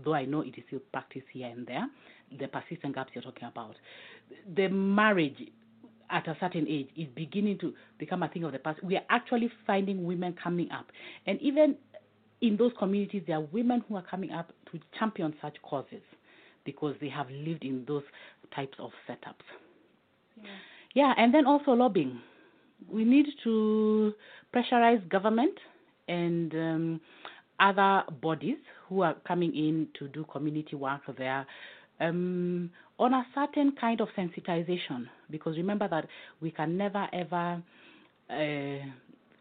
though 0.05 0.15
I 0.15 0.25
know 0.25 0.41
it 0.41 0.55
is 0.57 0.65
still 0.67 0.81
practiced 0.93 1.27
here 1.33 1.49
and 1.49 1.67
there. 1.67 1.87
The 2.39 2.49
persistent 2.49 2.95
gaps 2.95 3.11
you're 3.15 3.23
talking 3.23 3.49
about, 3.49 3.77
the 4.55 4.69
marriage 4.69 5.37
at 6.11 6.27
a 6.27 6.37
certain 6.41 6.67
age 6.67 6.89
is 6.97 7.07
beginning 7.15 7.59
to 7.59 7.75
become 7.99 8.23
a 8.23 8.29
thing 8.29 8.45
of 8.45 8.53
the 8.53 8.59
past. 8.59 8.83
We 8.83 8.97
are 8.97 9.05
actually 9.11 9.51
finding 9.67 10.07
women 10.07 10.35
coming 10.43 10.71
up, 10.71 10.87
and 11.27 11.41
even 11.43 11.77
in 12.41 12.57
those 12.57 12.73
communities, 12.79 13.23
there 13.27 13.37
are 13.37 13.47
women 13.53 13.83
who 13.89 13.97
are 13.97 14.05
coming 14.09 14.33
up 14.33 14.53
to 14.71 14.81
champion 14.99 15.35
such 15.43 15.57
causes 15.63 16.03
because 16.65 16.95
they 17.01 17.09
have 17.09 17.29
lived 17.31 17.65
in 17.65 17.85
those 17.87 18.03
types 18.55 18.77
of 18.79 18.91
setups. 19.09 19.45
Yeah, 20.37 20.51
yeah 20.95 21.15
and 21.17 21.35
then 21.35 21.47
also 21.47 21.73
lobbying 21.73 22.21
we 22.91 23.05
need 23.05 23.27
to 23.45 24.13
pressurize 24.55 25.07
government 25.09 25.59
and 26.07 26.55
um, 26.55 27.01
other 27.61 28.05
bodies 28.23 28.59
who 28.89 29.03
are 29.03 29.15
coming 29.27 29.55
in 29.55 29.89
to 29.99 30.09
do 30.09 30.25
community 30.31 30.77
work 30.77 31.03
there 31.17 31.47
um, 32.01 32.71
on 32.99 33.13
a 33.13 33.27
certain 33.35 33.73
kind 33.81 34.01
of 34.01 34.09
sensitization. 34.17 35.07
Because 35.31 35.57
remember 35.57 35.89
that 35.89 36.07
we 36.41 36.51
can 36.51 36.77
never 36.77 37.09
ever. 37.13 37.63
Uh, 38.31 38.85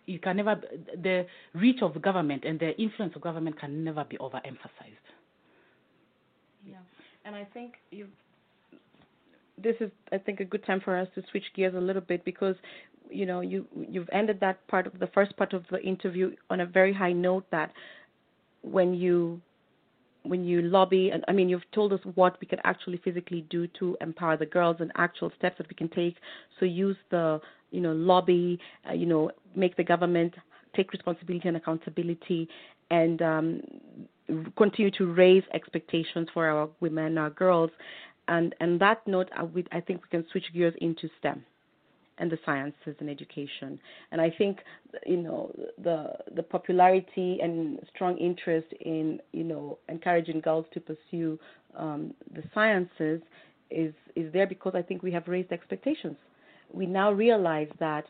you 0.08 0.20
can 0.20 0.38
never 0.38 0.60
the 1.03 1.26
reach 1.53 1.82
of 1.82 2.01
government 2.01 2.45
and 2.45 2.60
the 2.60 2.76
influence 2.82 3.16
of 3.16 3.22
government 3.22 3.60
can 3.60 3.84
never 3.84 4.03
be 4.03 4.18
overemphasized. 4.18 5.08
Yeah, 6.66 6.78
and 7.26 7.36
I 7.36 7.45
think 7.53 7.74
you 7.91 8.08
this 9.62 9.76
is 9.80 9.91
I 10.12 10.18
think 10.18 10.39
a 10.39 10.45
good 10.45 10.66
time 10.66 10.82
for 10.84 10.97
us 10.97 11.08
to 11.16 11.24
switch 11.30 11.43
gears 11.55 11.76
a 11.76 11.80
little 11.80 12.01
bit 12.01 12.24
because 12.26 12.55
you 13.10 13.26
know 13.26 13.41
you 13.41 13.66
you've 13.89 14.10
ended 14.12 14.39
that 14.39 14.66
part 14.68 14.88
of 14.88 14.97
the 14.99 15.08
first 15.08 15.36
part 15.38 15.53
of 15.53 15.66
the 15.70 15.82
interview 15.82 16.32
on 16.49 16.62
a 16.62 16.66
very 16.66 16.93
high 16.93 17.14
note 17.14 17.45
that 17.51 17.72
when 18.62 18.93
you 18.93 19.41
when 20.30 20.43
you 20.43 20.61
lobby 20.61 21.09
and 21.11 21.23
I 21.28 21.32
mean 21.32 21.49
you've 21.49 21.69
told 21.71 21.93
us 21.93 21.99
what 22.15 22.39
we 22.41 22.47
can 22.47 22.59
actually 22.63 22.97
physically 23.03 23.41
do 23.49 23.67
to 23.80 23.97
empower 24.01 24.38
the 24.38 24.45
girls 24.45 24.78
and 24.80 24.91
actual 24.95 25.32
steps 25.38 25.57
that 25.57 25.67
we 25.69 25.75
can 25.75 25.89
take. 25.89 26.15
So 26.59 26.65
use 26.65 26.97
the 27.09 27.39
you 27.71 27.82
know 27.82 27.93
lobby 27.93 28.59
uh, 28.89 28.93
you 28.93 29.05
know 29.05 29.32
make 29.55 29.75
the 29.78 29.84
government 29.84 30.34
take 30.75 30.91
responsibility 30.91 31.47
and 31.47 31.57
accountability 31.57 32.47
and 32.91 33.21
um, 33.21 33.61
continue 34.57 34.91
to 34.91 35.05
raise 35.13 35.43
expectations 35.53 36.28
for 36.34 36.47
our 36.47 36.69
women 36.80 37.17
our 37.17 37.30
girls. 37.30 37.71
And 38.28 38.53
and 38.59 38.80
that 38.82 39.07
note 39.07 39.30
I, 39.36 39.43
we, 39.43 39.65
I 39.71 39.82
think 39.82 40.01
we 40.03 40.09
can 40.09 40.25
switch 40.32 40.45
gears 40.53 40.73
into 40.82 41.09
STEM 41.19 41.43
and 42.20 42.32
the 42.32 42.39
sciences 42.45 42.95
and 42.99 43.09
education. 43.09 43.80
And 44.11 44.20
I 44.22 44.30
think 44.30 44.59
you 45.05 45.18
know 45.18 45.51
the 45.84 46.13
the 46.36 46.43
popularity 46.43 47.39
and 47.41 47.80
strong 47.93 48.18
interest 48.18 48.68
in 48.82 49.20
you 49.34 49.43
know 49.43 49.78
encouraging 49.89 50.41
girls 50.41 50.65
to 50.74 50.80
pursue 50.80 51.39
um, 51.78 52.13
the 52.34 52.43
sciences 52.53 53.22
is 53.70 53.93
is 54.15 54.32
there 54.34 54.47
because 54.47 54.74
I 54.76 54.82
think 54.82 55.03
we 55.03 55.11
have 55.11 55.28
raised 55.28 55.51
expectations. 55.51 56.18
We 56.72 56.86
now 56.86 57.11
realize 57.11 57.70
that 57.80 58.05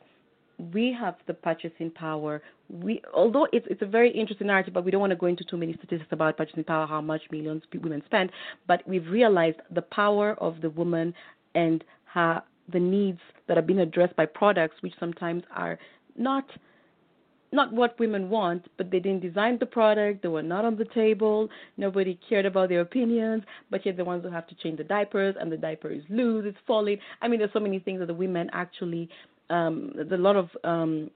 we 0.74 0.96
have 1.00 1.16
the 1.28 1.34
purchasing 1.34 1.92
power. 1.92 2.42
We, 2.70 3.02
although 3.14 3.48
it's 3.52 3.68
it's 3.70 3.82
a 3.82 3.88
very 3.88 4.12
interesting 4.12 4.48
narrative, 4.48 4.74
but 4.74 4.84
we 4.84 4.92
don't 4.92 5.02
want 5.02 5.12
to 5.12 5.18
go 5.18 5.28
into 5.28 5.44
too 5.44 5.58
many 5.58 5.74
statistics 5.74 6.12
about 6.12 6.38
purchasing 6.38 6.64
power, 6.64 6.88
how 6.88 7.02
much 7.02 7.22
millions 7.32 7.64
women 7.74 8.02
spend. 8.06 8.32
But 8.68 8.88
we've 8.88 9.08
realized 9.08 9.58
the 9.72 9.84
power 9.84 10.34
of 10.40 10.62
the 10.62 10.70
woman 10.70 11.14
and 11.54 11.84
her 12.14 12.42
the 12.72 12.80
needs 12.80 13.20
that 13.48 13.58
are 13.58 13.62
being 13.62 13.80
addressed 13.80 14.16
by 14.16 14.26
products 14.26 14.76
which 14.82 14.94
sometimes 15.00 15.44
are 15.56 15.78
not 16.18 16.46
not 17.54 17.72
what 17.72 17.98
women 17.98 18.30
want, 18.30 18.68
but 18.78 18.92
they 18.92 19.00
didn't 19.00 19.22
design 19.22 19.58
the 19.58 19.66
product, 19.66 20.22
they 20.22 20.28
were 20.28 20.44
not 20.44 20.66
on 20.66 20.76
the 20.76 20.84
table, 20.94 21.48
nobody 21.78 22.20
cared 22.28 22.46
about 22.46 22.68
their 22.68 22.82
opinions, 22.82 23.42
but 23.72 23.86
yet 23.86 23.96
the 23.96 24.04
ones 24.04 24.22
who 24.22 24.30
have 24.30 24.46
to 24.48 24.56
change 24.56 24.78
the 24.78 24.84
diapers 24.84 25.34
and 25.40 25.50
the 25.50 25.56
diaper 25.56 25.90
is 25.90 26.04
loose, 26.10 26.44
it's 26.46 26.58
falling. 26.68 26.98
I 27.22 27.30
mean 27.30 27.40
there's 27.40 27.54
so 27.54 27.62
many 27.62 27.80
things 27.80 28.00
that 28.00 28.08
the 28.08 28.14
women 28.14 28.50
actually 28.52 29.10
um 29.50 29.94
there's 29.96 30.12
a 30.12 30.18
lot 30.18 30.36
of 30.36 30.50
um 30.64 31.10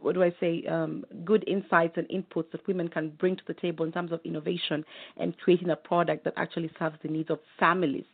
what 0.00 0.14
do 0.14 0.22
I 0.24 0.34
say, 0.40 0.64
um, 0.66 1.04
good 1.24 1.44
insights 1.46 1.96
and 1.96 2.08
inputs 2.08 2.50
that 2.50 2.66
women 2.66 2.88
can 2.88 3.10
bring 3.10 3.36
to 3.36 3.42
the 3.46 3.54
table 3.54 3.84
in 3.84 3.92
terms 3.92 4.10
of 4.10 4.20
innovation 4.24 4.84
and 5.16 5.38
creating 5.38 5.70
a 5.70 5.76
product 5.76 6.24
that 6.24 6.34
actually 6.36 6.72
serves 6.76 6.96
the 7.02 7.08
needs 7.08 7.30
of 7.30 7.38
families 7.58 8.04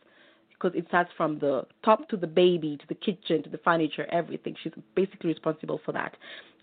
because 0.59 0.77
it 0.77 0.85
starts 0.87 1.09
from 1.15 1.39
the 1.39 1.63
top 1.83 2.09
to 2.09 2.17
the 2.17 2.27
baby, 2.27 2.77
to 2.77 2.87
the 2.87 2.95
kitchen, 2.95 3.43
to 3.43 3.49
the 3.49 3.57
furniture, 3.59 4.05
everything. 4.11 4.55
She's 4.61 4.73
basically 4.95 5.29
responsible 5.29 5.79
for 5.85 5.91
that. 5.93 6.15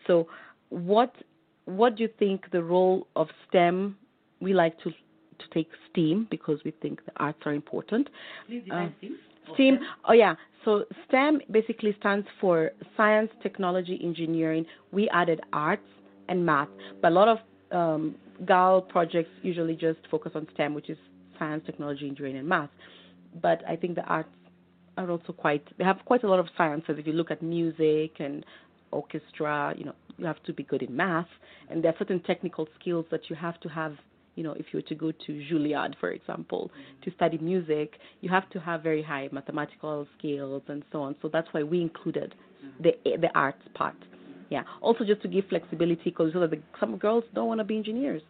So, 0.06 0.28
what 0.68 1.14
what 1.64 1.96
do 1.96 2.02
you 2.02 2.08
think 2.18 2.50
the 2.52 2.62
role 2.62 3.06
of 3.16 3.28
STEM? 3.48 3.96
We 4.40 4.52
like 4.52 4.78
to 4.80 4.90
to 4.90 5.44
take 5.52 5.68
STEAM 5.90 6.28
because 6.30 6.60
we 6.64 6.70
think 6.82 7.04
the 7.04 7.12
arts 7.16 7.40
are 7.44 7.54
important. 7.54 8.08
Please 8.46 8.62
define 8.64 8.88
uh, 8.88 8.98
STEAM. 8.98 9.18
STEAM. 9.54 9.78
Oh 10.08 10.12
yeah. 10.12 10.34
So 10.64 10.84
STEM 11.08 11.40
basically 11.50 11.94
stands 12.00 12.26
for 12.40 12.72
science, 12.96 13.30
technology, 13.42 14.00
engineering. 14.02 14.66
We 14.92 15.08
added 15.10 15.40
arts 15.52 15.86
and 16.28 16.44
math, 16.44 16.68
but 17.00 17.12
a 17.12 17.14
lot 17.14 17.28
of 17.28 17.38
um, 17.70 18.16
GAL 18.44 18.82
projects 18.82 19.30
usually 19.42 19.74
just 19.74 20.00
focus 20.10 20.32
on 20.34 20.48
STEM, 20.54 20.74
which 20.74 20.90
is 20.90 20.98
science, 21.38 21.62
technology, 21.66 22.08
engineering, 22.08 22.38
and 22.38 22.48
math 22.48 22.70
but 23.42 23.62
I 23.68 23.76
think 23.76 23.94
the 23.94 24.02
arts 24.04 24.28
are 24.96 25.10
also 25.10 25.32
quite 25.32 25.64
they 25.78 25.84
have 25.84 25.98
quite 26.04 26.24
a 26.24 26.28
lot 26.28 26.38
of 26.40 26.48
sciences. 26.56 26.96
If 26.98 27.06
you 27.06 27.12
look 27.12 27.30
at 27.30 27.42
music 27.42 28.12
and 28.18 28.44
orchestra, 28.92 29.74
you 29.76 29.84
know, 29.84 29.94
you 30.16 30.24
have 30.26 30.42
to 30.44 30.52
be 30.52 30.62
good 30.62 30.82
in 30.82 30.94
math, 30.96 31.28
and 31.68 31.82
there 31.82 31.92
are 31.92 31.98
certain 31.98 32.20
technical 32.20 32.66
skills 32.80 33.04
that 33.10 33.28
you 33.28 33.36
have 33.36 33.58
to 33.60 33.68
have 33.68 33.94
You 34.36 34.42
know, 34.42 34.52
if 34.52 34.66
you 34.70 34.78
were 34.78 34.88
to 34.92 34.94
go 34.94 35.12
to 35.26 35.32
Juilliard, 35.48 35.94
for 35.98 36.10
example, 36.10 36.70
to 37.04 37.10
study 37.12 37.38
music, 37.38 37.88
you 38.20 38.28
have 38.28 38.48
to 38.50 38.60
have 38.60 38.82
very 38.82 39.02
high 39.02 39.28
mathematical 39.32 40.06
skills 40.16 40.62
and 40.68 40.80
so 40.92 41.00
on. 41.06 41.16
So 41.22 41.30
that's 41.34 41.48
why 41.54 41.62
we 41.62 41.80
included 41.80 42.34
the 42.84 42.92
the 43.24 43.30
arts 43.34 43.64
part. 43.74 43.96
Yeah. 44.50 44.62
Also, 44.80 45.04
just 45.04 45.22
to 45.22 45.28
give 45.28 45.44
flexibility, 45.48 46.10
because 46.10 46.32
so 46.34 46.46
some 46.82 46.98
girls 46.98 47.24
don't 47.34 47.48
want 47.48 47.60
to 47.60 47.64
be 47.64 47.76
engineers, 47.76 48.22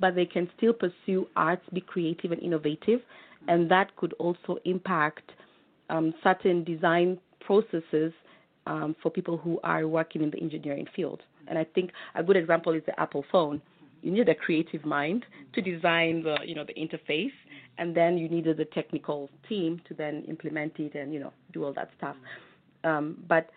but 0.00 0.14
they 0.14 0.24
can 0.34 0.48
still 0.56 0.72
pursue 0.72 1.20
arts, 1.36 1.64
be 1.72 1.82
creative 1.92 2.32
and 2.32 2.42
innovative, 2.42 3.00
and 3.48 3.70
that 3.70 3.94
could 3.96 4.12
also 4.14 4.58
impact 4.64 5.32
um, 5.90 6.14
certain 6.22 6.64
design 6.64 7.18
processes 7.40 8.12
um, 8.66 8.94
for 9.02 9.10
people 9.10 9.36
who 9.36 9.58
are 9.64 9.86
working 9.86 10.22
in 10.22 10.30
the 10.30 10.38
engineering 10.38 10.86
field. 10.94 11.22
And 11.48 11.58
I 11.58 11.64
think 11.64 11.90
a 12.14 12.22
good 12.22 12.36
example 12.36 12.72
is 12.72 12.82
the 12.86 12.98
Apple 13.00 13.24
phone. 13.30 13.60
You 14.02 14.12
need 14.12 14.28
a 14.28 14.34
creative 14.34 14.84
mind 14.84 15.24
to 15.54 15.60
design 15.60 16.22
the, 16.22 16.36
you 16.44 16.54
know, 16.54 16.64
the 16.64 16.74
interface, 16.74 17.32
and 17.78 17.96
then 17.96 18.18
you 18.18 18.28
needed 18.28 18.56
the 18.56 18.64
technical 18.66 19.30
team 19.48 19.80
to 19.88 19.94
then 19.94 20.24
implement 20.28 20.78
it 20.78 20.94
and, 20.94 21.12
you 21.12 21.20
know, 21.20 21.32
do 21.52 21.64
all 21.64 21.72
that 21.74 21.90
stuff. 21.98 22.16
Um, 22.84 23.18
but 23.28 23.50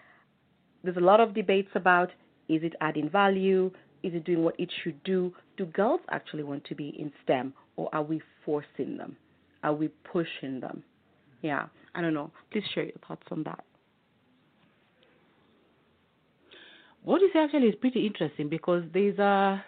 there's 0.84 0.98
a 0.98 1.02
lot 1.02 1.20
of 1.20 1.34
debates 1.34 1.70
about 1.76 2.10
is 2.48 2.62
it 2.62 2.74
adding 2.82 3.10
value? 3.10 3.72
Is 4.04 4.14
it 4.14 4.24
doing 4.24 4.44
what 4.44 4.60
it 4.60 4.72
should 4.84 5.04
do? 5.04 5.34
Do 5.58 5.66
girls 5.66 6.02
actually 6.12 6.44
want 6.44 6.64
to 6.66 6.76
be 6.76 6.90
in 6.90 7.12
STEM, 7.24 7.54
or 7.76 7.90
are 7.92 8.04
we 8.04 8.22
forcing 8.46 8.98
them? 8.98 9.18
Are 9.66 9.74
we 9.74 9.88
pushing 9.88 10.59
them? 10.59 10.84
Yeah, 11.41 11.66
I 11.95 12.01
don't 12.01 12.13
know. 12.13 12.30
Please 12.51 12.63
share 12.76 12.84
your 12.84 12.93
thoughts 13.07 13.26
on 13.32 13.41
that. 13.43 13.63
What 17.03 17.20
say 17.34 17.39
actually 17.39 17.70
is 17.70 17.76
pretty 17.76 18.05
interesting 18.05 18.47
because 18.47 18.84
there's 18.93 19.18
a 19.18 19.63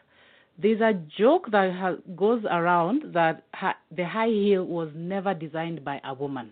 there's 0.59 0.81
a 0.81 0.93
joke 1.17 1.49
that 1.51 1.73
ha- 1.73 2.01
goes 2.15 2.43
around 2.45 3.13
that 3.13 3.45
ha- 3.55 3.77
the 3.95 4.05
high 4.05 4.29
heel 4.29 4.65
was 4.65 4.89
never 4.95 5.33
designed 5.33 5.83
by 5.83 5.99
a 6.03 6.13
woman, 6.13 6.51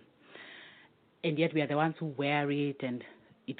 and 1.24 1.38
yet 1.38 1.54
we 1.54 1.62
are 1.62 1.68
the 1.68 1.76
ones 1.76 1.94
who 2.00 2.08
wear 2.18 2.50
it, 2.50 2.78
and 2.82 3.04
it 3.48 3.58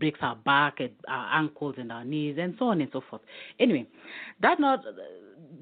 breaks 0.00 0.18
our 0.22 0.34
back, 0.34 0.80
and 0.80 0.90
our 1.06 1.38
ankles, 1.40 1.76
and 1.78 1.92
our 1.92 2.04
knees, 2.04 2.38
and 2.40 2.56
so 2.58 2.66
on 2.66 2.80
and 2.80 2.90
so 2.92 3.02
forth. 3.08 3.22
Anyway, 3.60 3.86
that 4.40 4.58
not 4.58 4.84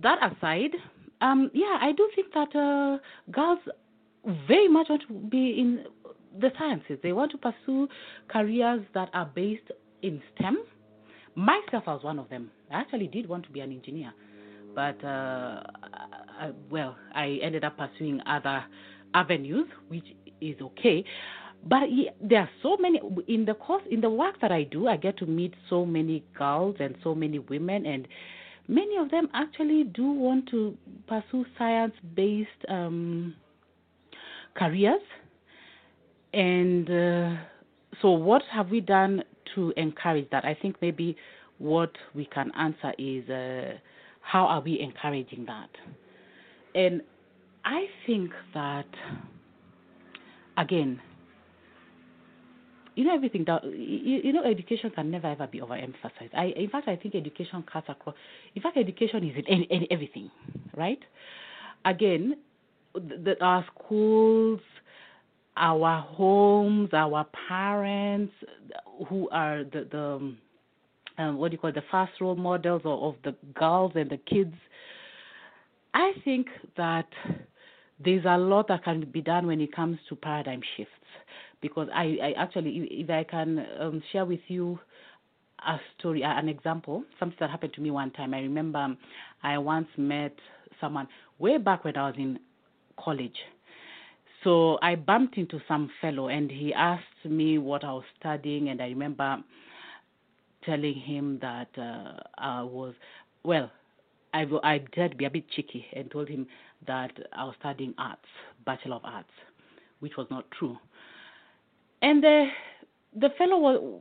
that 0.02 0.32
aside, 0.32 0.72
um, 1.20 1.50
yeah, 1.52 1.78
I 1.80 1.92
do 1.92 2.08
think 2.14 2.32
that 2.34 2.54
uh, 2.56 2.98
girls 3.30 3.58
very 4.46 4.68
much 4.68 4.88
want 4.88 5.02
to 5.08 5.14
be 5.14 5.58
in 5.58 5.84
the 6.38 6.50
sciences. 6.58 6.98
They 7.02 7.12
want 7.12 7.32
to 7.32 7.38
pursue 7.38 7.88
careers 8.28 8.82
that 8.94 9.10
are 9.12 9.30
based 9.34 9.70
in 10.02 10.22
STEM. 10.34 10.58
Myself, 11.34 11.84
I 11.86 11.94
was 11.94 12.04
one 12.04 12.18
of 12.18 12.28
them. 12.28 12.50
I 12.70 12.80
actually 12.80 13.06
did 13.08 13.28
want 13.28 13.44
to 13.44 13.50
be 13.50 13.60
an 13.60 13.72
engineer, 13.72 14.12
but 14.74 15.02
uh, 15.04 15.62
I, 16.40 16.50
well, 16.70 16.96
I 17.14 17.38
ended 17.42 17.64
up 17.64 17.76
pursuing 17.76 18.20
other 18.26 18.64
avenues, 19.14 19.66
which 19.88 20.04
is 20.40 20.56
okay. 20.60 21.04
But 21.66 21.82
there 22.22 22.40
are 22.40 22.50
so 22.62 22.76
many 22.78 23.00
in 23.28 23.44
the 23.44 23.54
course 23.54 23.82
in 23.90 24.00
the 24.00 24.08
work 24.08 24.40
that 24.40 24.50
I 24.50 24.62
do. 24.64 24.88
I 24.88 24.96
get 24.96 25.18
to 25.18 25.26
meet 25.26 25.54
so 25.68 25.84
many 25.84 26.24
girls 26.36 26.76
and 26.80 26.96
so 27.02 27.14
many 27.14 27.38
women, 27.38 27.86
and 27.86 28.08
many 28.70 28.96
of 28.96 29.10
them 29.10 29.28
actually 29.34 29.84
do 29.84 30.10
want 30.10 30.48
to 30.50 30.76
pursue 31.08 31.44
science-based 31.58 32.48
um, 32.68 33.34
careers. 34.54 35.02
And 36.32 36.88
uh, 36.88 37.36
so, 38.00 38.12
what 38.12 38.42
have 38.52 38.70
we 38.70 38.80
done 38.80 39.24
to 39.54 39.72
encourage 39.76 40.30
that? 40.30 40.44
I 40.44 40.56
think 40.60 40.76
maybe 40.80 41.16
what 41.58 41.90
we 42.14 42.24
can 42.26 42.52
answer 42.56 42.92
is 42.96 43.28
uh, 43.28 43.78
how 44.20 44.46
are 44.46 44.60
we 44.60 44.78
encouraging 44.78 45.46
that? 45.46 45.70
And 46.74 47.02
I 47.64 47.86
think 48.06 48.30
that, 48.54 48.86
again, 50.56 51.00
you 53.00 53.06
know 53.06 53.14
everything 53.14 53.44
that 53.46 53.64
you, 53.64 54.20
you 54.22 54.30
know 54.30 54.44
education 54.44 54.90
can 54.90 55.10
never 55.10 55.28
ever 55.28 55.46
be 55.46 55.60
overemphasized. 55.60 56.34
I 56.34 56.52
in 56.54 56.68
fact 56.68 56.86
I 56.86 56.96
think 56.96 57.14
education 57.14 57.64
cuts 57.72 57.88
across. 57.88 58.14
In 58.54 58.60
fact, 58.60 58.76
education 58.76 59.24
is 59.26 59.36
in 59.38 59.46
any, 59.48 59.66
any, 59.70 59.88
everything, 59.90 60.30
right? 60.76 60.98
Again, 61.86 62.36
the, 62.92 63.16
the, 63.24 63.42
our 63.42 63.64
schools, 63.74 64.60
our 65.56 66.02
homes, 66.02 66.90
our 66.92 67.26
parents, 67.48 68.34
who 69.08 69.30
are 69.30 69.64
the 69.64 69.88
the 69.90 70.34
um, 71.22 71.38
what 71.38 71.50
do 71.50 71.54
you 71.54 71.58
call 71.58 71.70
it, 71.70 71.76
the 71.76 71.84
first 71.90 72.12
role 72.20 72.36
models 72.36 72.82
of, 72.84 73.02
of 73.02 73.14
the 73.24 73.34
girls 73.54 73.92
and 73.94 74.10
the 74.10 74.18
kids. 74.18 74.54
I 75.94 76.12
think 76.22 76.48
that 76.76 77.08
there's 78.04 78.26
a 78.26 78.36
lot 78.36 78.68
that 78.68 78.84
can 78.84 79.10
be 79.10 79.22
done 79.22 79.46
when 79.46 79.62
it 79.62 79.74
comes 79.74 79.98
to 80.10 80.16
paradigm 80.16 80.60
shifts 80.76 80.92
because 81.60 81.88
I, 81.94 82.18
I 82.22 82.32
actually, 82.36 82.88
if 82.90 83.10
I 83.10 83.24
can 83.24 83.66
um, 83.78 84.02
share 84.12 84.24
with 84.24 84.40
you 84.48 84.78
a 85.66 85.78
story, 85.98 86.22
an 86.22 86.48
example, 86.48 87.04
something 87.18 87.36
that 87.40 87.50
happened 87.50 87.74
to 87.74 87.80
me 87.80 87.90
one 87.90 88.10
time. 88.12 88.34
I 88.34 88.40
remember 88.40 88.96
I 89.42 89.58
once 89.58 89.88
met 89.96 90.34
someone 90.80 91.08
way 91.38 91.58
back 91.58 91.84
when 91.84 91.96
I 91.96 92.06
was 92.06 92.14
in 92.18 92.38
college. 92.98 93.36
So 94.42 94.78
I 94.80 94.94
bumped 94.94 95.36
into 95.36 95.60
some 95.68 95.90
fellow 96.00 96.28
and 96.28 96.50
he 96.50 96.72
asked 96.72 97.04
me 97.24 97.58
what 97.58 97.84
I 97.84 97.92
was 97.92 98.04
studying, 98.18 98.70
and 98.70 98.80
I 98.80 98.86
remember 98.86 99.38
telling 100.64 100.94
him 100.94 101.38
that 101.42 101.68
uh, 101.76 102.20
I 102.38 102.62
was, 102.62 102.94
well, 103.44 103.70
I, 104.32 104.46
I 104.62 104.78
dared 104.94 105.18
be 105.18 105.24
a 105.24 105.30
bit 105.30 105.44
cheeky 105.50 105.84
and 105.94 106.10
told 106.10 106.28
him 106.28 106.46
that 106.86 107.12
I 107.32 107.44
was 107.44 107.54
studying 107.60 107.94
arts, 107.98 108.24
Bachelor 108.64 108.96
of 108.96 109.04
Arts, 109.04 109.28
which 110.00 110.16
was 110.16 110.26
not 110.30 110.50
true. 110.52 110.78
And 112.02 112.22
the 112.22 112.48
the 113.14 113.30
fellow 113.36 113.58
was 113.58 114.00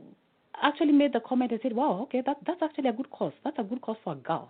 actually 0.62 0.92
made 0.92 1.12
the 1.12 1.20
comment 1.20 1.52
and 1.52 1.60
said, 1.62 1.72
"Wow, 1.74 2.00
okay, 2.02 2.22
that 2.24 2.38
that's 2.46 2.62
actually 2.62 2.88
a 2.88 2.92
good 2.92 3.10
course. 3.10 3.34
That's 3.44 3.58
a 3.58 3.62
good 3.62 3.80
course 3.80 3.98
for 4.04 4.14
a 4.14 4.16
girl." 4.16 4.48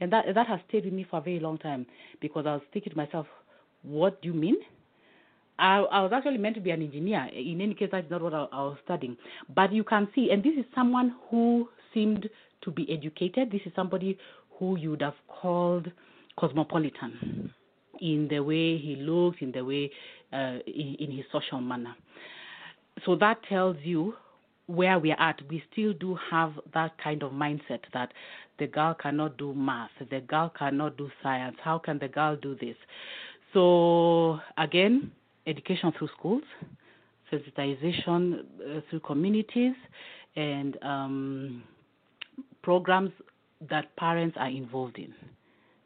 And 0.00 0.12
that 0.12 0.26
that 0.34 0.46
has 0.46 0.60
stayed 0.68 0.84
with 0.84 0.94
me 0.94 1.04
for 1.08 1.18
a 1.18 1.22
very 1.22 1.40
long 1.40 1.58
time 1.58 1.86
because 2.20 2.46
I 2.46 2.54
was 2.54 2.62
thinking 2.72 2.92
to 2.92 2.96
myself, 2.96 3.26
"What 3.82 4.22
do 4.22 4.28
you 4.28 4.34
mean?" 4.34 4.56
I, 5.58 5.78
I 5.78 6.02
was 6.02 6.12
actually 6.12 6.38
meant 6.38 6.56
to 6.56 6.60
be 6.60 6.70
an 6.70 6.82
engineer. 6.82 7.28
In 7.32 7.60
any 7.60 7.74
case, 7.74 7.90
that's 7.92 8.10
not 8.10 8.22
what 8.22 8.34
I, 8.34 8.46
I 8.52 8.62
was 8.62 8.78
studying. 8.84 9.16
But 9.54 9.72
you 9.72 9.84
can 9.84 10.08
see, 10.14 10.30
and 10.30 10.42
this 10.42 10.54
is 10.58 10.64
someone 10.74 11.14
who 11.30 11.68
seemed 11.92 12.28
to 12.62 12.70
be 12.70 12.90
educated. 12.90 13.52
This 13.52 13.60
is 13.66 13.72
somebody 13.76 14.18
who 14.58 14.76
you 14.76 14.90
would 14.90 15.02
have 15.02 15.14
called 15.28 15.90
cosmopolitan 16.38 17.52
in 18.00 18.28
the 18.28 18.40
way 18.40 18.78
he 18.78 18.96
looks, 18.96 19.38
in 19.40 19.52
the 19.52 19.62
way, 19.64 19.90
uh, 20.32 20.58
in, 20.66 20.96
in 20.98 21.10
his 21.10 21.26
social 21.30 21.60
manner 21.60 21.94
so 23.04 23.16
that 23.16 23.38
tells 23.48 23.76
you 23.82 24.14
where 24.66 24.98
we 24.98 25.12
are 25.12 25.20
at. 25.20 25.40
We 25.48 25.62
still 25.72 25.92
do 25.92 26.16
have 26.30 26.52
that 26.74 26.92
kind 27.02 27.22
of 27.22 27.32
mindset 27.32 27.80
that 27.92 28.12
the 28.58 28.66
girl 28.66 28.94
cannot 28.94 29.36
do 29.38 29.54
math, 29.54 29.90
the 30.10 30.20
girl 30.20 30.52
cannot 30.56 30.96
do 30.96 31.10
science. 31.22 31.56
How 31.62 31.78
can 31.78 31.98
the 31.98 32.08
girl 32.08 32.36
do 32.36 32.54
this? 32.54 32.76
So, 33.52 34.38
again, 34.56 35.10
education 35.46 35.92
through 35.98 36.08
schools, 36.18 36.42
sensitization 37.30 38.40
uh, 38.40 38.80
through 38.88 39.00
communities, 39.00 39.74
and 40.36 40.78
um, 40.82 41.62
programs 42.62 43.10
that 43.68 43.94
parents 43.96 44.36
are 44.38 44.48
involved 44.48 44.98
in. 44.98 45.12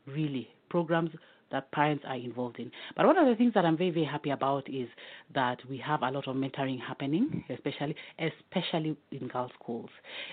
Really, 0.06 0.48
programs 0.68 1.10
that 1.50 1.70
parents 1.72 2.04
are 2.06 2.16
involved 2.16 2.58
in. 2.58 2.70
But 2.96 3.06
one 3.06 3.16
of 3.16 3.26
the 3.26 3.34
things 3.34 3.54
that 3.54 3.64
I'm 3.64 3.76
very, 3.76 3.90
very 3.90 4.06
happy 4.06 4.30
about 4.30 4.68
is 4.68 4.88
that 5.34 5.58
we 5.68 5.78
have 5.78 6.02
a 6.02 6.10
lot 6.10 6.28
of 6.28 6.36
mentoring 6.36 6.80
happening, 6.80 7.44
especially 7.50 7.96
especially 8.18 8.96
in 9.12 9.28
girls' 9.28 9.52
schools. 9.60 9.90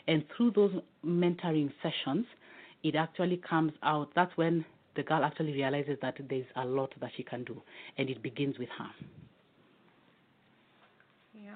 And 0.08 0.24
through 0.36 0.52
those 0.52 0.74
mentoring 1.06 1.72
sessions, 1.82 2.26
it 2.84 2.96
actually 2.96 3.38
comes 3.38 3.74
out. 3.84 4.10
That's 4.16 4.36
when 4.38 4.66
the 4.96 5.04
girl 5.04 5.24
actually 5.24 5.54
realizes 5.54 5.98
that 6.02 6.18
there's 6.30 6.46
a 6.56 6.66
lot 6.66 6.94
that 7.02 7.12
she 7.16 7.24
can 7.24 7.44
do, 7.44 7.62
and 7.98 8.10
it 8.10 8.22
begins 8.22 8.58
with 8.60 8.70
her. 8.78 8.90
Yeah. 11.34 11.56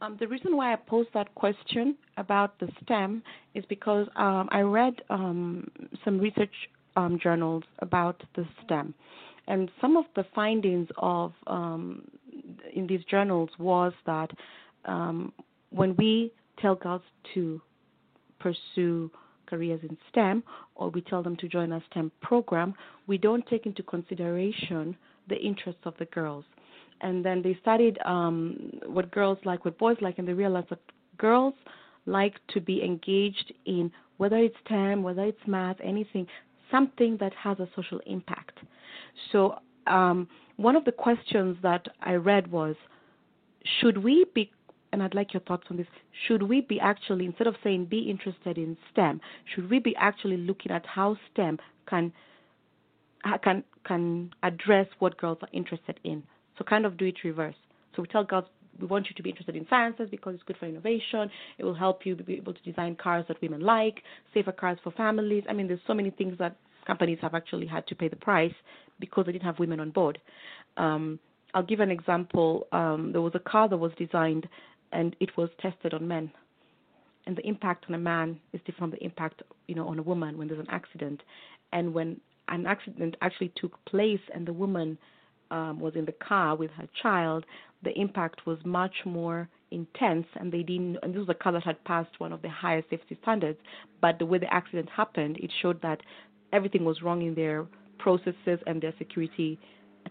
Um, 0.00 0.16
the 0.18 0.26
reason 0.26 0.56
why 0.56 0.72
I 0.72 0.76
posed 0.76 1.10
that 1.12 1.34
question 1.34 1.96
about 2.16 2.58
the 2.58 2.68
STEM 2.82 3.22
is 3.54 3.64
because 3.68 4.06
um, 4.16 4.48
I 4.50 4.60
read 4.60 4.94
um, 5.10 5.70
some 6.04 6.18
research 6.18 6.54
um, 7.00 7.18
journals 7.22 7.64
about 7.80 8.22
the 8.36 8.44
STEM, 8.64 8.94
and 9.46 9.70
some 9.80 9.96
of 9.96 10.04
the 10.16 10.24
findings 10.34 10.88
of 10.98 11.32
um, 11.46 12.02
in 12.74 12.86
these 12.86 13.04
journals 13.10 13.50
was 13.58 13.92
that 14.06 14.30
um, 14.84 15.32
when 15.70 15.96
we 15.96 16.32
tell 16.60 16.74
girls 16.74 17.02
to 17.34 17.60
pursue 18.38 19.10
careers 19.46 19.80
in 19.82 19.96
STEM 20.10 20.42
or 20.76 20.90
we 20.90 21.00
tell 21.00 21.22
them 21.22 21.36
to 21.36 21.48
join 21.48 21.72
a 21.72 21.82
STEM 21.90 22.10
program, 22.22 22.74
we 23.06 23.18
don't 23.18 23.46
take 23.46 23.66
into 23.66 23.82
consideration 23.82 24.96
the 25.28 25.36
interests 25.36 25.82
of 25.84 25.94
the 25.98 26.06
girls. 26.06 26.44
And 27.02 27.24
then 27.24 27.42
they 27.42 27.56
studied 27.60 27.98
um, 28.04 28.70
what 28.86 29.10
girls 29.10 29.38
like, 29.44 29.64
what 29.64 29.78
boys 29.78 29.96
like, 30.00 30.18
and 30.18 30.28
they 30.28 30.32
realized 30.32 30.70
that 30.70 30.80
girls 31.18 31.54
like 32.06 32.34
to 32.54 32.60
be 32.60 32.82
engaged 32.82 33.52
in 33.66 33.90
whether 34.18 34.36
it's 34.36 34.56
STEM, 34.66 35.02
whether 35.02 35.24
it's 35.24 35.46
math, 35.46 35.76
anything, 35.82 36.26
something 36.70 37.16
that 37.18 37.32
has 37.34 37.58
a 37.58 37.68
social 37.76 38.00
impact. 38.06 38.58
So, 39.32 39.58
um, 39.86 40.28
one 40.56 40.76
of 40.76 40.84
the 40.84 40.92
questions 40.92 41.56
that 41.62 41.86
I 42.02 42.14
read 42.14 42.50
was 42.50 42.76
should 43.80 43.98
we 43.98 44.26
be 44.34 44.50
and 44.92 45.02
I'd 45.02 45.14
like 45.14 45.32
your 45.32 45.40
thoughts 45.42 45.64
on 45.70 45.76
this. 45.76 45.86
Should 46.26 46.42
we 46.42 46.62
be 46.62 46.80
actually, 46.80 47.26
instead 47.26 47.46
of 47.46 47.54
saying 47.62 47.86
be 47.86 48.10
interested 48.10 48.58
in 48.58 48.76
STEM, 48.92 49.20
should 49.54 49.70
we 49.70 49.78
be 49.78 49.94
actually 49.96 50.36
looking 50.36 50.72
at 50.72 50.84
how 50.86 51.16
STEM 51.32 51.58
can 51.88 52.12
can 53.42 53.62
can 53.84 54.30
address 54.42 54.86
what 54.98 55.16
girls 55.16 55.38
are 55.42 55.48
interested 55.52 56.00
in? 56.04 56.22
So 56.58 56.64
kind 56.64 56.84
of 56.86 56.96
do 56.96 57.06
it 57.06 57.16
reverse. 57.24 57.54
So 57.94 58.02
we 58.02 58.08
tell 58.08 58.24
girls 58.24 58.46
we 58.80 58.86
want 58.86 59.06
you 59.08 59.14
to 59.16 59.22
be 59.22 59.30
interested 59.30 59.56
in 59.56 59.66
sciences 59.68 60.08
because 60.10 60.34
it's 60.34 60.42
good 60.44 60.56
for 60.58 60.66
innovation. 60.66 61.30
It 61.58 61.64
will 61.64 61.74
help 61.74 62.04
you 62.06 62.16
be 62.16 62.34
able 62.34 62.54
to 62.54 62.62
design 62.62 62.96
cars 62.96 63.24
that 63.28 63.40
women 63.42 63.60
like, 63.60 64.02
safer 64.34 64.52
cars 64.52 64.78
for 64.82 64.90
families. 64.92 65.44
I 65.48 65.52
mean, 65.52 65.68
there's 65.68 65.80
so 65.86 65.94
many 65.94 66.10
things 66.10 66.36
that 66.38 66.56
companies 66.86 67.18
have 67.22 67.34
actually 67.34 67.66
had 67.66 67.86
to 67.88 67.94
pay 67.94 68.08
the 68.08 68.16
price 68.16 68.54
because 68.98 69.26
they 69.26 69.32
didn't 69.32 69.44
have 69.44 69.58
women 69.58 69.80
on 69.80 69.90
board. 69.90 70.18
Um, 70.76 71.18
I'll 71.54 71.62
give 71.62 71.80
an 71.80 71.90
example. 71.90 72.66
Um, 72.72 73.10
there 73.12 73.20
was 73.20 73.32
a 73.34 73.40
car 73.40 73.68
that 73.68 73.76
was 73.76 73.92
designed 73.98 74.48
and 74.92 75.16
it 75.20 75.36
was 75.36 75.50
tested 75.60 75.94
on 75.94 76.06
men. 76.06 76.30
And 77.26 77.36
the 77.36 77.46
impact 77.46 77.84
on 77.88 77.94
a 77.94 77.98
man 77.98 78.40
is 78.52 78.60
different 78.60 78.78
from 78.78 78.90
the 78.92 79.04
impact, 79.04 79.42
you 79.66 79.74
know, 79.74 79.86
on 79.88 79.98
a 79.98 80.02
woman 80.02 80.38
when 80.38 80.48
there's 80.48 80.60
an 80.60 80.70
accident. 80.70 81.22
And 81.72 81.92
when 81.92 82.20
an 82.48 82.66
accident 82.66 83.16
actually 83.20 83.52
took 83.56 83.84
place 83.84 84.20
and 84.34 84.46
the 84.46 84.52
woman 84.52 84.98
um, 85.50 85.80
was 85.80 85.94
in 85.96 86.04
the 86.04 86.12
car 86.12 86.56
with 86.56 86.70
her 86.72 86.88
child, 87.02 87.44
the 87.82 87.98
impact 87.98 88.46
was 88.46 88.58
much 88.64 88.94
more 89.04 89.48
intense. 89.70 90.26
And 90.36 90.52
they 90.52 90.62
didn't. 90.62 90.98
And 91.02 91.12
this 91.12 91.20
was 91.20 91.28
a 91.28 91.34
car 91.34 91.52
that 91.52 91.62
had 91.62 91.82
passed 91.84 92.18
one 92.18 92.32
of 92.32 92.42
the 92.42 92.48
highest 92.50 92.90
safety 92.90 93.18
standards. 93.22 93.58
But 94.00 94.18
the 94.18 94.26
way 94.26 94.38
the 94.38 94.52
accident 94.52 94.88
happened, 94.90 95.38
it 95.38 95.50
showed 95.62 95.80
that 95.82 96.00
everything 96.52 96.84
was 96.84 97.02
wrong 97.02 97.22
in 97.22 97.34
their 97.34 97.66
processes 97.98 98.58
and 98.66 98.80
their 98.80 98.94
security 98.98 99.58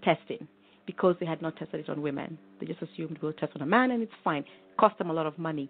testing 0.03 0.47
because 0.86 1.15
they 1.20 1.26
had 1.26 1.41
not 1.41 1.55
tested 1.55 1.82
it 1.82 1.89
on 1.89 2.01
women. 2.01 2.38
They 2.59 2.65
just 2.65 2.82
assumed 2.82 3.20
we'll 3.22 3.34
test 3.34 3.51
on 3.55 3.61
a 3.61 3.65
man 3.65 3.91
and 3.91 4.01
it's 4.01 4.11
fine. 4.24 4.43
Cost 4.80 4.97
them 4.97 5.09
a 5.09 5.13
lot 5.13 5.26
of 5.26 5.38
money. 5.38 5.70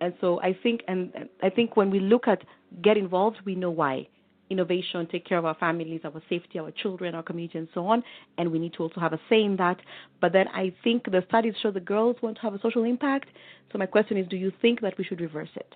And 0.00 0.14
so 0.20 0.40
I 0.40 0.56
think 0.62 0.80
and 0.88 1.12
I 1.42 1.50
think 1.50 1.76
when 1.76 1.90
we 1.90 2.00
look 2.00 2.28
at 2.28 2.42
get 2.82 2.96
involved, 2.96 3.38
we 3.44 3.54
know 3.54 3.70
why. 3.70 4.08
Innovation, 4.54 5.08
take 5.10 5.26
care 5.26 5.38
of 5.38 5.44
our 5.44 5.56
families, 5.56 6.02
our 6.04 6.22
safety, 6.30 6.60
our 6.60 6.70
children, 6.70 7.12
our 7.16 7.24
community 7.24 7.58
and 7.58 7.66
so 7.74 7.88
on. 7.88 8.04
And 8.38 8.52
we 8.52 8.60
need 8.60 8.72
to 8.74 8.84
also 8.84 9.00
have 9.00 9.12
a 9.12 9.18
say 9.28 9.42
in 9.42 9.56
that. 9.56 9.78
But 10.20 10.32
then 10.32 10.46
I 10.54 10.72
think 10.84 11.06
the 11.06 11.24
studies 11.28 11.54
show 11.60 11.72
the 11.72 11.80
girls 11.80 12.14
want 12.22 12.36
to 12.36 12.42
have 12.42 12.54
a 12.54 12.60
social 12.60 12.84
impact. 12.84 13.28
So 13.72 13.78
my 13.78 13.86
question 13.86 14.16
is 14.16 14.28
do 14.28 14.36
you 14.36 14.52
think 14.62 14.80
that 14.82 14.96
we 14.96 15.02
should 15.02 15.20
reverse 15.20 15.48
it? 15.56 15.74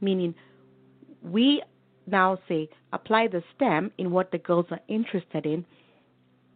Meaning 0.00 0.34
we 1.22 1.62
now 2.06 2.38
say 2.48 2.70
apply 2.94 3.28
the 3.28 3.42
STEM 3.54 3.92
in 3.98 4.10
what 4.10 4.30
the 4.32 4.38
girls 4.38 4.64
are 4.70 4.80
interested 4.88 5.44
in 5.44 5.66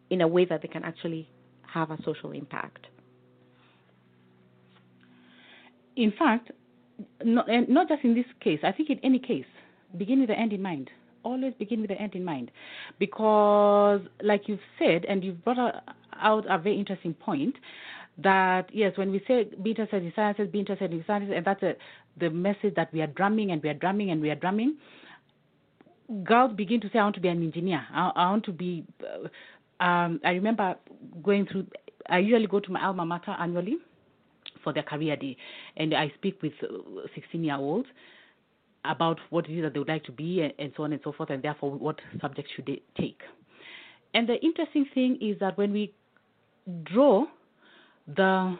in 0.09 0.22
a 0.22 0.29
way 0.29 0.47
that 0.47 0.62
they 0.62 0.68
can 0.68 0.85
actually 0.85 1.29
have 1.74 1.91
a 1.91 1.99
social 2.07 2.33
impact. 2.33 2.87
In 5.97 6.11
fact, 6.18 6.53
not, 7.22 7.47
not 7.68 7.89
just 7.89 8.03
in 8.03 8.14
this 8.14 8.24
case, 8.41 8.61
I 8.62 8.72
think 8.72 8.89
in 8.89 8.99
any 9.03 9.18
case, 9.18 9.45
begin 9.99 10.20
with 10.20 10.31
the 10.31 10.39
end 10.39 10.55
in 10.55 10.62
mind. 10.62 10.91
Always 11.25 11.55
begin 11.59 11.81
with 11.81 11.91
the 11.91 12.01
end 12.01 12.14
in 12.14 12.25
mind. 12.25 12.51
Because, 12.99 14.01
like 14.23 14.49
you've 14.49 14.61
said, 14.79 15.05
and 15.07 15.23
you've 15.25 15.45
brought 15.45 15.83
out 16.21 16.45
a 16.49 16.59
very 16.59 16.79
interesting 16.79 17.14
point, 17.14 17.55
that 18.19 18.69
yes, 18.73 18.93
when 18.97 19.12
we 19.12 19.23
say 19.29 19.45
be 19.62 19.71
interested 19.71 20.03
in 20.03 20.12
sciences, 20.14 20.49
be 20.51 20.59
interested 20.59 20.93
in 20.93 21.05
sciences, 21.07 21.33
and 21.35 21.45
that's 21.45 21.62
a, 21.62 21.75
the 22.19 22.31
message 22.31 22.75
that 22.75 22.93
we 22.93 23.01
are 23.01 23.07
drumming 23.07 23.53
and 23.53 23.62
we 23.62 23.69
are 23.69 23.75
drumming 23.75 24.11
and 24.11 24.21
we 24.21 24.31
are 24.31 24.35
drumming, 24.35 24.77
girls 26.25 26.53
begin 26.57 26.81
to 26.81 26.89
say, 26.91 26.99
I 26.99 27.05
want 27.05 27.14
to 27.16 27.21
be 27.21 27.29
an 27.29 27.43
engineer. 27.43 27.87
I, 27.93 28.11
I 28.14 28.31
want 28.31 28.45
to 28.47 28.53
be. 28.53 28.85
Um, 29.81 30.21
I 30.25 30.31
remember 30.31 30.75
going 31.23 31.47
through. 31.47 31.66
I 32.09 32.19
usually 32.19 32.47
go 32.47 32.59
to 32.59 32.73
my 32.73 32.85
alma 32.85 33.05
mater 33.05 33.37
annually 33.39 33.77
for 34.64 34.73
their 34.73 34.83
career 34.83 35.16
day, 35.16 35.37
and 35.77 35.95
I 35.95 36.12
speak 36.16 36.43
with 36.43 36.53
16 37.14 37.45
year 37.45 37.57
olds 37.57 37.89
about 38.89 39.20
what 39.30 39.49
it 39.49 39.57
is 39.57 39.62
that 39.62 39.74
they 39.74 39.78
would 39.78 39.89
like 39.89 40.05
to 40.05 40.12
be, 40.12 40.41
and, 40.41 40.53
and 40.59 40.72
so 40.76 40.82
on 40.84 40.93
and 40.93 41.01
so 41.05 41.12
forth, 41.12 41.30
and 41.30 41.43
therefore 41.43 41.70
what 41.72 42.01
subjects 42.20 42.51
should 42.57 42.66
they 42.66 42.82
take. 42.99 43.20
And 44.14 44.28
the 44.28 44.41
interesting 44.43 44.86
thing 44.95 45.18
is 45.20 45.39
that 45.41 45.57
when 45.59 45.72
we 45.72 45.93
draw 46.84 47.26
the 48.16 48.57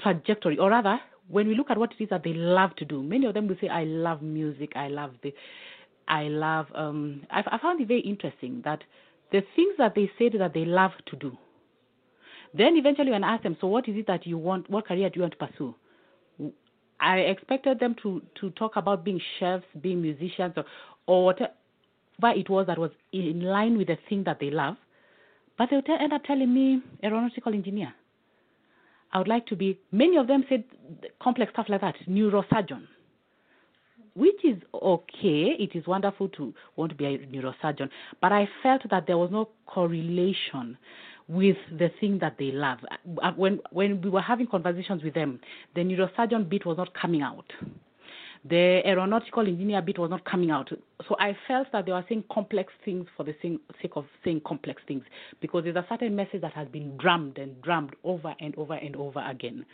trajectory, 0.00 0.58
or 0.58 0.70
rather, 0.70 0.98
when 1.28 1.48
we 1.48 1.54
look 1.54 1.70
at 1.70 1.78
what 1.78 1.92
it 1.92 2.02
is 2.02 2.10
that 2.10 2.22
they 2.24 2.34
love 2.34 2.74
to 2.76 2.84
do, 2.84 3.02
many 3.02 3.26
of 3.26 3.34
them 3.34 3.48
will 3.48 3.56
say, 3.60 3.68
"I 3.68 3.84
love 3.84 4.22
music. 4.22 4.72
I 4.76 4.88
love 4.88 5.12
the, 5.22 5.34
I 6.08 6.24
love." 6.24 6.66
Um, 6.74 7.26
I, 7.30 7.42
I 7.46 7.58
found 7.58 7.80
it 7.80 7.88
very 7.88 8.00
interesting 8.00 8.62
that 8.64 8.82
the 9.32 9.42
things 9.56 9.74
that 9.78 9.94
they 9.94 10.10
said 10.18 10.32
that 10.38 10.54
they 10.54 10.64
love 10.64 10.92
to 11.06 11.16
do. 11.16 11.36
Then 12.54 12.76
eventually, 12.76 13.10
when 13.10 13.24
I 13.24 13.34
asked 13.34 13.44
them, 13.44 13.56
"So 13.60 13.66
what 13.66 13.88
is 13.88 13.96
it 13.96 14.06
that 14.06 14.26
you 14.26 14.38
want? 14.38 14.68
What 14.70 14.86
career 14.86 15.08
do 15.08 15.16
you 15.16 15.22
want 15.22 15.38
to 15.38 15.46
pursue?" 15.46 15.74
I 17.02 17.18
expected 17.18 17.80
them 17.80 17.96
to 18.02 18.22
to 18.40 18.50
talk 18.50 18.76
about 18.76 19.04
being 19.04 19.20
chefs, 19.38 19.64
being 19.80 20.00
musicians, 20.00 20.54
or, 20.56 20.64
or 21.06 21.24
whatever 21.26 21.52
it 22.22 22.48
was 22.48 22.68
that 22.68 22.78
was 22.78 22.92
in 23.12 23.40
line 23.40 23.76
with 23.76 23.88
the 23.88 23.98
thing 24.08 24.22
that 24.24 24.38
they 24.38 24.50
love. 24.50 24.76
But 25.58 25.70
they 25.70 25.76
would 25.76 25.90
end 25.90 26.12
up 26.12 26.22
telling 26.24 26.54
me 26.54 26.80
aeronautical 27.02 27.52
engineer. 27.52 27.92
I 29.12 29.18
would 29.18 29.28
like 29.28 29.46
to 29.46 29.56
be. 29.56 29.78
Many 29.90 30.16
of 30.16 30.28
them 30.28 30.44
said 30.48 30.64
complex 31.20 31.52
stuff 31.52 31.66
like 31.68 31.80
that, 31.80 31.96
neurosurgeon, 32.08 32.86
which 34.14 34.44
is 34.44 34.58
okay. 34.72 35.56
It 35.58 35.74
is 35.74 35.86
wonderful 35.88 36.28
to 36.30 36.54
want 36.76 36.90
to 36.92 36.96
be 36.96 37.06
a 37.06 37.18
neurosurgeon, 37.18 37.90
but 38.20 38.30
I 38.30 38.48
felt 38.62 38.82
that 38.90 39.08
there 39.08 39.18
was 39.18 39.30
no 39.32 39.48
correlation 39.66 40.78
with 41.28 41.56
the 41.78 41.90
thing 42.00 42.18
that 42.20 42.36
they 42.38 42.50
love. 42.50 42.78
Uh, 43.22 43.32
When 43.32 43.60
when 43.70 44.00
we 44.00 44.10
were 44.10 44.20
having 44.20 44.46
conversations 44.46 45.02
with 45.02 45.14
them, 45.14 45.40
the 45.74 45.82
neurosurgeon 45.82 46.48
bit 46.48 46.66
was 46.66 46.76
not 46.76 46.92
coming 46.94 47.22
out. 47.22 47.52
The 48.44 48.82
aeronautical 48.84 49.46
engineer 49.46 49.80
bit 49.82 49.98
was 49.98 50.10
not 50.10 50.24
coming 50.24 50.50
out. 50.50 50.68
So 51.08 51.16
I 51.20 51.36
felt 51.46 51.68
that 51.72 51.86
they 51.86 51.92
were 51.92 52.04
saying 52.08 52.24
complex 52.32 52.72
things 52.84 53.06
for 53.16 53.22
the 53.22 53.36
sake 53.40 53.92
of 53.94 54.04
saying 54.24 54.42
complex 54.44 54.82
things 54.88 55.04
because 55.40 55.62
there's 55.62 55.76
a 55.76 55.86
certain 55.88 56.16
message 56.16 56.40
that 56.40 56.52
has 56.54 56.66
been 56.68 56.96
drummed 56.96 57.38
and 57.38 57.62
drummed 57.62 57.94
over 58.02 58.34
and 58.40 58.52
over 58.58 58.74
and 58.74 58.96
over 58.96 59.20
again. 59.24 59.64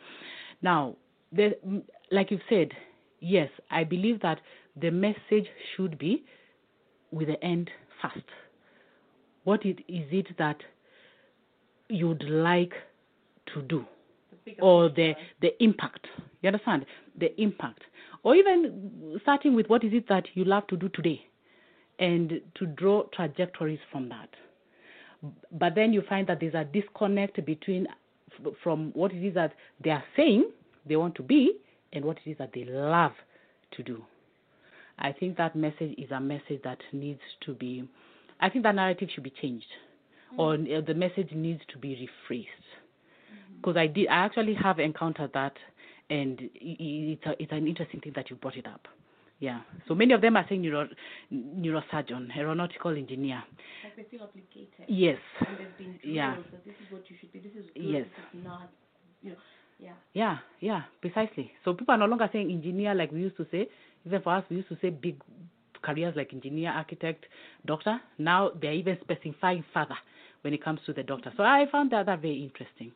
Now, 0.60 0.96
the, 1.32 1.56
like 2.10 2.30
you've 2.30 2.42
said, 2.48 2.72
yes, 3.20 3.48
I 3.70 3.84
believe 3.84 4.20
that 4.20 4.40
the 4.76 4.90
message 4.90 5.46
should 5.74 5.98
be 5.98 6.24
with 7.10 7.28
the 7.28 7.42
end 7.42 7.70
first. 8.02 8.26
What 9.44 9.64
it, 9.64 9.78
is 9.88 10.06
it 10.12 10.26
that 10.36 10.58
you'd 11.88 12.22
like 12.24 12.72
to 13.54 13.62
do? 13.62 13.84
or 14.60 14.88
the 14.88 15.14
the 15.40 15.62
impact. 15.62 16.06
You 16.42 16.48
understand 16.48 16.86
the 17.18 17.40
impact, 17.40 17.82
or 18.22 18.34
even 18.34 19.18
starting 19.22 19.54
with 19.54 19.66
what 19.68 19.84
is 19.84 19.92
it 19.92 20.08
that 20.08 20.24
you 20.34 20.44
love 20.44 20.66
to 20.68 20.76
do 20.76 20.88
today, 20.88 21.20
and 21.98 22.40
to 22.54 22.66
draw 22.66 23.04
trajectories 23.14 23.80
from 23.90 24.08
that. 24.08 24.28
But 25.52 25.74
then 25.74 25.92
you 25.92 26.02
find 26.08 26.26
that 26.28 26.40
there's 26.40 26.54
a 26.54 26.64
disconnect 26.64 27.44
between 27.44 27.86
from 28.62 28.92
what 28.94 29.12
it 29.12 29.26
is 29.26 29.34
that 29.34 29.52
they 29.82 29.90
are 29.90 30.04
saying 30.16 30.50
they 30.86 30.96
want 30.96 31.16
to 31.16 31.22
be 31.22 31.54
and 31.92 32.04
what 32.04 32.18
it 32.24 32.30
is 32.30 32.38
that 32.38 32.52
they 32.54 32.64
love 32.64 33.12
to 33.72 33.82
do. 33.82 34.04
I 34.98 35.12
think 35.12 35.36
that 35.38 35.56
message 35.56 35.94
is 35.98 36.10
a 36.12 36.20
message 36.20 36.62
that 36.62 36.78
needs 36.92 37.20
to 37.46 37.54
be. 37.54 37.88
I 38.40 38.48
think 38.48 38.62
that 38.64 38.76
narrative 38.76 39.08
should 39.12 39.24
be 39.24 39.32
changed, 39.42 39.66
or 40.36 40.54
uh, 40.54 40.80
the 40.86 40.94
message 40.94 41.30
needs 41.32 41.60
to 41.72 41.78
be 41.78 42.08
rephrased 42.30 42.44
because 43.56 43.76
I 43.76 43.86
did. 43.86 44.08
I 44.08 44.24
actually 44.24 44.54
have 44.54 44.78
encountered 44.78 45.30
that, 45.34 45.54
and 46.10 46.38
it's 46.54 47.24
a, 47.26 47.42
it's 47.42 47.52
an 47.52 47.66
interesting 47.66 48.00
thing 48.00 48.12
that 48.16 48.30
you 48.30 48.36
brought 48.36 48.56
it 48.56 48.66
up. 48.66 48.86
Yeah. 49.40 49.60
So 49.86 49.94
many 49.94 50.12
of 50.14 50.20
them 50.20 50.36
are 50.36 50.44
saying 50.48 50.62
neuro, 50.62 50.88
neurosurgeon, 51.32 52.36
aeronautical 52.36 52.96
engineer. 52.96 53.42
Like 53.84 53.96
they 53.96 54.02
feel 54.10 54.24
obligated. 54.24 54.68
Yes. 54.88 55.18
And 55.46 55.58
they've 55.58 55.78
been 55.78 55.98
told 56.02 56.14
Yeah. 56.14 56.36
that 56.50 56.64
this 56.64 56.74
is 56.84 56.92
what 56.92 57.08
you 57.08 57.16
should 57.20 57.32
be. 57.32 57.38
This 57.38 57.52
is 57.52 57.70
good. 57.74 57.84
Yes. 57.84 58.04
This 58.16 58.40
is 58.40 58.44
not. 58.44 58.70
You 59.22 59.30
know. 59.30 59.36
Yeah. 59.78 59.92
Yeah, 60.12 60.38
yeah, 60.58 60.82
precisely. 61.00 61.52
So 61.64 61.72
people 61.72 61.94
are 61.94 61.98
no 61.98 62.06
longer 62.06 62.28
saying 62.32 62.50
engineer 62.50 62.94
like 62.94 63.12
we 63.12 63.20
used 63.20 63.36
to 63.36 63.46
say. 63.50 63.68
Even 64.04 64.22
for 64.22 64.34
us, 64.34 64.44
we 64.50 64.56
used 64.56 64.68
to 64.70 64.78
say 64.82 64.90
big 64.90 65.20
careers 65.82 66.14
like 66.16 66.32
engineer, 66.32 66.70
architect, 66.70 67.26
doctor. 67.66 68.00
Now 68.18 68.50
they're 68.60 68.72
even 68.74 68.98
specifying 69.00 69.64
further 69.72 69.96
when 70.42 70.54
it 70.54 70.62
comes 70.62 70.80
to 70.86 70.92
the 70.92 71.02
doctor. 71.02 71.32
So 71.36 71.42
I 71.42 71.66
found 71.70 71.90
that, 71.92 72.06
that 72.06 72.20
very 72.22 72.42
interesting. 72.42 72.92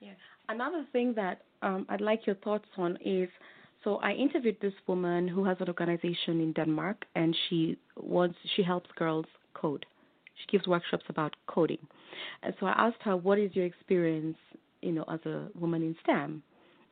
Yeah. 0.00 0.12
Another 0.48 0.84
thing 0.92 1.14
that 1.14 1.42
um, 1.62 1.86
I'd 1.88 2.00
like 2.00 2.26
your 2.26 2.36
thoughts 2.36 2.68
on 2.76 2.98
is 3.04 3.28
so 3.84 3.96
I 3.96 4.12
interviewed 4.12 4.56
this 4.60 4.72
woman 4.88 5.28
who 5.28 5.44
has 5.44 5.58
an 5.60 5.68
organization 5.68 6.40
in 6.40 6.52
Denmark, 6.52 7.04
and 7.14 7.36
she 7.48 7.78
wants 7.96 8.36
she 8.56 8.62
helps 8.62 8.90
girls 8.96 9.26
code. 9.54 9.86
She 10.34 10.46
gives 10.50 10.66
workshops 10.66 11.04
about 11.08 11.36
coding, 11.46 11.78
and 12.42 12.52
so 12.58 12.66
I 12.66 12.72
asked 12.72 13.00
her, 13.02 13.16
"What 13.16 13.38
is 13.38 13.54
your 13.54 13.64
experience, 13.64 14.36
you 14.82 14.92
know, 14.92 15.04
as 15.08 15.20
a 15.24 15.48
woman 15.54 15.82
in 15.82 15.96
STEM?" 16.02 16.42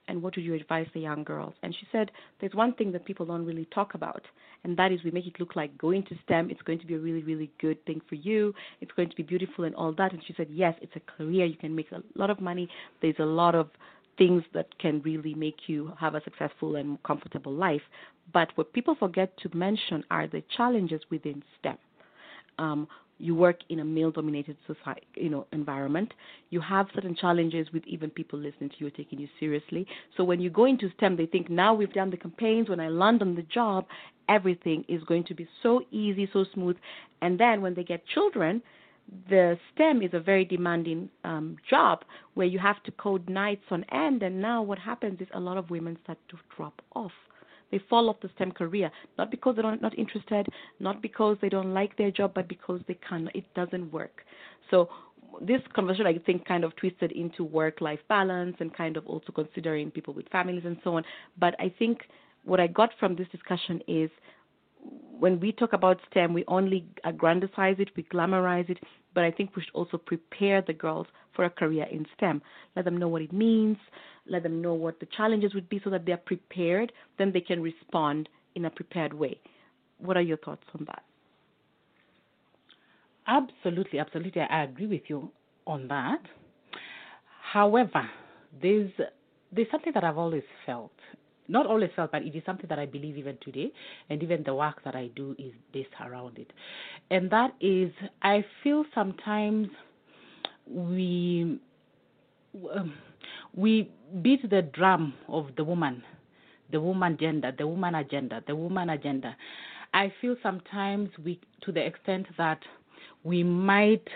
And 0.08 0.22
what 0.22 0.36
would 0.36 0.44
you 0.44 0.54
advise 0.54 0.86
the 0.94 1.00
young 1.00 1.24
girls? 1.24 1.54
And 1.62 1.74
she 1.74 1.86
said, 1.90 2.10
there's 2.40 2.54
one 2.54 2.74
thing 2.74 2.92
that 2.92 3.04
people 3.04 3.26
don't 3.26 3.46
really 3.46 3.66
talk 3.66 3.94
about, 3.94 4.22
and 4.64 4.76
that 4.76 4.92
is 4.92 5.02
we 5.04 5.10
make 5.10 5.26
it 5.26 5.38
look 5.38 5.56
like 5.56 5.76
going 5.78 6.02
to 6.04 6.16
STEM, 6.24 6.50
it's 6.50 6.62
going 6.62 6.78
to 6.80 6.86
be 6.86 6.94
a 6.94 6.98
really, 6.98 7.22
really 7.22 7.50
good 7.60 7.84
thing 7.84 8.00
for 8.08 8.14
you. 8.14 8.54
It's 8.80 8.92
going 8.92 9.10
to 9.10 9.16
be 9.16 9.22
beautiful 9.22 9.64
and 9.64 9.74
all 9.74 9.92
that. 9.92 10.12
And 10.12 10.22
she 10.26 10.34
said, 10.36 10.48
yes, 10.50 10.74
it's 10.80 10.96
a 10.96 11.00
career. 11.00 11.44
You 11.44 11.56
can 11.56 11.74
make 11.74 11.92
a 11.92 12.02
lot 12.14 12.30
of 12.30 12.40
money. 12.40 12.68
There's 13.02 13.18
a 13.18 13.24
lot 13.24 13.54
of 13.54 13.68
things 14.16 14.42
that 14.54 14.78
can 14.78 15.02
really 15.02 15.34
make 15.34 15.56
you 15.66 15.92
have 15.98 16.14
a 16.14 16.22
successful 16.22 16.76
and 16.76 17.02
comfortable 17.02 17.52
life. 17.52 17.82
But 18.32 18.48
what 18.54 18.72
people 18.72 18.94
forget 18.94 19.36
to 19.38 19.54
mention 19.54 20.04
are 20.10 20.26
the 20.26 20.42
challenges 20.56 21.02
within 21.10 21.42
STEM. 21.58 21.76
Um, 22.58 22.88
you 23.24 23.34
work 23.34 23.60
in 23.70 23.80
a 23.80 23.84
male-dominated 23.84 24.56
society, 24.66 25.06
you 25.14 25.30
know, 25.30 25.46
environment. 25.52 26.10
You 26.50 26.60
have 26.60 26.86
certain 26.94 27.16
challenges 27.16 27.66
with 27.72 27.84
even 27.86 28.10
people 28.10 28.38
listening 28.38 28.68
to 28.70 28.76
you, 28.78 28.86
or 28.88 28.90
taking 28.90 29.18
you 29.18 29.28
seriously. 29.40 29.86
So 30.16 30.24
when 30.24 30.40
you 30.40 30.50
go 30.50 30.66
into 30.66 30.90
STEM, 30.96 31.16
they 31.16 31.26
think 31.26 31.48
now 31.48 31.72
we've 31.72 31.92
done 31.92 32.10
the 32.10 32.18
campaigns. 32.18 32.68
When 32.68 32.80
I 32.80 32.88
land 32.88 33.22
on 33.22 33.34
the 33.34 33.46
job, 33.58 33.86
everything 34.28 34.84
is 34.88 35.02
going 35.04 35.24
to 35.24 35.34
be 35.34 35.48
so 35.62 35.80
easy, 35.90 36.28
so 36.34 36.44
smooth. 36.52 36.76
And 37.22 37.40
then 37.40 37.62
when 37.62 37.74
they 37.74 37.84
get 37.84 38.06
children, 38.06 38.62
the 39.28 39.58
STEM 39.72 40.02
is 40.02 40.10
a 40.12 40.20
very 40.20 40.44
demanding 40.44 41.08
um, 41.24 41.56
job 41.68 42.04
where 42.34 42.46
you 42.46 42.58
have 42.58 42.82
to 42.82 42.90
code 42.92 43.28
nights 43.28 43.64
on 43.70 43.84
end. 43.90 44.22
And 44.22 44.40
now 44.40 44.62
what 44.62 44.78
happens 44.78 45.20
is 45.20 45.28
a 45.32 45.40
lot 45.40 45.56
of 45.56 45.70
women 45.70 45.96
start 46.04 46.18
to 46.28 46.36
drop 46.54 46.82
off. 46.94 47.12
They 47.74 47.80
fall 47.90 48.08
off 48.08 48.20
the 48.22 48.30
STEM 48.36 48.52
career, 48.52 48.88
not 49.18 49.32
because 49.32 49.56
they're 49.56 49.76
not 49.76 49.98
interested, 49.98 50.46
not 50.78 51.02
because 51.02 51.36
they 51.42 51.48
don't 51.48 51.74
like 51.74 51.96
their 51.96 52.12
job, 52.12 52.30
but 52.32 52.46
because 52.46 52.80
they 52.86 52.96
can 53.08 53.28
it 53.34 53.52
doesn't 53.56 53.92
work. 53.92 54.20
So 54.70 54.88
this 55.40 55.60
conversation, 55.74 56.06
I 56.06 56.18
think, 56.24 56.46
kind 56.46 56.62
of 56.62 56.76
twisted 56.76 57.10
into 57.10 57.42
work-life 57.42 57.98
balance 58.08 58.54
and 58.60 58.72
kind 58.72 58.96
of 58.96 59.04
also 59.08 59.32
considering 59.32 59.90
people 59.90 60.14
with 60.14 60.28
families 60.28 60.62
and 60.64 60.76
so 60.84 60.98
on. 60.98 61.02
But 61.36 61.56
I 61.58 61.74
think 61.76 62.02
what 62.44 62.60
I 62.60 62.68
got 62.68 62.90
from 63.00 63.16
this 63.16 63.26
discussion 63.32 63.80
is 63.88 64.08
when 65.18 65.40
we 65.40 65.52
talk 65.52 65.72
about 65.72 65.98
STEM, 66.10 66.34
we 66.34 66.44
only 66.48 66.86
aggrandize 67.04 67.76
it, 67.78 67.90
we 67.96 68.02
glamorize 68.04 68.68
it, 68.68 68.78
but 69.14 69.24
I 69.24 69.30
think 69.30 69.54
we 69.56 69.62
should 69.62 69.74
also 69.74 69.96
prepare 69.96 70.62
the 70.62 70.72
girls 70.72 71.06
for 71.34 71.44
a 71.44 71.50
career 71.50 71.86
in 71.90 72.06
STEM. 72.16 72.42
Let 72.76 72.84
them 72.84 72.96
know 72.98 73.08
what 73.08 73.22
it 73.22 73.32
means, 73.32 73.76
let 74.26 74.42
them 74.42 74.60
know 74.60 74.74
what 74.74 75.00
the 75.00 75.06
challenges 75.16 75.54
would 75.54 75.68
be 75.68 75.80
so 75.82 75.90
that 75.90 76.04
they're 76.04 76.16
prepared, 76.16 76.92
then 77.18 77.32
they 77.32 77.40
can 77.40 77.62
respond 77.62 78.28
in 78.54 78.64
a 78.66 78.70
prepared 78.70 79.12
way. 79.14 79.40
What 79.98 80.16
are 80.16 80.22
your 80.22 80.36
thoughts 80.38 80.64
on 80.78 80.84
that? 80.86 81.02
Absolutely, 83.26 83.98
absolutely. 83.98 84.42
I 84.42 84.64
agree 84.64 84.86
with 84.86 85.02
you 85.08 85.30
on 85.66 85.88
that. 85.88 86.20
However, 87.52 88.08
there's 88.60 88.90
there's 89.52 89.70
something 89.70 89.92
that 89.94 90.04
I've 90.04 90.18
always 90.18 90.42
felt. 90.66 90.92
Not 91.46 91.66
always 91.66 91.90
felt, 91.94 92.10
but 92.12 92.22
it 92.22 92.34
is 92.34 92.42
something 92.46 92.66
that 92.68 92.78
I 92.78 92.86
believe 92.86 93.18
even 93.18 93.36
today, 93.42 93.70
and 94.08 94.22
even 94.22 94.42
the 94.44 94.54
work 94.54 94.82
that 94.84 94.94
I 94.94 95.08
do 95.14 95.36
is 95.38 95.52
based 95.72 95.90
around 96.00 96.38
it. 96.38 96.50
And 97.10 97.30
that 97.30 97.54
is, 97.60 97.92
I 98.22 98.44
feel 98.62 98.84
sometimes 98.94 99.68
we 100.66 101.60
um, 102.74 102.94
we 103.54 103.90
beat 104.22 104.48
the 104.48 104.62
drum 104.62 105.14
of 105.28 105.48
the 105.56 105.64
woman, 105.64 106.02
the 106.70 106.80
woman 106.80 107.16
gender, 107.20 107.52
the 107.56 107.66
woman 107.66 107.94
agenda, 107.96 108.42
the 108.46 108.56
woman 108.56 108.90
agenda. 108.90 109.36
I 109.92 110.12
feel 110.20 110.36
sometimes 110.42 111.10
we, 111.24 111.38
to 111.62 111.72
the 111.72 111.84
extent 111.84 112.26
that 112.38 112.58
we 113.22 113.42
might, 113.42 114.06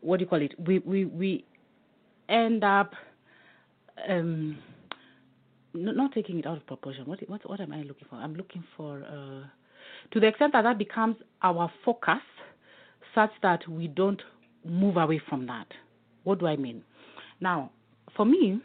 what 0.00 0.18
do 0.18 0.24
you 0.24 0.28
call 0.28 0.42
it? 0.42 0.54
We 0.58 0.80
we 0.80 1.04
we 1.06 1.44
end 2.28 2.62
up 2.64 2.92
um, 4.08 4.58
not 5.74 6.12
taking 6.12 6.38
it 6.38 6.46
out 6.46 6.56
of 6.56 6.66
proportion. 6.66 7.04
What 7.06 7.20
what 7.28 7.48
what 7.48 7.60
am 7.60 7.72
I 7.72 7.82
looking 7.82 8.06
for? 8.08 8.16
I'm 8.16 8.34
looking 8.34 8.64
for 8.76 9.02
uh, 9.02 9.46
to 10.12 10.20
the 10.20 10.26
extent 10.26 10.52
that 10.52 10.62
that 10.62 10.78
becomes 10.78 11.16
our 11.42 11.70
focus, 11.84 12.22
such 13.14 13.30
that 13.42 13.66
we 13.68 13.88
don't 13.88 14.22
move 14.64 14.96
away 14.96 15.20
from 15.28 15.46
that. 15.46 15.66
What 16.22 16.38
do 16.38 16.46
I 16.46 16.56
mean? 16.56 16.82
Now, 17.40 17.70
for 18.16 18.24
me, 18.24 18.60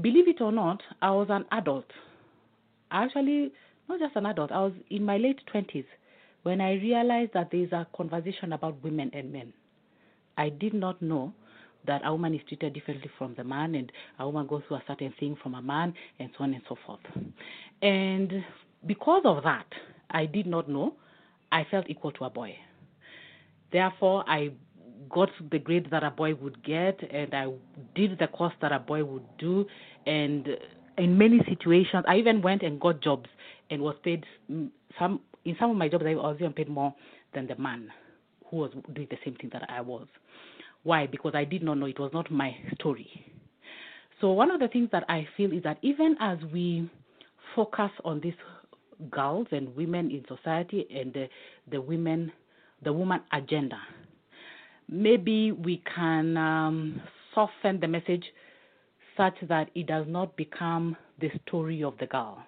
believe 0.00 0.28
it 0.28 0.40
or 0.40 0.52
not, 0.52 0.82
I 1.00 1.10
was 1.10 1.28
an 1.30 1.44
adult. 1.52 1.86
Actually, 2.90 3.52
not 3.88 4.00
just 4.00 4.16
an 4.16 4.26
adult, 4.26 4.50
I 4.50 4.60
was 4.60 4.72
in 4.90 5.04
my 5.04 5.18
late 5.18 5.40
20s 5.54 5.84
when 6.42 6.60
I 6.60 6.74
realized 6.74 7.32
that 7.34 7.50
there 7.50 7.60
is 7.60 7.72
a 7.72 7.86
conversation 7.96 8.52
about 8.52 8.82
women 8.82 9.10
and 9.12 9.32
men. 9.32 9.52
I 10.36 10.48
did 10.48 10.72
not 10.72 11.02
know 11.02 11.32
that 11.88 12.02
a 12.04 12.12
woman 12.12 12.34
is 12.34 12.40
treated 12.46 12.72
differently 12.74 13.10
from 13.18 13.34
the 13.36 13.42
man 13.42 13.74
and 13.74 13.90
a 14.20 14.26
woman 14.26 14.46
goes 14.46 14.62
through 14.68 14.76
a 14.76 14.82
certain 14.86 15.12
thing 15.18 15.36
from 15.42 15.54
a 15.54 15.62
man 15.62 15.92
and 16.20 16.30
so 16.38 16.44
on 16.44 16.54
and 16.54 16.62
so 16.68 16.76
forth. 16.86 17.00
And 17.82 18.44
because 18.86 19.22
of 19.24 19.42
that, 19.42 19.66
I 20.10 20.26
did 20.26 20.46
not 20.46 20.68
know 20.68 20.94
I 21.50 21.66
felt 21.70 21.88
equal 21.88 22.12
to 22.12 22.24
a 22.24 22.30
boy. 22.30 22.54
Therefore, 23.72 24.24
I 24.28 24.52
got 25.10 25.30
the 25.50 25.58
grade 25.58 25.88
that 25.90 26.02
a 26.02 26.10
boy 26.10 26.34
would 26.34 26.62
get, 26.62 27.00
and 27.10 27.34
I 27.34 27.46
did 27.94 28.18
the 28.18 28.26
course 28.28 28.54
that 28.60 28.72
a 28.72 28.78
boy 28.78 29.04
would 29.04 29.26
do. 29.38 29.66
And 30.06 30.48
in 30.96 31.16
many 31.16 31.40
situations, 31.48 32.04
I 32.06 32.16
even 32.16 32.42
went 32.42 32.62
and 32.62 32.80
got 32.80 33.00
jobs 33.00 33.28
and 33.70 33.82
was 33.82 33.96
paid 34.02 34.24
some. 34.98 35.20
In 35.44 35.56
some 35.58 35.70
of 35.70 35.76
my 35.76 35.88
jobs, 35.88 36.04
I 36.06 36.14
was 36.14 36.36
even 36.40 36.52
paid 36.52 36.68
more 36.68 36.94
than 37.34 37.46
the 37.46 37.56
man 37.56 37.88
who 38.50 38.58
was 38.58 38.70
doing 38.92 39.08
the 39.10 39.18
same 39.24 39.36
thing 39.36 39.50
that 39.52 39.68
I 39.70 39.80
was. 39.80 40.06
Why? 40.88 41.06
Because 41.06 41.32
I 41.34 41.44
did 41.44 41.62
not 41.62 41.74
know 41.76 41.84
it 41.84 42.00
was 42.00 42.12
not 42.14 42.30
my 42.30 42.56
story. 42.76 43.10
So 44.22 44.32
one 44.32 44.50
of 44.50 44.58
the 44.58 44.68
things 44.68 44.88
that 44.90 45.04
I 45.06 45.28
feel 45.36 45.52
is 45.52 45.62
that 45.64 45.76
even 45.82 46.16
as 46.18 46.38
we 46.50 46.90
focus 47.54 47.90
on 48.06 48.20
these 48.22 48.32
girls 49.10 49.48
and 49.50 49.76
women 49.76 50.10
in 50.10 50.24
society 50.26 50.86
and 50.90 51.12
the, 51.12 51.28
the 51.70 51.78
women, 51.78 52.32
the 52.82 52.90
woman 52.90 53.20
agenda, 53.34 53.76
maybe 54.88 55.52
we 55.52 55.82
can 55.94 56.38
um, 56.38 57.02
soften 57.34 57.78
the 57.80 57.86
message 57.86 58.24
such 59.14 59.34
that 59.46 59.68
it 59.74 59.88
does 59.88 60.06
not 60.08 60.34
become 60.38 60.96
the 61.20 61.28
story 61.46 61.82
of 61.84 61.98
the 62.00 62.06
girl. 62.06 62.38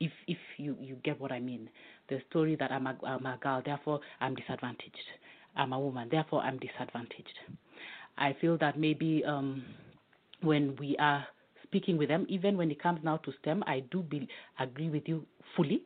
If 0.00 0.10
if 0.26 0.38
you, 0.56 0.76
you 0.80 0.96
get 1.04 1.20
what 1.20 1.30
I 1.30 1.38
mean, 1.38 1.70
the 2.08 2.18
story 2.30 2.56
that 2.56 2.72
I'm 2.72 2.88
a, 2.88 2.98
I'm 3.06 3.26
a 3.26 3.38
girl, 3.40 3.62
therefore 3.64 4.00
I'm 4.20 4.34
disadvantaged. 4.34 4.96
I'm 5.56 5.72
a 5.72 5.80
woman, 5.80 6.08
therefore 6.10 6.42
I'm 6.42 6.58
disadvantaged. 6.58 7.38
I 8.18 8.36
feel 8.40 8.58
that 8.58 8.78
maybe 8.78 9.24
um, 9.24 9.64
when 10.42 10.76
we 10.76 10.96
are 10.98 11.26
speaking 11.64 11.96
with 11.96 12.08
them, 12.08 12.26
even 12.28 12.56
when 12.56 12.70
it 12.70 12.82
comes 12.82 13.00
now 13.02 13.18
to 13.18 13.32
STEM, 13.40 13.62
I 13.66 13.80
do 13.90 14.02
be, 14.02 14.28
agree 14.58 14.90
with 14.90 15.04
you 15.06 15.24
fully 15.56 15.82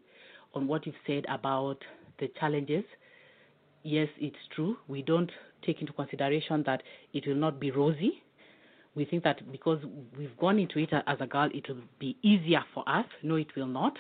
on 0.55 0.67
what 0.67 0.87
you've 0.87 0.95
said 1.07 1.27
about 1.29 1.79
the 2.19 2.31
challenges. 2.41 2.85
Yes, 3.83 4.09
it's 4.19 4.37
true. 4.55 4.77
We 4.89 5.03
don't 5.03 5.31
take 5.65 5.81
into 5.81 5.93
consideration 5.93 6.63
that 6.67 6.83
it 7.13 7.27
will 7.27 7.35
not 7.35 7.61
be 7.61 7.71
rosy. 7.71 8.23
We 8.95 9.05
think 9.05 9.25
that 9.25 9.51
because 9.51 9.81
we've 10.17 10.37
gone 10.39 10.59
into 10.59 10.79
it 10.79 10.91
as 10.93 11.19
a 11.21 11.27
girl, 11.27 11.51
it 11.53 11.69
will 11.69 11.83
be 11.99 12.17
easier 12.23 12.65
for 12.73 12.89
us. 12.89 13.07
No, 13.23 13.35
it 13.37 13.49
will 13.57 13.67
not. 13.67 13.95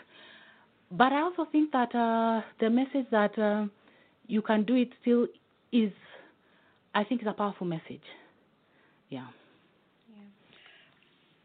But 0.90 1.12
I 1.12 1.22
also 1.22 1.46
think 1.50 1.72
that 1.72 1.94
uh, 1.94 2.42
the 2.60 2.70
message 2.70 3.06
that 3.10 3.36
uh, 3.38 3.66
you 4.26 4.40
can 4.40 4.64
do 4.64 4.76
it 4.76 4.88
still 5.02 5.26
is, 5.74 5.92
I 6.94 7.04
think, 7.04 7.20
is 7.20 7.28
a 7.28 7.32
powerful 7.32 7.66
message. 7.66 8.06
Yeah. 9.08 9.26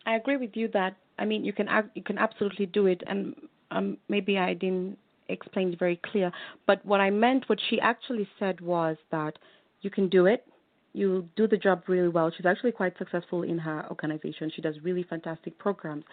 I 0.05 0.15
agree 0.15 0.37
with 0.37 0.51
you 0.55 0.69
that 0.69 0.95
I 1.19 1.25
mean 1.25 1.43
you 1.43 1.53
can 1.53 1.67
you 1.93 2.03
can 2.03 2.17
absolutely 2.17 2.65
do 2.65 2.87
it, 2.87 3.03
and 3.05 3.35
um, 3.69 3.97
maybe 4.07 4.37
I 4.37 4.53
didn't 4.53 4.97
explain 5.27 5.73
it 5.73 5.79
very 5.79 5.99
clear. 6.03 6.31
But 6.65 6.83
what 6.85 6.99
I 6.99 7.09
meant, 7.09 7.47
what 7.47 7.59
she 7.69 7.79
actually 7.79 8.27
said 8.39 8.59
was 8.59 8.97
that 9.11 9.37
you 9.81 9.89
can 9.89 10.09
do 10.09 10.25
it. 10.25 10.45
You 10.93 11.29
do 11.35 11.47
the 11.47 11.57
job 11.57 11.83
really 11.87 12.07
well. 12.07 12.31
She's 12.35 12.47
actually 12.47 12.71
quite 12.71 12.97
successful 12.97 13.43
in 13.43 13.59
her 13.59 13.85
organization. 13.89 14.51
She 14.55 14.61
does 14.61 14.75
really 14.81 15.03
fantastic 15.03 15.57
programs. 15.59 16.03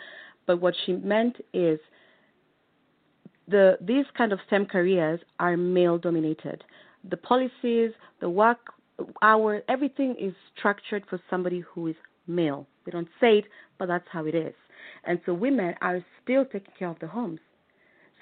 But 0.47 0.61
what 0.61 0.75
she 0.85 0.93
meant 0.93 1.37
is 1.55 1.79
the 3.49 3.79
these 3.81 4.05
kind 4.19 4.33
of 4.33 4.41
STEM 4.47 4.67
careers 4.67 5.21
are 5.39 5.57
male 5.57 5.97
dominated. 5.97 6.63
The 7.11 7.17
policies, 7.17 7.93
the 8.21 8.29
work 8.29 8.59
hour, 9.23 9.63
everything 9.69 10.17
is 10.19 10.35
structured 10.57 11.05
for 11.09 11.21
somebody 11.29 11.61
who 11.61 11.89
is 11.89 11.97
male. 12.27 12.67
They 12.85 12.93
don't 12.93 13.09
say 13.21 13.39
it, 13.39 13.45
but 13.79 13.87
that's 13.89 14.07
how 14.11 14.25
it 14.27 14.35
is. 14.35 14.55
And 15.05 15.21
so 15.27 15.35
women 15.35 15.75
are 15.81 16.05
still 16.23 16.45
taking 16.45 16.73
care 16.79 16.89
of 16.89 16.99
the 16.99 17.07
homes. 17.07 17.41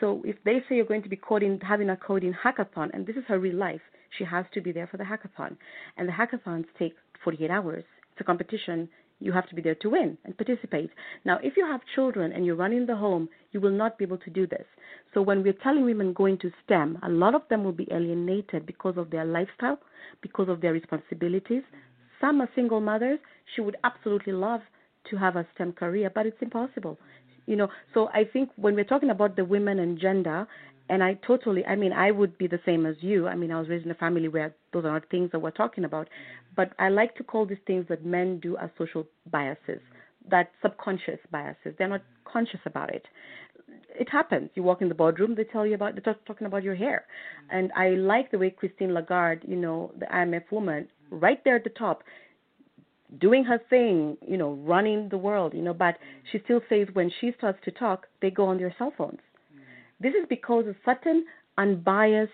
So 0.00 0.22
if 0.24 0.36
they 0.44 0.58
say 0.68 0.76
you're 0.76 0.84
going 0.84 1.02
to 1.04 1.08
be 1.08 1.16
coding, 1.16 1.60
having 1.62 1.90
a 1.90 1.96
coding 1.96 2.34
hackathon, 2.34 2.90
and 2.92 3.06
this 3.06 3.16
is 3.16 3.24
her 3.28 3.38
real 3.38 3.56
life, 3.56 3.80
she 4.18 4.24
has 4.24 4.44
to 4.54 4.60
be 4.60 4.72
there 4.72 4.86
for 4.86 4.96
the 4.96 5.04
hackathon. 5.04 5.56
And 5.96 6.08
the 6.08 6.12
hackathons 6.12 6.66
take 6.78 6.94
48 7.22 7.50
hours. 7.50 7.84
It's 8.12 8.20
a 8.20 8.24
competition. 8.24 8.88
You 9.24 9.32
have 9.32 9.48
to 9.48 9.54
be 9.54 9.62
there 9.62 9.74
to 9.76 9.88
win 9.88 10.18
and 10.26 10.36
participate. 10.36 10.90
Now, 11.24 11.38
if 11.42 11.56
you 11.56 11.64
have 11.64 11.80
children 11.94 12.32
and 12.32 12.44
you're 12.44 12.56
running 12.56 12.84
the 12.84 12.94
home, 12.94 13.30
you 13.52 13.60
will 13.60 13.70
not 13.70 13.96
be 13.96 14.04
able 14.04 14.18
to 14.18 14.28
do 14.28 14.46
this. 14.46 14.66
So 15.14 15.22
when 15.22 15.42
we're 15.42 15.54
telling 15.54 15.86
women 15.86 16.12
going 16.12 16.36
to 16.40 16.50
STEM, 16.62 16.98
a 17.02 17.08
lot 17.08 17.34
of 17.34 17.40
them 17.48 17.64
will 17.64 17.72
be 17.72 17.88
alienated 17.90 18.66
because 18.66 18.98
of 18.98 19.08
their 19.08 19.24
lifestyle, 19.24 19.78
because 20.20 20.50
of 20.50 20.60
their 20.60 20.74
responsibilities. 20.74 21.62
Some 22.20 22.42
are 22.42 22.50
single 22.54 22.82
mothers. 22.82 23.18
She 23.54 23.62
would 23.62 23.78
absolutely 23.82 24.34
love 24.34 24.60
to 25.08 25.16
have 25.16 25.36
a 25.36 25.46
STEM 25.54 25.72
career, 25.72 26.10
but 26.14 26.26
it's 26.26 26.42
impossible. 26.42 26.98
You 27.46 27.56
know, 27.56 27.68
so 27.94 28.08
I 28.08 28.24
think 28.30 28.50
when 28.56 28.74
we're 28.74 28.84
talking 28.84 29.08
about 29.08 29.36
the 29.36 29.44
women 29.46 29.78
and 29.78 29.98
gender, 29.98 30.46
and 30.88 31.02
I 31.02 31.14
totally, 31.26 31.64
I 31.64 31.76
mean, 31.76 31.92
I 31.92 32.10
would 32.10 32.36
be 32.36 32.46
the 32.46 32.60
same 32.66 32.84
as 32.84 32.96
you. 33.00 33.26
I 33.26 33.34
mean, 33.34 33.50
I 33.50 33.58
was 33.58 33.68
raised 33.68 33.86
in 33.86 33.90
a 33.90 33.94
family 33.94 34.28
where 34.28 34.54
those 34.72 34.84
are 34.84 34.92
not 34.92 35.08
things 35.10 35.30
that 35.32 35.38
we're 35.38 35.50
talking 35.50 35.84
about. 35.84 36.08
But 36.56 36.72
I 36.78 36.90
like 36.90 37.14
to 37.16 37.24
call 37.24 37.46
these 37.46 37.58
things 37.66 37.86
that 37.88 38.04
men 38.04 38.38
do 38.38 38.56
as 38.58 38.68
social 38.76 39.06
biases, 39.30 39.80
that 40.30 40.50
subconscious 40.60 41.20
biases. 41.30 41.74
They're 41.78 41.88
not 41.88 42.02
conscious 42.30 42.60
about 42.66 42.94
it. 42.94 43.06
It 43.98 44.10
happens. 44.10 44.50
You 44.54 44.62
walk 44.62 44.82
in 44.82 44.88
the 44.88 44.94
boardroom, 44.94 45.34
they 45.34 45.44
tell 45.44 45.66
you 45.66 45.74
about, 45.74 45.94
they're 45.94 46.14
talk- 46.14 46.24
talking 46.26 46.46
about 46.46 46.62
your 46.62 46.74
hair. 46.74 47.06
And 47.50 47.72
I 47.74 47.90
like 47.90 48.30
the 48.30 48.38
way 48.38 48.50
Christine 48.50 48.92
Lagarde, 48.92 49.48
you 49.48 49.56
know, 49.56 49.90
the 49.98 50.06
IMF 50.06 50.50
woman, 50.50 50.88
right 51.10 51.42
there 51.44 51.56
at 51.56 51.64
the 51.64 51.70
top, 51.70 52.02
doing 53.18 53.44
her 53.44 53.60
thing, 53.70 54.18
you 54.26 54.36
know, 54.36 54.52
running 54.64 55.08
the 55.08 55.18
world, 55.18 55.54
you 55.54 55.62
know, 55.62 55.74
but 55.74 55.96
she 56.30 56.40
still 56.44 56.60
says 56.68 56.88
when 56.92 57.10
she 57.20 57.32
starts 57.38 57.58
to 57.64 57.70
talk, 57.70 58.06
they 58.20 58.30
go 58.30 58.44
on 58.46 58.58
their 58.58 58.74
cell 58.78 58.92
phones. 58.98 59.20
This 60.00 60.14
is 60.14 60.26
because 60.28 60.66
of 60.66 60.76
certain 60.84 61.24
unbiased 61.58 62.32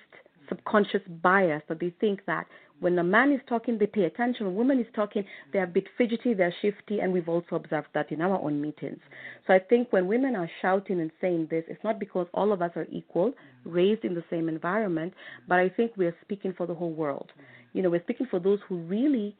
subconscious 0.48 1.02
bias 1.22 1.62
that 1.68 1.80
they 1.80 1.94
think 2.00 2.20
that 2.26 2.46
when 2.80 2.98
a 2.98 3.04
man 3.04 3.30
is 3.30 3.40
talking, 3.46 3.78
they 3.78 3.86
pay 3.86 4.04
attention. 4.04 4.46
When 4.46 4.54
a 4.54 4.58
woman 4.58 4.80
is 4.80 4.86
talking, 4.94 5.24
they're 5.52 5.64
a 5.64 5.66
bit 5.66 5.84
fidgety, 5.98 6.32
they're 6.32 6.54
shifty, 6.62 7.00
and 7.00 7.12
we've 7.12 7.28
also 7.28 7.56
observed 7.56 7.88
that 7.92 8.10
in 8.10 8.22
our 8.22 8.40
own 8.40 8.60
meetings. 8.60 9.00
So 9.46 9.52
I 9.52 9.58
think 9.58 9.92
when 9.92 10.06
women 10.06 10.34
are 10.34 10.50
shouting 10.62 11.00
and 11.00 11.10
saying 11.20 11.48
this, 11.50 11.64
it's 11.68 11.84
not 11.84 12.00
because 12.00 12.26
all 12.32 12.52
of 12.52 12.62
us 12.62 12.70
are 12.76 12.86
equal, 12.90 13.34
raised 13.64 14.04
in 14.04 14.14
the 14.14 14.24
same 14.30 14.48
environment, 14.48 15.12
but 15.46 15.58
I 15.58 15.68
think 15.68 15.92
we're 15.96 16.16
speaking 16.22 16.54
for 16.56 16.66
the 16.66 16.74
whole 16.74 16.92
world. 16.92 17.30
You 17.74 17.82
know, 17.82 17.90
we're 17.90 18.02
speaking 18.02 18.26
for 18.30 18.40
those 18.40 18.60
who 18.66 18.78
really 18.78 19.36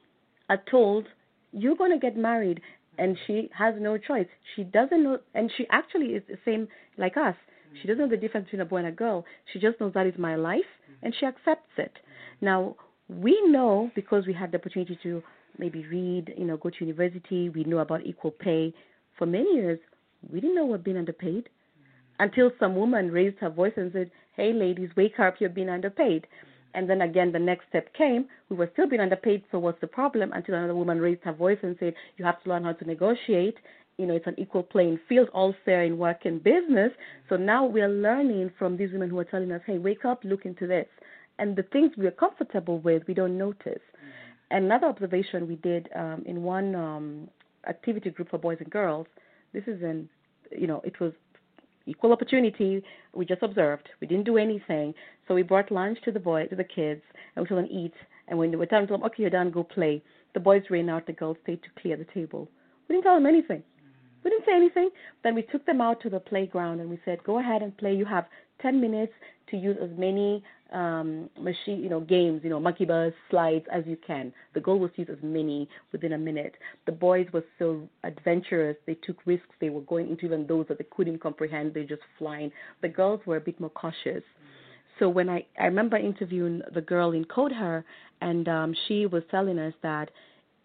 are 0.50 0.62
told, 0.70 1.06
you're 1.52 1.76
going 1.76 1.92
to 1.92 1.98
get 1.98 2.18
married, 2.18 2.60
and 2.98 3.16
she 3.26 3.48
has 3.56 3.74
no 3.78 3.96
choice. 3.96 4.26
She 4.54 4.64
doesn't 4.64 5.02
know, 5.02 5.18
and 5.34 5.50
she 5.56 5.66
actually 5.70 6.08
is 6.08 6.22
the 6.28 6.36
same 6.44 6.68
like 6.98 7.16
us. 7.16 7.34
She 7.80 7.88
doesn't 7.88 8.00
know 8.00 8.08
the 8.08 8.16
difference 8.16 8.46
between 8.46 8.60
a 8.60 8.64
boy 8.64 8.78
and 8.78 8.88
a 8.88 8.92
girl. 8.92 9.24
She 9.52 9.58
just 9.58 9.80
knows 9.80 9.92
that 9.94 10.06
is 10.06 10.14
my 10.18 10.36
life, 10.36 10.60
mm-hmm. 10.60 11.06
and 11.06 11.14
she 11.18 11.26
accepts 11.26 11.72
it. 11.78 11.92
Now, 12.40 12.76
we 13.08 13.40
know 13.48 13.90
because 13.94 14.26
we 14.26 14.32
had 14.32 14.52
the 14.52 14.58
opportunity 14.58 14.98
to 15.02 15.22
maybe 15.58 15.84
read, 15.86 16.32
you 16.36 16.44
know, 16.44 16.56
go 16.56 16.70
to 16.70 16.76
university, 16.80 17.48
we 17.48 17.64
know 17.64 17.78
about 17.78 18.06
equal 18.06 18.30
pay. 18.30 18.72
For 19.18 19.26
many 19.26 19.54
years, 19.54 19.78
we 20.32 20.40
didn't 20.40 20.56
know 20.56 20.64
what 20.64 20.84
being 20.84 20.96
underpaid 20.96 21.48
mm-hmm. 21.48 22.22
until 22.22 22.50
some 22.58 22.76
woman 22.76 23.10
raised 23.10 23.38
her 23.38 23.50
voice 23.50 23.72
and 23.76 23.92
said, 23.92 24.10
Hey, 24.36 24.52
ladies, 24.52 24.90
wake 24.96 25.18
up, 25.18 25.34
you're 25.38 25.50
being 25.50 25.68
underpaid. 25.68 26.22
Mm-hmm. 26.22 26.46
And 26.74 26.88
then 26.88 27.02
again, 27.02 27.32
the 27.32 27.38
next 27.38 27.66
step 27.68 27.92
came. 27.94 28.26
We 28.48 28.56
were 28.56 28.70
still 28.72 28.88
being 28.88 29.02
underpaid, 29.02 29.42
so 29.50 29.58
what's 29.58 29.80
the 29.80 29.86
problem? 29.86 30.32
Until 30.32 30.54
another 30.54 30.74
woman 30.74 31.00
raised 31.00 31.22
her 31.24 31.32
voice 31.32 31.58
and 31.62 31.76
said, 31.80 31.94
You 32.16 32.24
have 32.24 32.42
to 32.44 32.48
learn 32.48 32.64
how 32.64 32.72
to 32.72 32.84
negotiate. 32.84 33.56
You 34.00 34.06
know, 34.06 34.14
it's 34.14 34.26
an 34.26 34.34
equal 34.38 34.62
playing 34.62 34.98
field, 35.08 35.28
all 35.34 35.54
fair 35.64 35.84
in 35.84 35.98
work 35.98 36.24
and 36.24 36.42
business. 36.42 36.90
So 37.28 37.36
now 37.36 37.66
we 37.66 37.82
are 37.82 37.88
learning 37.88 38.50
from 38.58 38.78
these 38.78 38.90
women 38.92 39.10
who 39.10 39.18
are 39.18 39.24
telling 39.24 39.52
us, 39.52 39.60
Hey, 39.66 39.76
wake 39.76 40.06
up, 40.06 40.24
look 40.24 40.46
into 40.46 40.66
this. 40.66 40.86
And 41.38 41.54
the 41.54 41.64
things 41.64 41.92
we 41.98 42.06
are 42.06 42.10
comfortable 42.12 42.78
with, 42.80 43.02
we 43.06 43.12
don't 43.12 43.36
notice. 43.36 43.82
Another 44.50 44.86
observation 44.86 45.46
we 45.46 45.56
did 45.56 45.90
um, 45.94 46.22
in 46.26 46.42
one 46.42 46.74
um, 46.74 47.28
activity 47.68 48.08
group 48.08 48.30
for 48.30 48.38
boys 48.38 48.56
and 48.60 48.70
girls, 48.70 49.06
this 49.52 49.64
is 49.66 49.82
in, 49.82 50.08
you 50.50 50.66
know, 50.66 50.80
it 50.82 50.98
was 50.98 51.12
equal 51.86 52.12
opportunity. 52.12 52.82
We 53.14 53.26
just 53.26 53.42
observed. 53.42 53.90
We 54.00 54.06
didn't 54.06 54.24
do 54.24 54.38
anything. 54.38 54.94
So 55.28 55.34
we 55.34 55.42
brought 55.42 55.70
lunch 55.70 55.98
to 56.06 56.12
the 56.12 56.20
boy, 56.20 56.46
to 56.46 56.56
the 56.56 56.64
kids, 56.64 57.02
and 57.36 57.42
we 57.42 57.48
told 57.48 57.64
them 57.64 57.70
eat. 57.70 57.94
And 58.28 58.38
when 58.38 58.50
they 58.50 58.56
were 58.56 58.66
done, 58.66 58.82
we 58.82 58.86
told 58.88 59.00
them, 59.00 59.06
okay, 59.08 59.22
you're 59.24 59.30
done, 59.30 59.50
go 59.50 59.62
play. 59.62 60.02
The 60.32 60.40
boys 60.40 60.62
ran 60.70 60.88
out. 60.88 61.06
The 61.06 61.12
girls 61.12 61.36
stayed 61.42 61.62
to 61.62 61.68
clear 61.80 61.96
the 61.98 62.06
table. 62.14 62.48
We 62.88 62.94
didn't 62.94 63.04
tell 63.04 63.14
them 63.14 63.26
anything. 63.26 63.62
We 64.24 64.30
didn't 64.30 64.44
say 64.46 64.54
anything. 64.54 64.90
Then 65.22 65.34
we 65.34 65.42
took 65.42 65.64
them 65.66 65.80
out 65.80 66.00
to 66.02 66.10
the 66.10 66.20
playground 66.20 66.80
and 66.80 66.90
we 66.90 66.98
said, 67.04 67.22
go 67.24 67.38
ahead 67.38 67.62
and 67.62 67.76
play. 67.76 67.94
You 67.94 68.04
have 68.04 68.26
10 68.62 68.80
minutes 68.80 69.12
to 69.50 69.56
use 69.56 69.76
as 69.82 69.90
many 69.96 70.42
um, 70.72 71.28
machine, 71.38 71.82
you 71.82 71.88
know, 71.88 72.00
games, 72.00 72.42
you 72.44 72.50
know, 72.50 72.60
monkey 72.60 72.84
bars, 72.84 73.12
slides 73.28 73.64
as 73.72 73.84
you 73.86 73.96
can. 74.06 74.32
The 74.54 74.60
goal 74.60 74.78
was 74.78 74.90
to 74.96 75.02
use 75.02 75.10
as 75.10 75.22
many 75.22 75.68
within 75.92 76.12
a 76.12 76.18
minute. 76.18 76.54
The 76.86 76.92
boys 76.92 77.26
were 77.32 77.44
so 77.58 77.88
adventurous; 78.04 78.76
they 78.86 78.94
took 78.94 79.16
risks. 79.26 79.48
They 79.60 79.70
were 79.70 79.80
going 79.82 80.08
into 80.08 80.26
even 80.26 80.46
those 80.46 80.66
that 80.68 80.78
they 80.78 80.86
couldn't 80.90 81.20
comprehend. 81.20 81.74
They 81.74 81.84
just 81.84 82.02
flying. 82.18 82.52
The 82.82 82.88
girls 82.88 83.20
were 83.26 83.36
a 83.36 83.40
bit 83.40 83.58
more 83.58 83.70
cautious. 83.70 84.22
So 84.98 85.08
when 85.08 85.28
I 85.28 85.44
I 85.58 85.64
remember 85.64 85.96
interviewing 85.96 86.62
the 86.72 86.82
girl 86.82 87.12
in 87.12 87.24
Code 87.24 87.52
Her, 87.52 87.84
and 88.20 88.48
um, 88.48 88.74
she 88.86 89.06
was 89.06 89.22
telling 89.30 89.58
us 89.58 89.74
that 89.82 90.10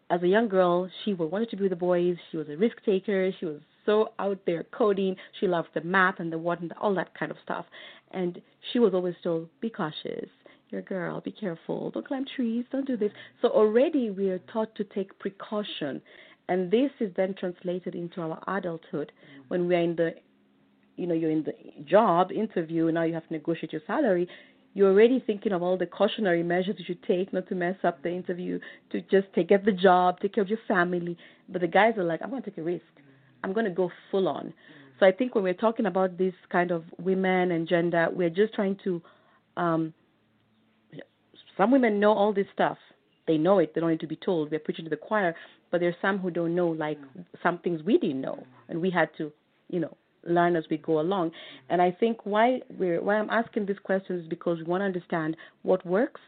as 0.09 0.21
a 0.21 0.27
young 0.27 0.47
girl, 0.47 0.89
she 1.03 1.13
wanted 1.13 1.49
to 1.49 1.55
be 1.55 1.63
with 1.63 1.71
the 1.71 1.75
boys. 1.75 2.15
She 2.31 2.37
was 2.37 2.47
a 2.49 2.57
risk 2.57 2.77
taker. 2.85 3.31
She 3.39 3.45
was 3.45 3.59
so 3.85 4.09
out 4.19 4.39
there 4.45 4.63
coding. 4.65 5.15
She 5.39 5.47
loved 5.47 5.69
the 5.73 5.81
math 5.81 6.19
and 6.19 6.31
the 6.31 6.37
what 6.37 6.59
and 6.59 6.71
all 6.73 6.93
that 6.95 7.17
kind 7.17 7.31
of 7.31 7.37
stuff. 7.43 7.65
And 8.11 8.41
she 8.71 8.79
was 8.79 8.93
always 8.93 9.15
told, 9.23 9.49
be 9.61 9.69
cautious. 9.69 10.29
You're 10.69 10.81
a 10.81 10.83
girl. 10.83 11.21
Be 11.21 11.31
careful. 11.31 11.91
Don't 11.91 12.07
climb 12.07 12.25
trees. 12.35 12.65
Don't 12.71 12.87
do 12.87 12.97
this. 12.97 13.11
So 13.41 13.49
already 13.49 14.09
we 14.09 14.29
are 14.29 14.39
taught 14.51 14.73
to 14.75 14.83
take 14.83 15.17
precaution. 15.19 16.01
And 16.49 16.69
this 16.69 16.91
is 16.99 17.11
then 17.15 17.33
translated 17.39 17.95
into 17.95 18.21
our 18.21 18.41
adulthood 18.47 19.11
mm. 19.11 19.43
when 19.47 19.67
we 19.67 19.75
are 19.75 19.81
in 19.81 19.95
the 19.95 20.13
you 20.95 21.07
know, 21.07 21.13
you're 21.13 21.31
in 21.31 21.43
the 21.43 21.53
job 21.83 22.31
interview, 22.31 22.91
now 22.91 23.03
you 23.03 23.13
have 23.13 23.27
to 23.27 23.33
negotiate 23.33 23.71
your 23.73 23.81
salary, 23.85 24.27
you're 24.75 24.91
already 24.91 25.23
thinking 25.25 25.53
of 25.53 25.63
all 25.63 25.77
the 25.77 25.85
cautionary 25.85 26.43
measures 26.43 26.75
you 26.77 26.85
should 26.85 27.01
take 27.03 27.31
not 27.31 27.47
to 27.47 27.55
mess 27.55 27.77
up 27.83 28.03
the 28.03 28.09
interview, 28.09 28.59
to 28.91 28.99
just 29.01 29.27
take 29.33 29.47
get 29.47 29.63
the 29.63 29.71
job, 29.71 30.19
take 30.19 30.35
care 30.35 30.43
of 30.43 30.49
your 30.49 30.59
family. 30.67 31.17
But 31.47 31.61
the 31.61 31.67
guys 31.67 31.93
are 31.97 32.03
like, 32.03 32.21
I'm 32.21 32.29
going 32.29 32.43
to 32.43 32.49
take 32.49 32.57
a 32.57 32.63
risk. 32.63 32.83
I'm 33.43 33.53
going 33.53 33.65
to 33.65 33.71
go 33.71 33.89
full 34.11 34.27
on. 34.27 34.53
So 34.99 35.05
I 35.05 35.13
think 35.13 35.33
when 35.33 35.45
we're 35.45 35.53
talking 35.53 35.85
about 35.85 36.17
this 36.17 36.33
kind 36.51 36.71
of 36.71 36.83
women 36.99 37.51
and 37.51 37.67
gender, 37.67 38.09
we're 38.11 38.29
just 38.29 38.53
trying 38.53 38.77
to. 38.83 39.01
Um, 39.55 39.93
some 41.57 41.71
women 41.71 41.99
know 42.01 42.11
all 42.11 42.33
this 42.33 42.47
stuff. 42.53 42.77
They 43.27 43.37
know 43.37 43.59
it. 43.59 43.73
They 43.73 43.81
don't 43.81 43.89
need 43.89 44.01
to 44.01 44.07
be 44.07 44.17
told. 44.17 44.51
We're 44.51 44.59
preaching 44.59 44.85
to 44.85 44.89
the 44.89 44.97
choir. 44.97 45.35
But 45.71 45.79
there's 45.79 45.95
some 46.01 46.17
who 46.19 46.31
don't 46.31 46.53
know, 46.53 46.67
like 46.67 46.99
some 47.41 47.59
things 47.59 47.81
we 47.83 47.97
didn't 47.97 48.21
know, 48.21 48.43
and 48.67 48.81
we 48.81 48.89
had 48.89 49.09
to, 49.17 49.31
you 49.69 49.79
know, 49.79 49.95
learn 50.25 50.55
as 50.55 50.65
we 50.69 50.77
go 50.77 50.99
along. 50.99 51.31
And 51.69 51.81
I 51.81 51.91
think 51.91 52.25
why 52.25 52.61
we're 52.77 53.01
why 53.01 53.15
I'm 53.15 53.29
asking 53.29 53.65
these 53.65 53.79
questions 53.83 54.23
is 54.23 54.27
because 54.29 54.57
we 54.59 54.63
want 54.63 54.81
to 54.81 54.85
understand 54.85 55.37
what 55.63 55.85
works, 55.85 56.21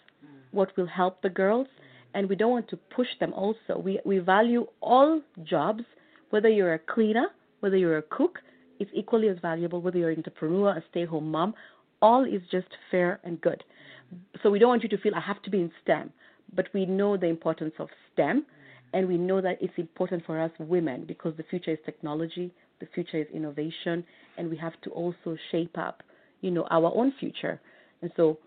what 0.52 0.76
will 0.78 0.88
help 0.88 1.22
the 1.22 1.30
girls, 1.30 1.68
and 2.14 2.30
we 2.30 2.36
don't 2.36 2.52
want 2.52 2.70
to 2.70 2.78
push 2.78 3.08
them. 3.20 3.34
Also, 3.34 3.80
we 3.84 4.00
we 4.06 4.20
value 4.20 4.68
all 4.82 5.22
jobs, 5.44 5.84
whether 6.30 6.50
you're 6.50 6.74
a 6.74 6.80
cleaner, 6.80 7.28
whether 7.60 7.78
you're 7.78 7.98
a 7.98 8.04
cook, 8.04 8.40
it's 8.80 8.92
equally 8.94 9.30
as 9.30 9.38
valuable. 9.42 9.82
Whether 9.82 10.00
you're 10.00 10.12
an 10.12 10.18
entrepreneur, 10.18 10.70
a 10.72 10.84
stay-home 10.92 11.32
mom, 11.32 11.54
all 12.02 12.24
is 12.26 12.42
just 12.52 12.68
fair 12.92 13.20
and 13.24 13.40
good. 13.42 13.64
So 14.42 14.50
we 14.50 14.60
don't 14.60 14.70
want 14.70 14.84
you 14.84 14.90
to 14.90 14.98
feel 14.98 15.16
I 15.16 15.20
have 15.20 15.42
to 15.44 15.50
be 15.50 15.60
in 15.60 15.72
STEM, 15.84 16.12
but 16.54 16.68
we 16.74 16.86
know 16.86 17.18
the 17.18 17.28
importance 17.28 17.74
of 17.80 17.90
STEM, 18.14 18.46
and 18.94 19.08
we 19.08 19.18
know 19.18 19.42
that 19.42 19.58
it's 19.62 19.74
important 19.78 20.26
for 20.26 20.40
us 20.40 20.52
women 20.60 21.06
because 21.06 21.36
the 21.36 21.44
future 21.44 21.72
is 21.72 21.80
technology, 21.86 22.54
the 22.80 22.88
future 22.94 23.18
is 23.18 23.28
innovation, 23.34 24.04
and 24.38 24.50
we 24.50 24.58
have 24.58 24.80
to 24.82 24.90
also 24.92 25.38
shape 25.52 25.78
up, 25.78 26.04
you 26.42 26.52
know, 26.52 26.68
our 26.70 26.92
own 26.96 27.14
future. 27.20 27.60
And 28.02 28.12
so 28.16 28.38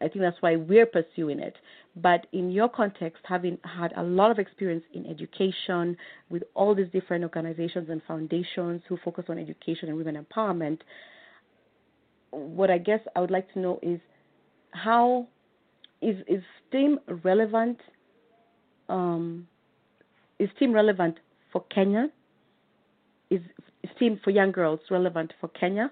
I 0.00 0.08
think 0.08 0.20
that's 0.20 0.36
why 0.40 0.56
we're 0.56 0.86
pursuing 0.86 1.40
it. 1.40 1.56
But 1.96 2.26
in 2.32 2.50
your 2.50 2.68
context, 2.68 3.22
having 3.24 3.58
had 3.64 3.92
a 3.96 4.02
lot 4.02 4.30
of 4.30 4.38
experience 4.38 4.84
in 4.94 5.06
education 5.06 5.96
with 6.30 6.44
all 6.54 6.74
these 6.74 6.88
different 6.92 7.24
organizations 7.24 7.88
and 7.90 8.00
foundations 8.06 8.82
who 8.88 8.98
focus 9.04 9.24
on 9.28 9.38
education 9.38 9.88
and 9.88 9.96
women 9.96 10.24
empowerment, 10.24 10.80
what 12.30 12.70
I 12.70 12.78
guess 12.78 13.00
I 13.16 13.20
would 13.20 13.30
like 13.30 13.52
to 13.54 13.58
know 13.58 13.80
is 13.82 14.00
how 14.70 15.26
is 16.00 16.16
is 16.28 16.42
STEAM 16.68 17.00
relevant? 17.24 17.80
Um, 18.88 19.48
is 20.38 20.48
STEAM 20.56 20.72
relevant 20.72 21.18
for 21.52 21.64
Kenya? 21.74 22.08
Is 23.30 23.40
STEAM 23.96 24.20
for 24.24 24.30
young 24.30 24.52
girls 24.52 24.80
relevant 24.90 25.32
for 25.40 25.48
Kenya? 25.48 25.90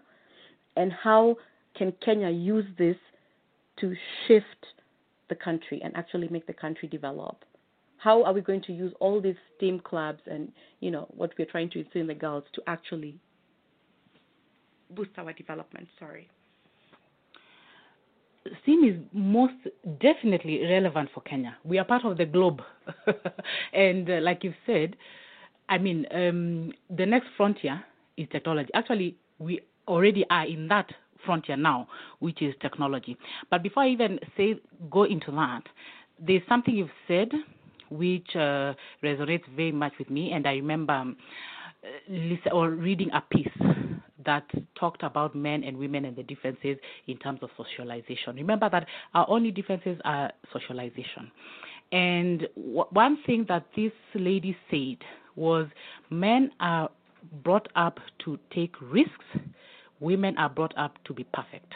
And 0.76 0.92
how 0.92 1.36
can 1.76 1.92
Kenya 2.04 2.30
use 2.30 2.66
this 2.78 2.96
to 3.80 3.94
shift 4.26 4.66
the 5.28 5.34
country 5.34 5.80
and 5.82 5.96
actually 5.96 6.28
make 6.28 6.46
the 6.46 6.52
country 6.52 6.88
develop? 6.88 7.44
How 7.98 8.22
are 8.24 8.32
we 8.32 8.40
going 8.40 8.62
to 8.62 8.72
use 8.72 8.92
all 9.00 9.20
these 9.20 9.36
STEAM 9.56 9.80
clubs 9.80 10.20
and 10.26 10.52
you 10.80 10.90
know 10.90 11.06
what 11.10 11.32
we're 11.38 11.46
trying 11.46 11.70
to 11.70 11.80
instill 11.80 12.02
in 12.02 12.06
the 12.06 12.14
girls 12.14 12.44
to 12.54 12.62
actually 12.66 13.18
boost 14.90 15.10
our 15.18 15.32
development? 15.32 15.88
Sorry. 15.98 16.28
STEAM 18.62 18.84
is 18.84 18.96
most 19.12 19.54
definitely 20.00 20.62
relevant 20.62 21.08
for 21.12 21.20
Kenya. 21.22 21.56
We 21.64 21.78
are 21.78 21.84
part 21.84 22.04
of 22.04 22.16
the 22.16 22.26
globe. 22.26 22.60
and 23.72 24.08
uh, 24.08 24.20
like 24.20 24.44
you've 24.44 24.54
said, 24.66 24.96
I 25.68 25.78
mean, 25.78 26.06
um, 26.12 26.72
the 26.96 27.06
next 27.06 27.28
frontier 27.36 27.82
is 28.16 28.28
technology. 28.30 28.70
Actually, 28.74 29.16
we 29.38 29.60
already 29.88 30.24
are 30.30 30.46
in 30.46 30.68
that 30.68 30.86
frontier 31.24 31.56
now, 31.56 31.88
which 32.20 32.40
is 32.42 32.54
technology. 32.60 33.16
But 33.50 33.62
before 33.62 33.82
I 33.84 33.88
even 33.88 34.18
say 34.36 34.56
go 34.90 35.04
into 35.04 35.30
that, 35.32 35.62
there's 36.18 36.42
something 36.48 36.74
you've 36.74 36.88
said 37.08 37.28
which 37.90 38.34
uh, 38.34 38.74
resonates 39.02 39.44
very 39.54 39.72
much 39.72 39.92
with 39.98 40.10
me. 40.10 40.32
And 40.32 40.46
I 40.46 40.54
remember 40.54 40.92
um, 40.92 41.16
listen, 42.08 42.52
or 42.52 42.70
reading 42.70 43.10
a 43.12 43.20
piece 43.20 43.48
that 44.24 44.44
talked 44.78 45.02
about 45.02 45.34
men 45.34 45.62
and 45.62 45.76
women 45.76 46.04
and 46.04 46.16
the 46.16 46.22
differences 46.22 46.76
in 47.06 47.16
terms 47.18 47.40
of 47.42 47.50
socialization. 47.56 48.34
Remember 48.36 48.68
that 48.70 48.86
our 49.14 49.26
only 49.28 49.50
differences 49.50 49.98
are 50.04 50.32
socialization. 50.52 51.30
And 51.92 52.48
w- 52.56 52.84
one 52.90 53.18
thing 53.24 53.46
that 53.48 53.66
this 53.76 53.92
lady 54.14 54.56
said 54.70 54.98
was 55.36 55.68
men 56.10 56.50
are 56.60 56.90
brought 57.44 57.68
up 57.76 57.98
to 58.24 58.38
take 58.54 58.74
risks, 58.80 59.12
women 60.00 60.36
are 60.38 60.48
brought 60.48 60.76
up 60.76 60.92
to 61.04 61.14
be 61.14 61.24
perfect. 61.32 61.72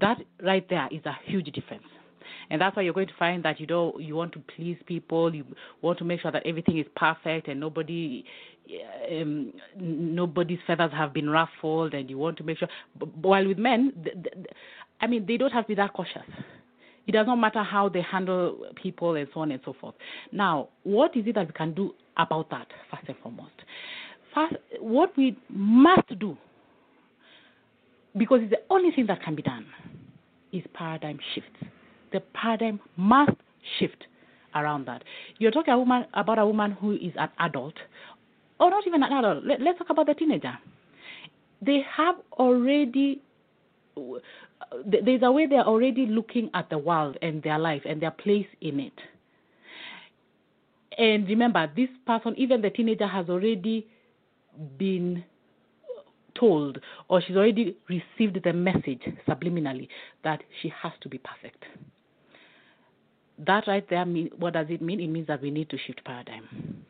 That 0.00 0.18
right 0.42 0.68
there 0.68 0.88
is 0.90 1.04
a 1.06 1.16
huge 1.24 1.46
difference. 1.46 1.84
And 2.50 2.60
that's 2.60 2.76
why 2.76 2.82
you're 2.82 2.94
going 2.94 3.08
to 3.08 3.14
find 3.18 3.44
that 3.44 3.60
you 3.60 3.66
don't 3.66 4.00
you 4.02 4.16
want 4.16 4.32
to 4.32 4.42
please 4.56 4.76
people, 4.86 5.34
you 5.34 5.44
want 5.82 5.98
to 5.98 6.04
make 6.04 6.20
sure 6.20 6.32
that 6.32 6.42
everything 6.46 6.78
is 6.78 6.86
perfect 6.96 7.48
and 7.48 7.60
nobody 7.60 8.24
um, 9.12 9.52
nobody's 9.78 10.58
feathers 10.66 10.90
have 10.92 11.12
been 11.12 11.28
ruffled, 11.28 11.94
and 11.94 12.08
you 12.08 12.18
want 12.18 12.36
to 12.38 12.44
make 12.44 12.58
sure. 12.58 12.68
b- 12.98 13.06
While 13.20 13.46
with 13.46 13.58
men, 13.58 13.92
I 15.00 15.06
mean, 15.06 15.26
they 15.26 15.36
don't 15.36 15.52
have 15.52 15.64
to 15.64 15.68
be 15.68 15.74
that 15.74 15.92
cautious. 15.92 16.22
It 17.06 17.12
does 17.12 17.26
not 17.26 17.36
matter 17.36 17.62
how 17.62 17.88
they 17.88 18.00
handle 18.00 18.66
people 18.80 19.14
and 19.14 19.28
so 19.34 19.40
on 19.40 19.50
and 19.50 19.60
so 19.64 19.74
forth. 19.78 19.94
Now, 20.32 20.68
what 20.84 21.16
is 21.16 21.26
it 21.26 21.34
that 21.34 21.46
we 21.46 21.52
can 21.52 21.74
do 21.74 21.94
about 22.16 22.50
that, 22.50 22.68
first 22.90 23.08
and 23.08 23.16
foremost? 23.22 23.52
First, 24.34 24.54
what 24.80 25.16
we 25.16 25.36
must 25.48 26.18
do, 26.18 26.36
because 28.16 28.40
it's 28.42 28.50
the 28.50 28.62
only 28.70 28.90
thing 28.90 29.06
that 29.06 29.22
can 29.22 29.34
be 29.34 29.42
done, 29.42 29.66
is 30.52 30.62
paradigm 30.72 31.18
shift. 31.34 31.70
The 32.12 32.20
paradigm 32.32 32.80
must 32.96 33.36
shift 33.78 34.04
around 34.54 34.86
that. 34.86 35.02
You're 35.38 35.50
talking 35.50 35.74
a 35.74 35.78
woman, 35.78 36.06
about 36.14 36.38
a 36.38 36.46
woman 36.46 36.72
who 36.72 36.92
is 36.92 37.12
an 37.16 37.28
adult, 37.38 37.74
or 38.60 38.70
not 38.70 38.86
even 38.86 39.02
an 39.02 39.12
adult. 39.12 39.44
Let, 39.44 39.60
let's 39.60 39.78
talk 39.78 39.90
about 39.90 40.06
the 40.06 40.14
teenager. 40.14 40.56
They 41.60 41.82
have 41.96 42.16
already 42.32 43.20
there's 44.86 45.22
a 45.22 45.30
way 45.30 45.46
they're 45.46 45.66
already 45.66 46.06
looking 46.06 46.50
at 46.54 46.70
the 46.70 46.78
world 46.78 47.16
and 47.22 47.42
their 47.42 47.58
life 47.58 47.82
and 47.84 48.00
their 48.00 48.10
place 48.10 48.46
in 48.60 48.80
it. 48.80 48.92
And 50.96 51.26
remember, 51.28 51.70
this 51.74 51.88
person, 52.06 52.34
even 52.36 52.60
the 52.62 52.70
teenager, 52.70 53.06
has 53.06 53.28
already 53.28 53.86
been 54.78 55.24
told 56.38 56.78
or 57.08 57.20
she's 57.20 57.36
already 57.36 57.76
received 57.88 58.42
the 58.42 58.52
message 58.52 59.02
subliminally 59.26 59.88
that 60.22 60.42
she 60.60 60.72
has 60.82 60.92
to 61.00 61.08
be 61.08 61.18
perfect. 61.18 61.64
That 63.38 63.64
right 63.66 63.88
there, 63.90 64.04
mean, 64.04 64.30
what 64.38 64.52
does 64.52 64.66
it 64.68 64.80
mean? 64.80 65.00
It 65.00 65.08
means 65.08 65.26
that 65.26 65.42
we 65.42 65.50
need 65.50 65.70
to 65.70 65.78
shift 65.78 66.04
paradigm. 66.04 66.84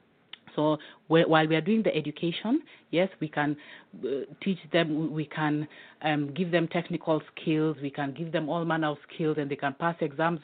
So 0.57 0.79
while 1.09 1.47
we 1.47 1.57
are 1.57 1.61
doing 1.61 1.83
the 1.83 1.95
education, 1.95 2.63
yes, 2.91 3.09
we 3.21 3.29
can 3.29 3.57
uh, 4.05 4.09
teach 4.43 4.59
them, 4.73 5.13
we 5.13 5.27
can 5.27 5.67
um, 6.03 6.33
give 6.35 6.51
them 6.51 6.69
technical 6.69 7.21
skills, 7.35 7.77
we 7.83 7.91
can 7.91 8.13
give 8.13 8.33
them 8.33 8.49
all 8.49 8.65
manner 8.65 8.89
of 8.89 8.99
skills, 9.13 9.37
and 9.39 9.51
they 9.51 9.57
can 9.57 9.75
pass 9.79 9.97
exams 10.01 10.41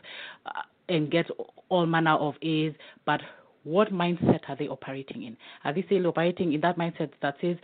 uh, 0.46 0.62
and 0.88 1.10
get 1.10 1.26
all 1.68 1.86
manner 1.86 2.14
of 2.14 2.34
A's. 2.42 2.72
But 3.06 3.20
what 3.64 3.92
mindset 3.92 4.40
are 4.48 4.56
they 4.56 4.68
operating 4.68 5.22
in? 5.22 5.36
Are 5.64 5.72
they 5.72 5.82
still 5.82 6.06
operating 6.06 6.52
in 6.52 6.60
that 6.62 6.78
mindset 6.78 7.10
that 7.22 7.36
says, 7.40 7.56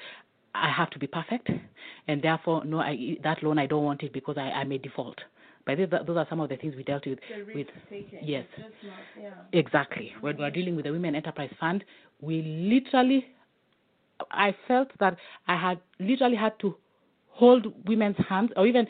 I 0.55 0.70
have 0.70 0.90
to 0.90 0.99
be 0.99 1.07
perfect, 1.07 1.51
and 2.09 2.22
therefore, 2.22 2.64
no, 2.64 2.78
I, 2.80 3.18
that 3.22 3.42
loan 3.42 3.59
I 3.59 3.66
don't 3.66 3.84
want 3.84 4.03
it 4.03 4.12
because 4.12 4.36
I, 4.38 4.51
I 4.51 4.64
may 4.64 4.78
default. 4.78 5.18
But 5.66 5.78
these 5.78 5.88
those 5.90 6.16
are 6.16 6.26
some 6.30 6.40
of 6.40 6.49
the 6.49 6.57
things 6.57 6.76
we 6.76 6.84
dealt 6.84 7.07
with. 7.07 7.18
With 7.55 7.66
yes. 8.22 8.47
Not, 8.57 8.70
yeah. 9.20 9.30
Exactly. 9.53 10.12
When 10.20 10.38
we're 10.38 10.51
dealing 10.51 10.76
with 10.76 10.84
the 10.84 10.92
Women 10.92 11.16
Enterprise 11.16 11.51
Fund, 11.59 11.84
we 12.20 12.42
literally, 12.42 13.26
I 14.30 14.54
felt 14.66 14.88
that 15.00 15.16
I 15.46 15.56
had 15.56 15.80
literally 16.00 16.36
had 16.36 16.58
to 16.60 16.76
hold 17.28 17.66
women's 17.86 18.16
hands 18.28 18.50
or 18.56 18.66
even 18.66 18.86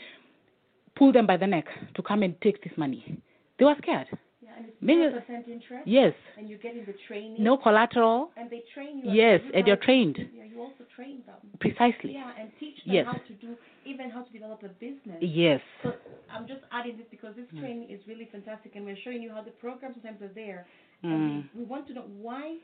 pull 0.94 1.12
them 1.12 1.26
by 1.26 1.36
the 1.36 1.46
neck 1.46 1.66
to 1.94 2.02
come 2.02 2.22
and 2.22 2.40
take 2.40 2.62
this 2.62 2.72
money. 2.76 3.20
They 3.58 3.64
were 3.64 3.74
scared. 3.82 4.06
Yeah, 4.40 4.50
and 4.56 4.66
it's 4.66 4.76
Many- 4.80 5.02
0% 5.08 5.48
interest. 5.48 5.86
Yes. 5.86 6.14
And 6.38 6.48
you're 6.48 6.58
getting 6.58 6.84
the 6.86 6.94
training. 7.08 7.36
No 7.42 7.56
collateral. 7.56 8.30
And 8.36 8.48
they 8.48 8.62
train 8.72 8.98
you. 9.02 9.10
Yes, 9.10 9.40
you 9.44 9.50
and 9.54 9.66
you're 9.66 9.76
trained. 9.76 10.18
Yeah, 10.32 10.44
you 10.44 10.60
also 10.60 10.84
train 10.94 11.22
them. 11.26 11.36
Precisely. 11.58 12.12
Yeah, 12.12 12.30
and 12.38 12.50
teach 12.60 12.76
them 12.84 12.94
Yes. 12.94 13.06
how 13.06 13.18
to 13.18 13.32
do, 13.34 13.56
even 13.84 14.08
how 14.10 14.22
to 14.22 14.32
develop 14.32 14.62
a 14.62 14.68
business. 14.68 15.18
Yes. 15.20 15.60
So 15.82 15.94
I'm 16.30 16.46
just 16.46 16.60
adding 16.70 16.96
this 16.96 17.06
because 17.10 17.34
this 17.34 17.46
Mm. 17.52 17.60
training 17.60 17.90
is 17.90 18.00
really 18.06 18.26
fantastic, 18.26 18.76
and 18.76 18.84
we're 18.86 18.96
showing 19.04 19.20
you 19.22 19.30
how 19.32 19.42
the 19.42 19.50
programs 19.52 19.94
sometimes 19.96 20.22
are 20.22 20.32
there, 20.34 20.66
Mm. 21.02 21.12
and 21.12 21.44
we, 21.54 21.60
we 21.60 21.64
want 21.64 21.86
to 21.88 21.94
know 21.94 22.02
why, 22.22 22.56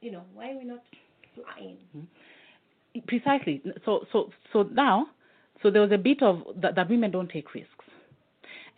you 0.00 0.10
know, 0.10 0.22
why 0.34 0.52
are 0.52 0.58
we 0.58 0.64
not 0.64 0.82
flying? 1.34 1.76
Precisely. 3.06 3.62
So 3.84 4.06
so 4.12 4.30
so 4.52 4.62
now, 4.64 5.06
so 5.62 5.70
there 5.70 5.82
was 5.82 5.92
a 5.92 5.98
bit 5.98 6.22
of 6.22 6.42
that, 6.60 6.74
that 6.74 6.88
women 6.88 7.10
don't 7.10 7.30
take 7.30 7.54
risks, 7.54 7.84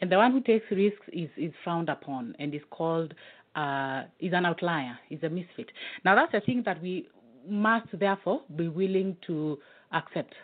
and 0.01 0.11
the 0.11 0.17
one 0.17 0.33
who 0.33 0.41
takes 0.41 0.67
risks 0.71 1.07
is 1.13 1.31
is 1.37 1.53
frowned 1.65 1.89
upon 1.89 2.35
and 2.39 2.55
is 2.55 2.61
called 2.71 3.15
uh, 3.57 4.03
is 4.21 4.33
an 4.33 4.45
outlier, 4.45 4.99
is 5.11 5.23
a 5.23 5.29
misfit. 5.29 5.71
Now 6.05 6.15
that's 6.15 6.35
a 6.35 6.45
thing 6.45 6.63
that 6.67 6.83
we 6.83 7.09
must 7.49 7.87
therefore 7.99 8.43
be 8.57 8.69
willing 8.69 9.17
to 9.27 9.59
accept. 9.93 10.35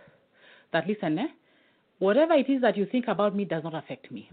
That 0.73 0.87
listen, 0.87 1.19
eh, 1.19 1.27
whatever 1.99 2.35
it 2.35 2.49
is 2.49 2.61
that 2.63 2.77
you 2.77 2.87
think 2.87 3.07
about 3.09 3.35
me 3.35 3.45
does 3.45 3.65
not 3.65 3.75
affect 3.75 4.11
me. 4.11 4.31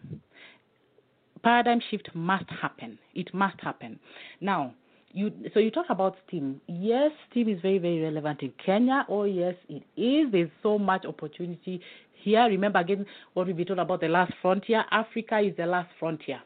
Paradigm 1.43 1.79
shift 1.91 2.09
must 2.13 2.49
happen. 2.49 2.97
It 3.13 3.33
must 3.33 3.59
happen. 3.61 3.99
Now, 4.41 4.73
you 5.15 5.31
so 5.53 5.59
you 5.59 5.71
talk 5.71 5.85
about 5.89 6.15
STEAM. 6.27 6.59
Yes, 6.67 7.11
STEAM 7.31 7.47
is 7.49 7.61
very 7.61 7.77
very 7.77 8.01
relevant 8.01 8.41
in 8.41 8.51
Kenya. 8.63 9.05
Oh 9.07 9.23
yes, 9.23 9.55
it 9.69 9.83
is. 9.95 10.31
There's 10.31 10.49
so 10.61 10.77
much 10.77 11.05
opportunity 11.05 11.81
here. 12.13 12.43
Remember 12.43 12.79
again 12.79 13.05
what 13.33 13.47
we've 13.47 13.55
been 13.55 13.65
told 13.65 13.79
about 13.79 14.01
the 14.01 14.09
last 14.09 14.33
frontier. 14.41 14.83
Africa 14.91 15.39
is 15.39 15.55
the 15.55 15.65
last 15.65 15.89
frontier. 15.99 16.41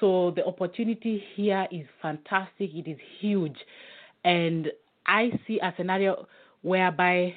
So 0.00 0.32
the 0.34 0.44
opportunity 0.44 1.22
here 1.36 1.68
is 1.70 1.86
fantastic. 2.02 2.74
It 2.74 2.90
is 2.90 2.98
huge, 3.20 3.56
and 4.24 4.72
I 5.06 5.30
see 5.46 5.60
a 5.60 5.72
scenario 5.76 6.26
whereby 6.62 7.34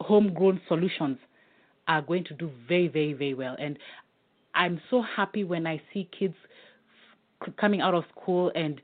homegrown 0.00 0.60
solutions 0.68 1.16
are 1.88 2.02
going 2.02 2.24
to 2.24 2.34
do 2.34 2.50
very 2.68 2.88
very 2.88 3.14
very 3.14 3.34
well. 3.34 3.56
And 3.58 3.78
I'm 4.54 4.82
so 4.90 5.02
happy 5.02 5.44
when 5.44 5.66
I 5.66 5.80
see 5.94 6.10
kids 6.18 6.34
coming 7.58 7.80
out 7.80 7.94
of 7.94 8.04
school 8.14 8.52
and 8.54 8.82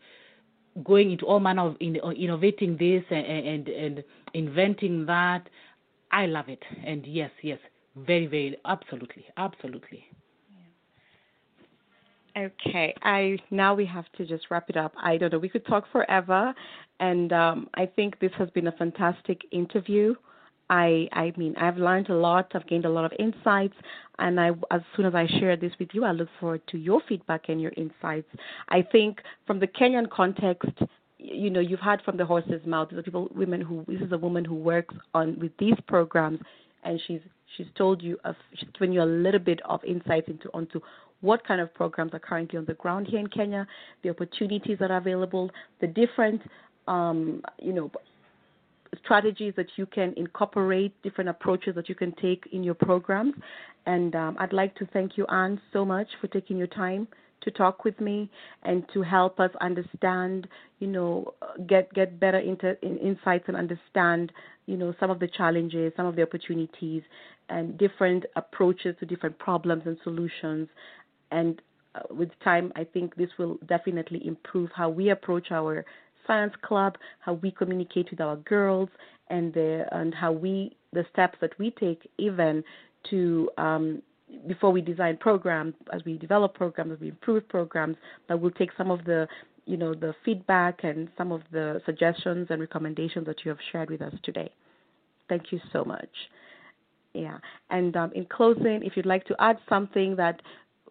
going 0.83 1.12
into 1.12 1.27
all 1.27 1.41
manner 1.41 1.66
of 1.66 1.77
in, 1.81 1.99
uh, 2.03 2.11
innovating 2.11 2.77
this 2.77 3.05
and, 3.11 3.27
and 3.27 3.68
and 3.68 4.05
inventing 4.35 5.07
that. 5.07 5.49
I 6.11 6.27
love 6.27 6.49
it, 6.49 6.62
and 6.85 7.05
yes, 7.07 7.31
yes, 7.43 7.59
very, 7.97 8.27
very, 8.27 8.57
absolutely, 8.64 9.25
absolutely. 9.37 10.05
Okay, 12.37 12.95
I 13.03 13.39
now 13.51 13.75
we 13.75 13.87
have 13.87 14.07
to 14.16 14.27
just 14.27 14.51
wrap 14.51 14.68
it 14.68 14.77
up. 14.77 14.93
I 15.01 15.16
don't 15.16 15.33
know. 15.33 15.39
We 15.39 15.49
could 15.49 15.66
talk 15.66 15.85
forever, 15.93 16.53
and 16.99 17.33
um, 17.33 17.68
I 17.75 17.87
think 17.87 18.18
this 18.18 18.33
has 18.39 18.51
been 18.51 18.66
a 18.66 18.72
fantastic 18.72 19.43
interview. 19.53 20.14
I 20.83 21.09
I 21.12 21.33
mean 21.37 21.55
I've 21.57 21.81
learned 21.89 22.09
a 22.11 22.18
lot. 22.29 22.47
I've 22.55 22.66
gained 22.66 22.87
a 22.91 22.95
lot 22.97 23.05
of 23.05 23.12
insights, 23.27 23.77
and 24.18 24.41
I 24.41 24.49
as 24.77 24.83
soon 24.95 25.07
as 25.11 25.14
I 25.14 25.27
share 25.39 25.57
this 25.57 25.72
with 25.79 25.91
you, 25.93 26.05
I 26.05 26.12
look 26.12 26.29
forward 26.41 26.62
to 26.72 26.79
your 26.79 27.01
feedback 27.09 27.49
and 27.49 27.61
your 27.64 27.72
insights. 27.85 28.31
I 28.68 28.81
think 28.95 29.20
from 29.47 29.61
the 29.61 29.68
Kenyan 29.79 30.09
context, 30.11 30.75
you 31.18 31.51
know, 31.51 31.61
you've 31.61 31.87
heard 31.89 32.03
from 32.03 32.16
the 32.16 32.27
horse's 32.33 32.64
mouth. 32.66 32.89
These 32.91 32.99
are 32.99 33.03
people, 33.03 33.29
women 33.35 33.61
who. 33.61 33.85
This 33.87 34.01
is 34.01 34.12
a 34.12 34.18
woman 34.27 34.45
who 34.45 34.57
works 34.57 34.95
on 35.14 35.39
with 35.39 35.53
these 35.59 35.79
programs, 35.87 36.41
and 36.83 37.01
she's 37.07 37.20
she's 37.57 37.70
told 37.77 38.03
you, 38.03 38.18
she's 38.59 38.68
given 38.77 38.93
you 38.93 39.03
a 39.03 39.12
little 39.25 39.45
bit 39.51 39.61
of 39.64 39.83
insight 39.85 40.29
into 40.29 40.49
onto 40.53 40.81
what 41.20 41.47
kind 41.47 41.61
of 41.61 41.72
programs 41.72 42.12
are 42.12 42.25
currently 42.31 42.59
on 42.59 42.66
the 42.66 42.75
ground 42.75 43.07
here 43.09 43.20
in 43.20 43.29
Kenya, 43.29 43.66
the 44.03 44.11
opportunities 44.11 44.77
that 44.81 44.91
are 44.91 44.99
available, 44.99 45.51
the 45.81 45.87
different, 45.87 46.43
um, 46.87 47.41
you 47.59 47.72
know, 47.72 47.91
strategies 49.03 49.55
that 49.57 49.67
you 49.77 49.87
can 49.87 50.15
incorporate, 50.17 51.01
different 51.03 51.31
approaches 51.31 51.75
that 51.75 51.89
you 51.89 51.95
can 51.95 52.13
take 52.21 52.49
in 52.53 52.63
your 52.63 52.75
programs. 52.75 53.35
And 53.87 54.15
um, 54.15 54.37
I'd 54.39 54.53
like 54.53 54.75
to 54.77 54.87
thank 54.93 55.17
you, 55.17 55.27
Anne, 55.27 55.61
so 55.73 55.85
much 55.85 56.09
for 56.21 56.29
taking 56.29 56.57
your 56.57 56.67
time 56.69 57.09
to 57.43 57.51
talk 57.51 57.85
with 57.85 58.01
me 58.01 58.31
and 58.63 58.85
to 58.93 59.03
help 59.03 59.39
us 59.39 59.51
understand, 59.61 60.49
you 60.79 60.87
know, 60.87 61.35
get 61.67 61.93
get 61.93 62.19
better 62.19 62.39
into 62.39 62.77
in, 62.85 62.97
insights 62.99 63.45
and 63.49 63.57
understand, 63.57 64.33
you 64.67 64.77
know, 64.77 64.95
some 64.99 65.11
of 65.11 65.21
the 65.21 65.29
challenges, 65.29 65.93
some 65.97 66.07
of 66.07 66.17
the 66.17 66.23
opportunities, 66.23 67.03
and 67.51 67.77
different 67.79 68.25
approaches 68.37 68.97
to 69.01 69.07
different 69.07 69.39
problems 69.39 69.83
and 69.87 69.99
solutions. 70.03 70.69
And 71.31 71.61
uh, 71.95 72.01
with 72.11 72.31
time, 72.43 72.73
I 72.77 72.85
think 72.85 73.15
this 73.15 73.31
will 73.39 73.59
definitely 73.67 74.27
improve 74.27 74.71
how 74.75 74.89
we 74.89 75.11
approach 75.11 75.51
our 75.51 75.85
science 76.27 76.55
club, 76.62 76.97
how 77.20 77.35
we 77.35 77.51
communicate 77.51 78.11
with 78.11 78.20
our 78.20 78.37
girls, 78.37 78.89
and 79.31 79.53
the 79.55 79.87
and 79.93 80.14
how 80.14 80.33
we 80.33 80.77
the 80.93 81.05
steps 81.12 81.39
that 81.41 81.59
we 81.59 81.70
take 81.72 82.09
even 82.18 82.62
to 83.11 83.51
um, 83.59 84.03
before 84.47 84.72
we 84.72 84.81
design 84.81 85.16
programs, 85.16 85.75
as 85.93 86.03
we 86.05 86.16
develop 86.18 86.55
programs, 86.55 86.93
as 86.93 87.01
we 87.01 87.09
improve 87.09 87.47
programs, 87.49 87.97
that 88.29 88.41
we'll 88.41 88.51
take 88.53 88.70
some 88.77 88.91
of 88.91 89.05
the 89.05 89.29
you 89.66 89.77
know, 89.77 89.95
the 89.95 90.14
feedback 90.25 90.85
and 90.85 91.09
some 91.16 91.33
of 91.33 91.43
the 91.53 91.81
suggestions 91.87 92.47
and 92.51 92.61
recommendations 92.61 93.27
that 93.27 93.45
you 93.45 93.49
have 93.49 93.59
shared 93.72 93.91
with 93.91 94.03
us 94.03 94.12
today. 94.22 94.51
Thank 95.29 95.53
you 95.53 95.61
so 95.72 95.85
much. 95.85 96.09
Yeah. 97.14 97.39
And 97.70 97.97
um, 97.97 98.12
in 98.14 98.27
closing, 98.27 98.81
if 98.83 98.97
you'd 98.97 99.07
like 99.07 99.25
to 99.27 99.37
add 99.39 99.59
something 99.68 100.16
that, 100.16 100.43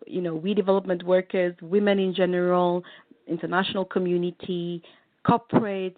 you 0.08 0.22
know, 0.22 0.34
we 0.34 0.54
development 0.54 1.04
workers, 1.04 1.54
women 1.62 2.00
in 2.00 2.16
general, 2.16 2.84
international 3.28 3.86
community, 3.86 4.82
corporate, 5.26 5.98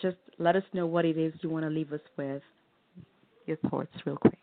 just 0.00 0.16
let 0.38 0.56
us 0.56 0.62
know 0.72 0.86
what 0.86 1.04
it 1.04 1.16
is 1.16 1.32
you 1.40 1.50
want 1.50 1.64
to 1.64 1.70
leave 1.70 1.92
us 1.92 2.00
with. 2.16 2.42
Your 3.46 3.56
thoughts, 3.68 3.92
real 4.06 4.16
quick. 4.16 4.38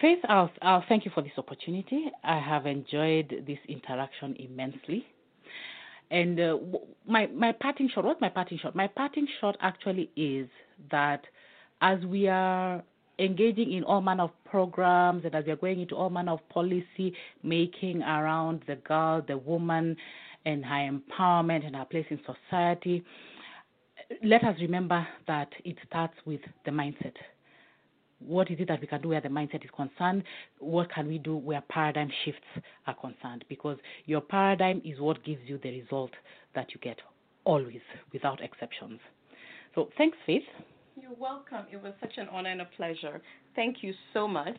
Faith, 0.00 0.18
I'll, 0.28 0.50
I'll 0.62 0.84
thank 0.88 1.04
you 1.04 1.10
for 1.14 1.22
this 1.22 1.32
opportunity. 1.38 2.10
I 2.22 2.38
have 2.38 2.66
enjoyed 2.66 3.44
this 3.46 3.58
interaction 3.68 4.36
immensely. 4.38 5.06
And 6.10 6.38
uh, 6.38 6.58
my 7.06 7.26
my 7.28 7.52
parting 7.52 7.88
shot, 7.92 8.04
what 8.04 8.20
my 8.20 8.28
parting 8.28 8.58
shot? 8.58 8.76
My 8.76 8.86
parting 8.86 9.26
shot 9.40 9.56
actually 9.60 10.10
is 10.16 10.48
that 10.90 11.22
as 11.80 12.04
we 12.04 12.28
are 12.28 12.82
engaging 13.18 13.72
in 13.72 13.84
all 13.84 14.00
manner 14.00 14.24
of 14.24 14.30
programs 14.44 15.24
and 15.24 15.34
as 15.34 15.44
we 15.46 15.52
are 15.52 15.56
going 15.56 15.80
into 15.80 15.94
all 15.96 16.10
manner 16.10 16.32
of 16.32 16.48
policy 16.50 17.14
making 17.42 18.02
around 18.02 18.62
the 18.66 18.76
girl, 18.76 19.22
the 19.26 19.36
woman, 19.38 19.96
and 20.44 20.64
her 20.64 20.90
empowerment 20.90 21.66
and 21.66 21.76
her 21.76 21.84
place 21.84 22.06
in 22.10 22.20
society, 22.20 23.04
let 24.22 24.44
us 24.44 24.56
remember 24.60 25.06
that 25.26 25.48
it 25.64 25.76
starts 25.86 26.14
with 26.24 26.40
the 26.64 26.70
mindset. 26.70 27.14
What 28.18 28.50
is 28.50 28.58
it 28.60 28.68
that 28.68 28.80
we 28.80 28.86
can 28.86 29.02
do 29.02 29.08
where 29.08 29.20
the 29.20 29.28
mindset 29.28 29.64
is 29.64 29.70
concerned? 29.74 30.24
What 30.58 30.90
can 30.90 31.06
we 31.06 31.18
do 31.18 31.36
where 31.36 31.62
paradigm 31.68 32.10
shifts 32.24 32.40
are 32.86 32.94
concerned? 32.94 33.44
Because 33.48 33.78
your 34.06 34.20
paradigm 34.20 34.80
is 34.84 35.00
what 35.00 35.24
gives 35.24 35.42
you 35.46 35.58
the 35.62 35.80
result 35.80 36.12
that 36.54 36.72
you 36.72 36.80
get 36.80 36.98
always, 37.44 37.80
without 38.12 38.42
exceptions. 38.42 39.00
So 39.74 39.90
thanks, 39.98 40.16
Faith. 40.24 40.42
You're 41.00 41.10
welcome. 41.18 41.66
It 41.72 41.82
was 41.82 41.92
such 42.00 42.16
an 42.16 42.28
honor 42.30 42.50
and 42.50 42.60
a 42.60 42.68
pleasure. 42.76 43.20
Thank 43.56 43.82
you 43.82 43.92
so 44.12 44.28
much. 44.28 44.58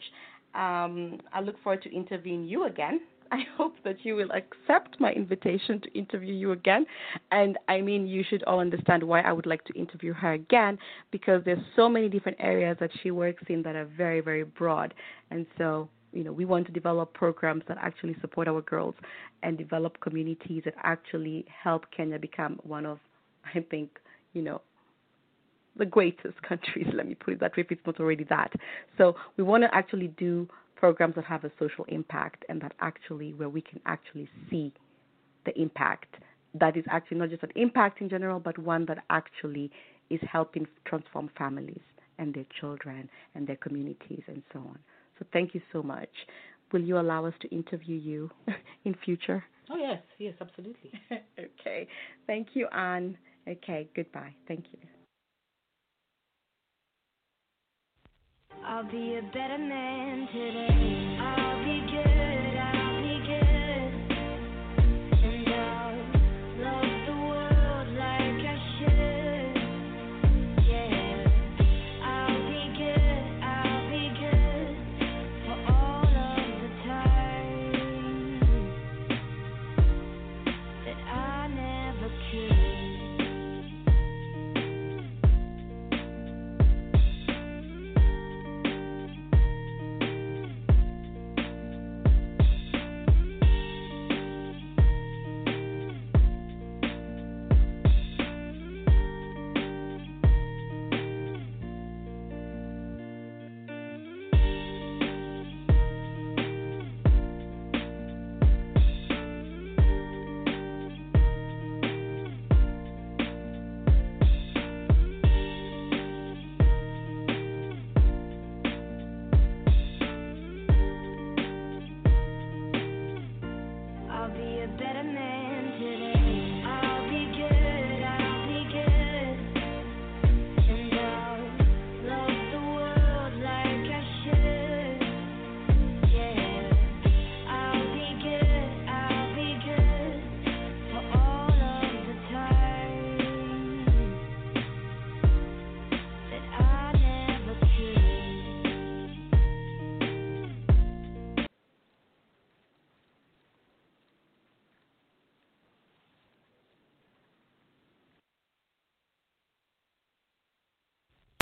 Um, 0.54 1.20
I 1.34 1.42
look 1.42 1.62
forward 1.64 1.82
to 1.84 1.92
interviewing 1.92 2.44
you 2.44 2.66
again. 2.66 3.00
I 3.32 3.44
hope 3.58 3.76
that 3.84 4.06
you 4.06 4.16
will 4.16 4.30
accept 4.32 5.00
my 5.00 5.12
invitation 5.12 5.82
to 5.82 5.92
interview 5.98 6.34
you 6.34 6.52
again. 6.52 6.86
And 7.32 7.58
I 7.68 7.82
mean, 7.82 8.08
you 8.08 8.24
should 8.28 8.44
all 8.44 8.60
understand 8.60 9.04
why 9.04 9.22
I 9.22 9.32
would 9.32 9.46
like 9.46 9.64
to 9.66 9.74
interview 9.74 10.14
her 10.14 10.34
again 10.34 10.78
because 11.12 11.42
there's 11.46 11.64
so 11.76 11.90
many 11.90 12.10
different 12.10 12.38
areas 12.40 12.78
that 12.80 12.92
she 13.02 13.12
works 13.12 13.44
in 13.50 13.62
that 13.64 13.76
are 13.76 13.86
very, 13.86 14.22
very 14.22 14.44
broad. 14.44 14.94
And 15.32 15.46
so, 15.58 15.90
you 16.14 16.24
know, 16.24 16.32
we 16.32 16.46
want 16.46 16.66
to 16.68 16.72
develop 16.72 17.14
programs 17.14 17.64
that 17.68 17.78
actually 17.82 18.16
support 18.22 18.48
our 18.48 18.62
girls 18.62 18.96
and 19.44 19.58
develop 19.58 20.00
communities 20.02 20.64
that 20.66 20.76
actually 20.84 21.46
help 21.64 21.86
Kenya 21.96 22.20
become 22.20 22.60
one 22.64 22.86
of, 22.86 23.00
I 23.54 23.60
think, 23.60 24.00
you 24.34 24.42
know, 24.42 24.62
the 25.78 25.86
greatest 25.86 26.42
countries, 26.42 26.88
let 26.94 27.08
me 27.08 27.16
put 27.16 27.34
it 27.34 27.40
that 27.42 27.56
way, 27.58 27.64
if 27.64 27.72
it's 27.72 27.86
not 27.86 28.00
already 28.00 28.24
that. 28.26 28.52
So 28.98 29.16
we 29.38 29.44
want 29.44 29.64
to 29.64 29.76
actually 29.76 30.08
do 30.08 30.48
programs 30.76 31.16
that 31.16 31.26
have 31.26 31.44
a 31.44 31.52
social 31.60 31.86
impact 31.88 32.46
and 32.50 32.62
that 32.62 32.74
actually 32.80 33.34
where 33.34 33.50
we 33.50 33.62
can 33.62 33.80
actually 33.86 34.30
see 34.50 34.74
the 35.46 35.60
impact 35.60 36.16
that 36.54 36.78
is 36.78 36.84
actually 36.90 37.18
not 37.18 37.30
just 37.30 37.44
an 37.44 37.52
impact 37.56 38.02
in 38.02 38.10
general, 38.10 38.40
but 38.40 38.58
one 38.58 38.86
that 38.86 39.00
actually 39.10 39.70
is 40.10 40.20
helping 40.32 40.66
transform 40.86 41.30
families 41.38 41.82
and 42.18 42.34
their 42.34 42.46
children 42.60 43.10
and 43.36 43.46
their 43.46 43.58
communities 43.58 44.24
and 44.28 44.42
so 44.54 44.60
on. 44.60 44.80
So 45.20 45.26
thank 45.34 45.54
you 45.54 45.62
so 45.72 45.84
much. 45.84 46.10
Will 46.72 46.82
you 46.82 47.00
allow 47.00 47.26
us 47.26 47.34
to 47.42 47.50
interview 47.50 47.98
you 47.98 48.32
in 48.86 48.96
future? 49.06 49.44
Oh, 49.70 49.78
yes, 49.78 50.02
yes, 50.18 50.34
absolutely. 50.40 50.92
okay. 51.40 51.88
Thank 52.28 52.50
you, 52.54 52.68
Anne. 52.68 53.18
Okay, 53.48 53.90
goodbye. 53.96 54.34
Thank 54.48 54.66
you. 54.72 54.80
I'll 58.68 58.84
be 58.90 59.18
a 59.18 59.22
better 59.22 59.58
man 59.60 60.28
today. 60.34 61.18
Good. 61.36 61.45